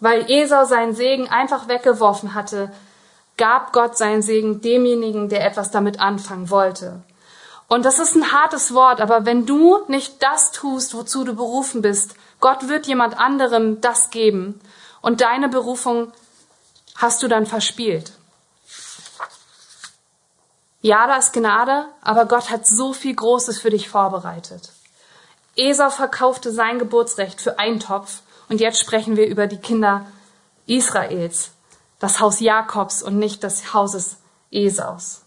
Weil 0.00 0.30
Esau 0.30 0.64
seinen 0.64 0.94
Segen 0.94 1.28
einfach 1.28 1.68
weggeworfen 1.68 2.34
hatte, 2.34 2.72
gab 3.36 3.72
Gott 3.72 3.96
seinen 3.96 4.22
Segen 4.22 4.60
demjenigen, 4.60 5.28
der 5.28 5.44
etwas 5.44 5.70
damit 5.70 6.00
anfangen 6.00 6.50
wollte. 6.50 7.02
Und 7.68 7.84
das 7.84 7.98
ist 7.98 8.14
ein 8.14 8.32
hartes 8.32 8.74
Wort, 8.74 9.00
aber 9.00 9.26
wenn 9.26 9.44
du 9.44 9.78
nicht 9.88 10.22
das 10.22 10.52
tust, 10.52 10.94
wozu 10.94 11.24
du 11.24 11.34
berufen 11.34 11.82
bist, 11.82 12.14
Gott 12.40 12.68
wird 12.68 12.86
jemand 12.86 13.18
anderem 13.18 13.80
das 13.80 14.10
geben 14.10 14.60
und 15.00 15.20
deine 15.20 15.48
Berufung 15.48 16.12
hast 16.96 17.22
du 17.22 17.28
dann 17.28 17.46
verspielt? 17.46 18.12
Ja, 20.80 21.08
da 21.08 21.16
ist 21.16 21.32
Gnade, 21.32 21.86
aber 22.00 22.26
Gott 22.26 22.50
hat 22.50 22.66
so 22.66 22.92
viel 22.92 23.14
Großes 23.14 23.58
für 23.58 23.70
dich 23.70 23.88
vorbereitet. 23.88 24.70
Esau 25.56 25.90
verkaufte 25.90 26.52
sein 26.52 26.78
Geburtsrecht 26.78 27.40
für 27.40 27.58
einen 27.58 27.80
Topf 27.80 28.20
und 28.48 28.60
jetzt 28.60 28.78
sprechen 28.78 29.16
wir 29.16 29.26
über 29.26 29.48
die 29.48 29.56
Kinder 29.56 30.06
Israels, 30.66 31.50
das 31.98 32.20
Haus 32.20 32.40
Jakobs 32.40 33.02
und 33.02 33.18
nicht 33.18 33.42
des 33.42 33.72
Hauses 33.72 34.16
Esaus. 34.50 35.22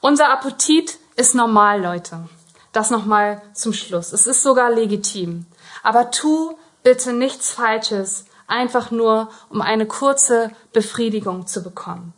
Unser 0.00 0.30
Appetit 0.30 0.98
ist 1.16 1.34
normal, 1.34 1.82
Leute. 1.82 2.28
Das 2.72 2.90
nochmal 2.90 3.40
zum 3.54 3.72
Schluss. 3.72 4.12
Es 4.12 4.26
ist 4.26 4.42
sogar 4.42 4.70
legitim. 4.70 5.46
Aber 5.82 6.10
tu 6.10 6.58
bitte 6.82 7.12
nichts 7.12 7.52
Falsches, 7.52 8.26
einfach 8.46 8.90
nur, 8.90 9.30
um 9.48 9.62
eine 9.62 9.86
kurze 9.86 10.50
Befriedigung 10.72 11.46
zu 11.46 11.62
bekommen. 11.62 12.12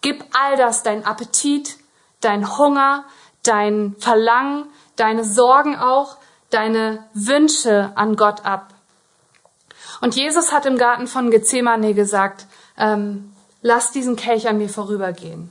Gib 0.00 0.24
all 0.32 0.56
das, 0.56 0.82
dein 0.82 1.04
Appetit, 1.04 1.76
dein 2.20 2.58
Hunger, 2.58 3.04
dein 3.42 3.94
Verlangen, 3.98 4.66
deine 4.96 5.24
Sorgen 5.24 5.76
auch, 5.76 6.16
deine 6.50 7.04
Wünsche 7.14 7.92
an 7.94 8.16
Gott 8.16 8.44
ab. 8.44 8.74
Und 10.00 10.16
Jesus 10.16 10.52
hat 10.52 10.66
im 10.66 10.78
Garten 10.78 11.06
von 11.06 11.30
Gethsemane 11.30 11.94
gesagt, 11.94 12.46
ähm, 12.76 13.32
lass 13.60 13.92
diesen 13.92 14.16
Kelch 14.16 14.48
an 14.48 14.58
mir 14.58 14.68
vorübergehen. 14.68 15.50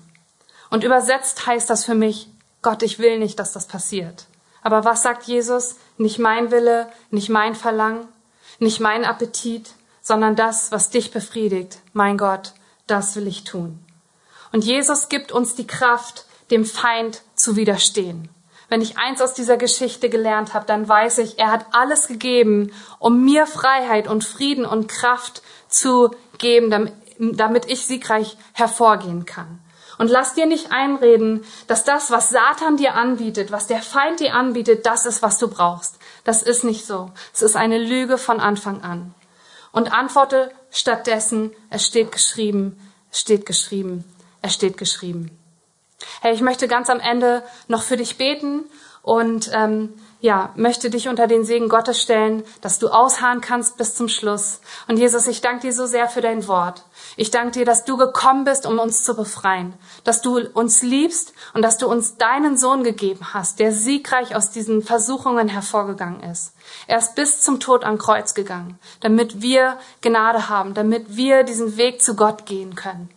Und 0.69 0.83
übersetzt 0.83 1.45
heißt 1.45 1.69
das 1.69 1.85
für 1.85 1.95
mich, 1.95 2.29
Gott, 2.61 2.83
ich 2.83 2.99
will 2.99 3.19
nicht, 3.19 3.39
dass 3.39 3.53
das 3.53 3.67
passiert. 3.67 4.25
Aber 4.61 4.85
was 4.85 5.01
sagt 5.01 5.23
Jesus? 5.23 5.75
Nicht 5.97 6.19
mein 6.19 6.51
Wille, 6.51 6.87
nicht 7.09 7.29
mein 7.29 7.55
Verlangen, 7.55 8.07
nicht 8.59 8.79
mein 8.79 9.03
Appetit, 9.03 9.71
sondern 10.01 10.35
das, 10.35 10.71
was 10.71 10.89
dich 10.89 11.11
befriedigt. 11.11 11.79
Mein 11.93 12.17
Gott, 12.17 12.53
das 12.87 13.15
will 13.15 13.27
ich 13.27 13.43
tun. 13.43 13.79
Und 14.51 14.63
Jesus 14.63 15.09
gibt 15.09 15.31
uns 15.31 15.55
die 15.55 15.67
Kraft, 15.67 16.25
dem 16.51 16.65
Feind 16.65 17.21
zu 17.35 17.55
widerstehen. 17.55 18.29
Wenn 18.69 18.81
ich 18.81 18.97
eins 18.97 19.21
aus 19.21 19.33
dieser 19.33 19.57
Geschichte 19.57 20.09
gelernt 20.09 20.53
habe, 20.53 20.65
dann 20.65 20.87
weiß 20.87 21.17
ich, 21.17 21.39
er 21.39 21.51
hat 21.51 21.65
alles 21.71 22.07
gegeben, 22.07 22.71
um 22.99 23.23
mir 23.25 23.45
Freiheit 23.45 24.07
und 24.07 24.23
Frieden 24.23 24.65
und 24.65 24.87
Kraft 24.87 25.41
zu 25.67 26.11
geben, 26.37 26.91
damit 27.21 27.69
ich 27.69 27.85
siegreich 27.85 28.37
hervorgehen 28.53 29.25
kann. 29.25 29.59
Und 29.97 30.09
lass 30.09 30.33
dir 30.33 30.47
nicht 30.47 30.71
einreden, 30.71 31.45
dass 31.67 31.83
das, 31.83 32.09
was 32.09 32.29
Satan 32.29 32.77
dir 32.77 32.95
anbietet, 32.95 33.51
was 33.51 33.67
der 33.67 33.83
Feind 33.83 34.19
dir 34.19 34.33
anbietet, 34.33 34.85
das 34.87 35.05
ist, 35.05 35.21
was 35.21 35.37
du 35.37 35.47
brauchst. 35.47 35.99
Das 36.23 36.41
ist 36.41 36.63
nicht 36.63 36.85
so. 36.85 37.11
Es 37.33 37.43
ist 37.43 37.55
eine 37.55 37.77
Lüge 37.77 38.17
von 38.17 38.39
Anfang 38.39 38.81
an. 38.81 39.13
Und 39.71 39.93
antworte 39.93 40.51
stattdessen, 40.71 41.51
es 41.69 41.85
steht 41.85 42.11
geschrieben, 42.11 42.79
es 43.11 43.19
steht 43.19 43.45
geschrieben, 43.45 44.03
es 44.41 44.53
steht 44.53 44.77
geschrieben. 44.77 45.37
Hey, 46.21 46.33
ich 46.33 46.41
möchte 46.41 46.67
ganz 46.67 46.89
am 46.89 46.99
Ende 46.99 47.43
noch 47.67 47.83
für 47.83 47.97
dich 47.97 48.17
beten 48.17 48.63
und 49.03 49.51
ähm, 49.53 49.93
ja, 50.19 50.51
möchte 50.55 50.89
dich 50.89 51.07
unter 51.09 51.27
den 51.27 51.43
Segen 51.43 51.67
Gottes 51.67 52.01
stellen, 52.01 52.43
dass 52.61 52.79
du 52.79 52.89
ausharren 52.89 53.41
kannst 53.41 53.77
bis 53.77 53.95
zum 53.95 54.07
Schluss. 54.07 54.61
Und 54.87 54.97
Jesus, 54.97 55.27
ich 55.27 55.41
danke 55.41 55.67
dir 55.67 55.73
so 55.73 55.85
sehr 55.87 56.07
für 56.07 56.21
dein 56.21 56.47
Wort. 56.47 56.83
Ich 57.17 57.31
danke 57.31 57.51
dir, 57.51 57.65
dass 57.65 57.85
du 57.85 57.97
gekommen 57.97 58.45
bist, 58.45 58.65
um 58.65 58.79
uns 58.79 59.03
zu 59.03 59.15
befreien, 59.15 59.73
dass 60.03 60.21
du 60.21 60.39
uns 60.39 60.81
liebst 60.81 61.33
und 61.53 61.61
dass 61.61 61.77
du 61.77 61.87
uns 61.87 62.17
deinen 62.17 62.57
Sohn 62.57 62.83
gegeben 62.83 63.33
hast, 63.33 63.59
der 63.59 63.71
siegreich 63.71 64.35
aus 64.35 64.51
diesen 64.51 64.81
Versuchungen 64.81 65.47
hervorgegangen 65.47 66.23
ist. 66.23 66.53
Er 66.87 66.97
ist 66.97 67.15
bis 67.15 67.41
zum 67.41 67.59
Tod 67.59 67.83
am 67.83 67.97
Kreuz 67.97 68.33
gegangen, 68.33 68.79
damit 69.01 69.41
wir 69.41 69.77
Gnade 70.01 70.49
haben, 70.49 70.73
damit 70.73 71.15
wir 71.15 71.43
diesen 71.43 71.77
Weg 71.77 72.01
zu 72.01 72.15
Gott 72.15 72.45
gehen 72.45 72.75
können. 72.75 73.09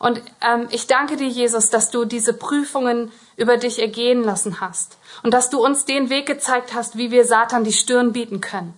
Und 0.00 0.22
ähm, 0.40 0.66
ich 0.70 0.86
danke 0.86 1.16
dir, 1.16 1.28
Jesus, 1.28 1.68
dass 1.68 1.90
du 1.90 2.06
diese 2.06 2.32
Prüfungen 2.32 3.12
über 3.36 3.58
dich 3.58 3.80
ergehen 3.80 4.24
lassen 4.24 4.60
hast 4.60 4.96
und 5.22 5.34
dass 5.34 5.50
du 5.50 5.62
uns 5.62 5.84
den 5.84 6.08
Weg 6.08 6.26
gezeigt 6.26 6.72
hast, 6.74 6.96
wie 6.96 7.10
wir 7.10 7.26
Satan 7.26 7.64
die 7.64 7.72
Stirn 7.72 8.12
bieten 8.12 8.40
können. 8.40 8.74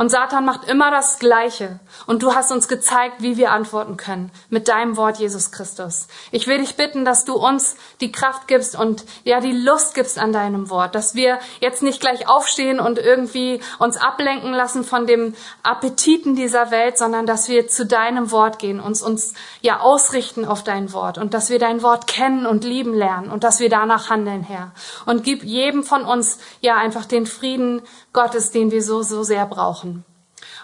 Und 0.00 0.08
Satan 0.08 0.46
macht 0.46 0.66
immer 0.66 0.90
das 0.90 1.18
Gleiche. 1.18 1.78
Und 2.06 2.22
du 2.22 2.34
hast 2.34 2.50
uns 2.50 2.68
gezeigt, 2.68 3.16
wie 3.18 3.36
wir 3.36 3.52
antworten 3.52 3.98
können 3.98 4.30
mit 4.48 4.68
deinem 4.68 4.96
Wort, 4.96 5.18
Jesus 5.18 5.52
Christus. 5.52 6.08
Ich 6.30 6.46
will 6.46 6.56
dich 6.56 6.76
bitten, 6.76 7.04
dass 7.04 7.26
du 7.26 7.34
uns 7.34 7.76
die 8.00 8.10
Kraft 8.10 8.48
gibst 8.48 8.78
und 8.78 9.04
ja, 9.24 9.40
die 9.40 9.52
Lust 9.52 9.94
gibst 9.94 10.18
an 10.18 10.32
deinem 10.32 10.70
Wort, 10.70 10.94
dass 10.94 11.14
wir 11.14 11.38
jetzt 11.60 11.82
nicht 11.82 12.00
gleich 12.00 12.26
aufstehen 12.30 12.80
und 12.80 12.98
irgendwie 12.98 13.60
uns 13.78 13.98
ablenken 13.98 14.54
lassen 14.54 14.84
von 14.84 15.06
dem 15.06 15.34
Appetiten 15.62 16.34
dieser 16.34 16.70
Welt, 16.70 16.96
sondern 16.96 17.26
dass 17.26 17.50
wir 17.50 17.68
zu 17.68 17.84
deinem 17.84 18.30
Wort 18.30 18.58
gehen, 18.58 18.80
uns 18.80 19.02
uns 19.02 19.34
ja 19.60 19.80
ausrichten 19.80 20.46
auf 20.46 20.64
dein 20.64 20.94
Wort 20.94 21.18
und 21.18 21.34
dass 21.34 21.50
wir 21.50 21.58
dein 21.58 21.82
Wort 21.82 22.06
kennen 22.06 22.46
und 22.46 22.64
lieben 22.64 22.94
lernen 22.94 23.30
und 23.30 23.44
dass 23.44 23.60
wir 23.60 23.68
danach 23.68 24.08
handeln, 24.08 24.44
Herr. 24.44 24.72
Und 25.04 25.24
gib 25.24 25.44
jedem 25.44 25.82
von 25.82 26.06
uns 26.06 26.38
ja 26.62 26.76
einfach 26.76 27.04
den 27.04 27.26
Frieden 27.26 27.82
Gottes, 28.14 28.50
den 28.50 28.70
wir 28.70 28.82
so, 28.82 29.02
so 29.02 29.22
sehr 29.24 29.44
brauchen. 29.44 29.89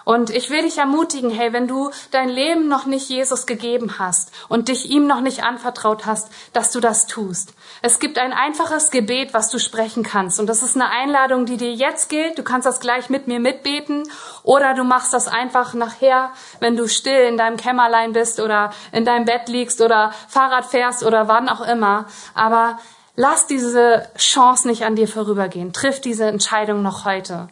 Und 0.07 0.29
ich 0.29 0.49
will 0.49 0.61
dich 0.61 0.77
ermutigen, 0.77 1.29
hey, 1.29 1.51
wenn 1.51 1.67
du 1.67 1.91
dein 2.11 2.29
Leben 2.29 2.69
noch 2.69 2.85
nicht 2.85 3.09
Jesus 3.09 3.45
gegeben 3.45 3.99
hast 3.99 4.31
und 4.47 4.69
dich 4.69 4.89
ihm 4.89 5.05
noch 5.05 5.19
nicht 5.19 5.43
anvertraut 5.43 6.05
hast, 6.05 6.31
dass 6.53 6.71
du 6.71 6.79
das 6.79 7.07
tust. 7.07 7.53
Es 7.81 7.99
gibt 7.99 8.17
ein 8.17 8.31
einfaches 8.31 8.89
Gebet, 8.89 9.33
was 9.33 9.49
du 9.49 9.59
sprechen 9.59 10.03
kannst. 10.03 10.39
Und 10.39 10.47
das 10.47 10.63
ist 10.63 10.75
eine 10.75 10.89
Einladung, 10.89 11.45
die 11.45 11.57
dir 11.57 11.73
jetzt 11.73 12.07
gilt. 12.07 12.37
Du 12.37 12.43
kannst 12.43 12.65
das 12.65 12.79
gleich 12.79 13.09
mit 13.09 13.27
mir 13.27 13.41
mitbeten. 13.41 14.09
Oder 14.43 14.75
du 14.75 14.85
machst 14.85 15.13
das 15.13 15.27
einfach 15.27 15.73
nachher, 15.73 16.31
wenn 16.61 16.77
du 16.77 16.87
still 16.87 17.27
in 17.27 17.35
deinem 17.35 17.57
Kämmerlein 17.57 18.13
bist 18.13 18.39
oder 18.39 18.71
in 18.93 19.03
deinem 19.03 19.25
Bett 19.25 19.49
liegst 19.49 19.81
oder 19.81 20.13
Fahrrad 20.29 20.67
fährst 20.67 21.03
oder 21.03 21.27
wann 21.27 21.49
auch 21.49 21.67
immer. 21.67 22.05
Aber 22.33 22.79
lass 23.17 23.45
diese 23.45 24.07
Chance 24.17 24.69
nicht 24.69 24.85
an 24.85 24.95
dir 24.95 25.09
vorübergehen. 25.09 25.73
Triff 25.73 25.99
diese 25.99 26.27
Entscheidung 26.27 26.81
noch 26.81 27.03
heute. 27.03 27.49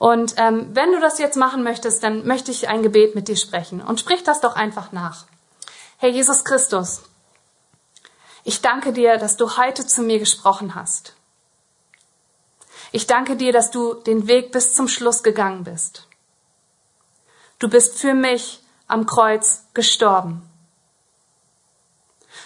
Und 0.00 0.36
ähm, 0.38 0.70
wenn 0.72 0.92
du 0.92 0.98
das 0.98 1.18
jetzt 1.18 1.36
machen 1.36 1.62
möchtest, 1.62 2.02
dann 2.02 2.26
möchte 2.26 2.50
ich 2.50 2.70
ein 2.70 2.82
Gebet 2.82 3.14
mit 3.14 3.28
dir 3.28 3.36
sprechen. 3.36 3.82
Und 3.82 4.00
sprich 4.00 4.22
das 4.22 4.40
doch 4.40 4.56
einfach 4.56 4.92
nach. 4.92 5.26
Herr 5.98 6.08
Jesus 6.08 6.42
Christus, 6.42 7.02
ich 8.42 8.62
danke 8.62 8.94
dir, 8.94 9.18
dass 9.18 9.36
du 9.36 9.58
heute 9.58 9.86
zu 9.86 10.00
mir 10.00 10.18
gesprochen 10.18 10.74
hast. 10.74 11.14
Ich 12.92 13.06
danke 13.06 13.36
dir, 13.36 13.52
dass 13.52 13.70
du 13.70 13.92
den 13.92 14.26
Weg 14.26 14.52
bis 14.52 14.72
zum 14.72 14.88
Schluss 14.88 15.22
gegangen 15.22 15.64
bist. 15.64 16.06
Du 17.58 17.68
bist 17.68 17.98
für 17.98 18.14
mich 18.14 18.64
am 18.88 19.04
Kreuz 19.04 19.66
gestorben. 19.74 20.48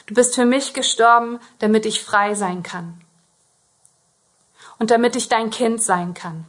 Du 0.06 0.14
bist 0.14 0.34
für 0.34 0.44
mich 0.44 0.74
gestorben, 0.74 1.38
damit 1.60 1.86
ich 1.86 2.02
frei 2.02 2.34
sein 2.34 2.64
kann 2.64 3.00
und 4.80 4.90
damit 4.90 5.14
ich 5.14 5.28
dein 5.28 5.50
Kind 5.50 5.80
sein 5.80 6.14
kann. 6.14 6.46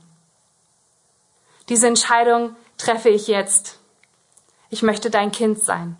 Diese 1.70 1.88
Entscheidung 1.88 2.56
treffe 2.78 3.10
ich 3.10 3.28
jetzt. 3.28 3.80
Ich 4.70 4.84
möchte 4.84 5.10
dein 5.10 5.32
Kind 5.32 5.60
sein. 5.60 5.98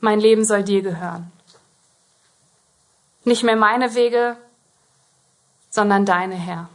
Mein 0.00 0.20
Leben 0.20 0.44
soll 0.44 0.62
dir 0.62 0.82
gehören. 0.82 1.30
Nicht 3.24 3.42
mehr 3.42 3.56
meine 3.56 3.94
Wege, 3.94 4.36
sondern 5.68 6.06
deine, 6.06 6.34
Herr. 6.34 6.68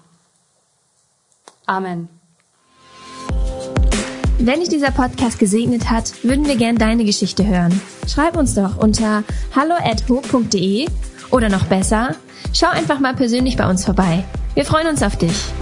Amen. 1.65 2.09
Wenn 4.37 4.59
dich 4.59 4.69
dieser 4.69 4.91
Podcast 4.91 5.39
gesegnet 5.39 5.89
hat, 5.89 6.23
würden 6.23 6.45
wir 6.45 6.55
gern 6.55 6.77
deine 6.77 7.05
Geschichte 7.05 7.47
hören. 7.47 7.81
Schreib 8.07 8.37
uns 8.37 8.53
doch 8.53 8.77
unter 8.77 9.23
hallo@ho.de 9.55 10.87
oder 11.31 11.49
noch 11.49 11.65
besser, 11.65 12.15
schau 12.53 12.67
einfach 12.67 12.99
mal 12.99 13.15
persönlich 13.15 13.57
bei 13.57 13.67
uns 13.67 13.85
vorbei. 13.85 14.23
Wir 14.53 14.65
freuen 14.65 14.87
uns 14.87 15.01
auf 15.01 15.17
dich. 15.17 15.54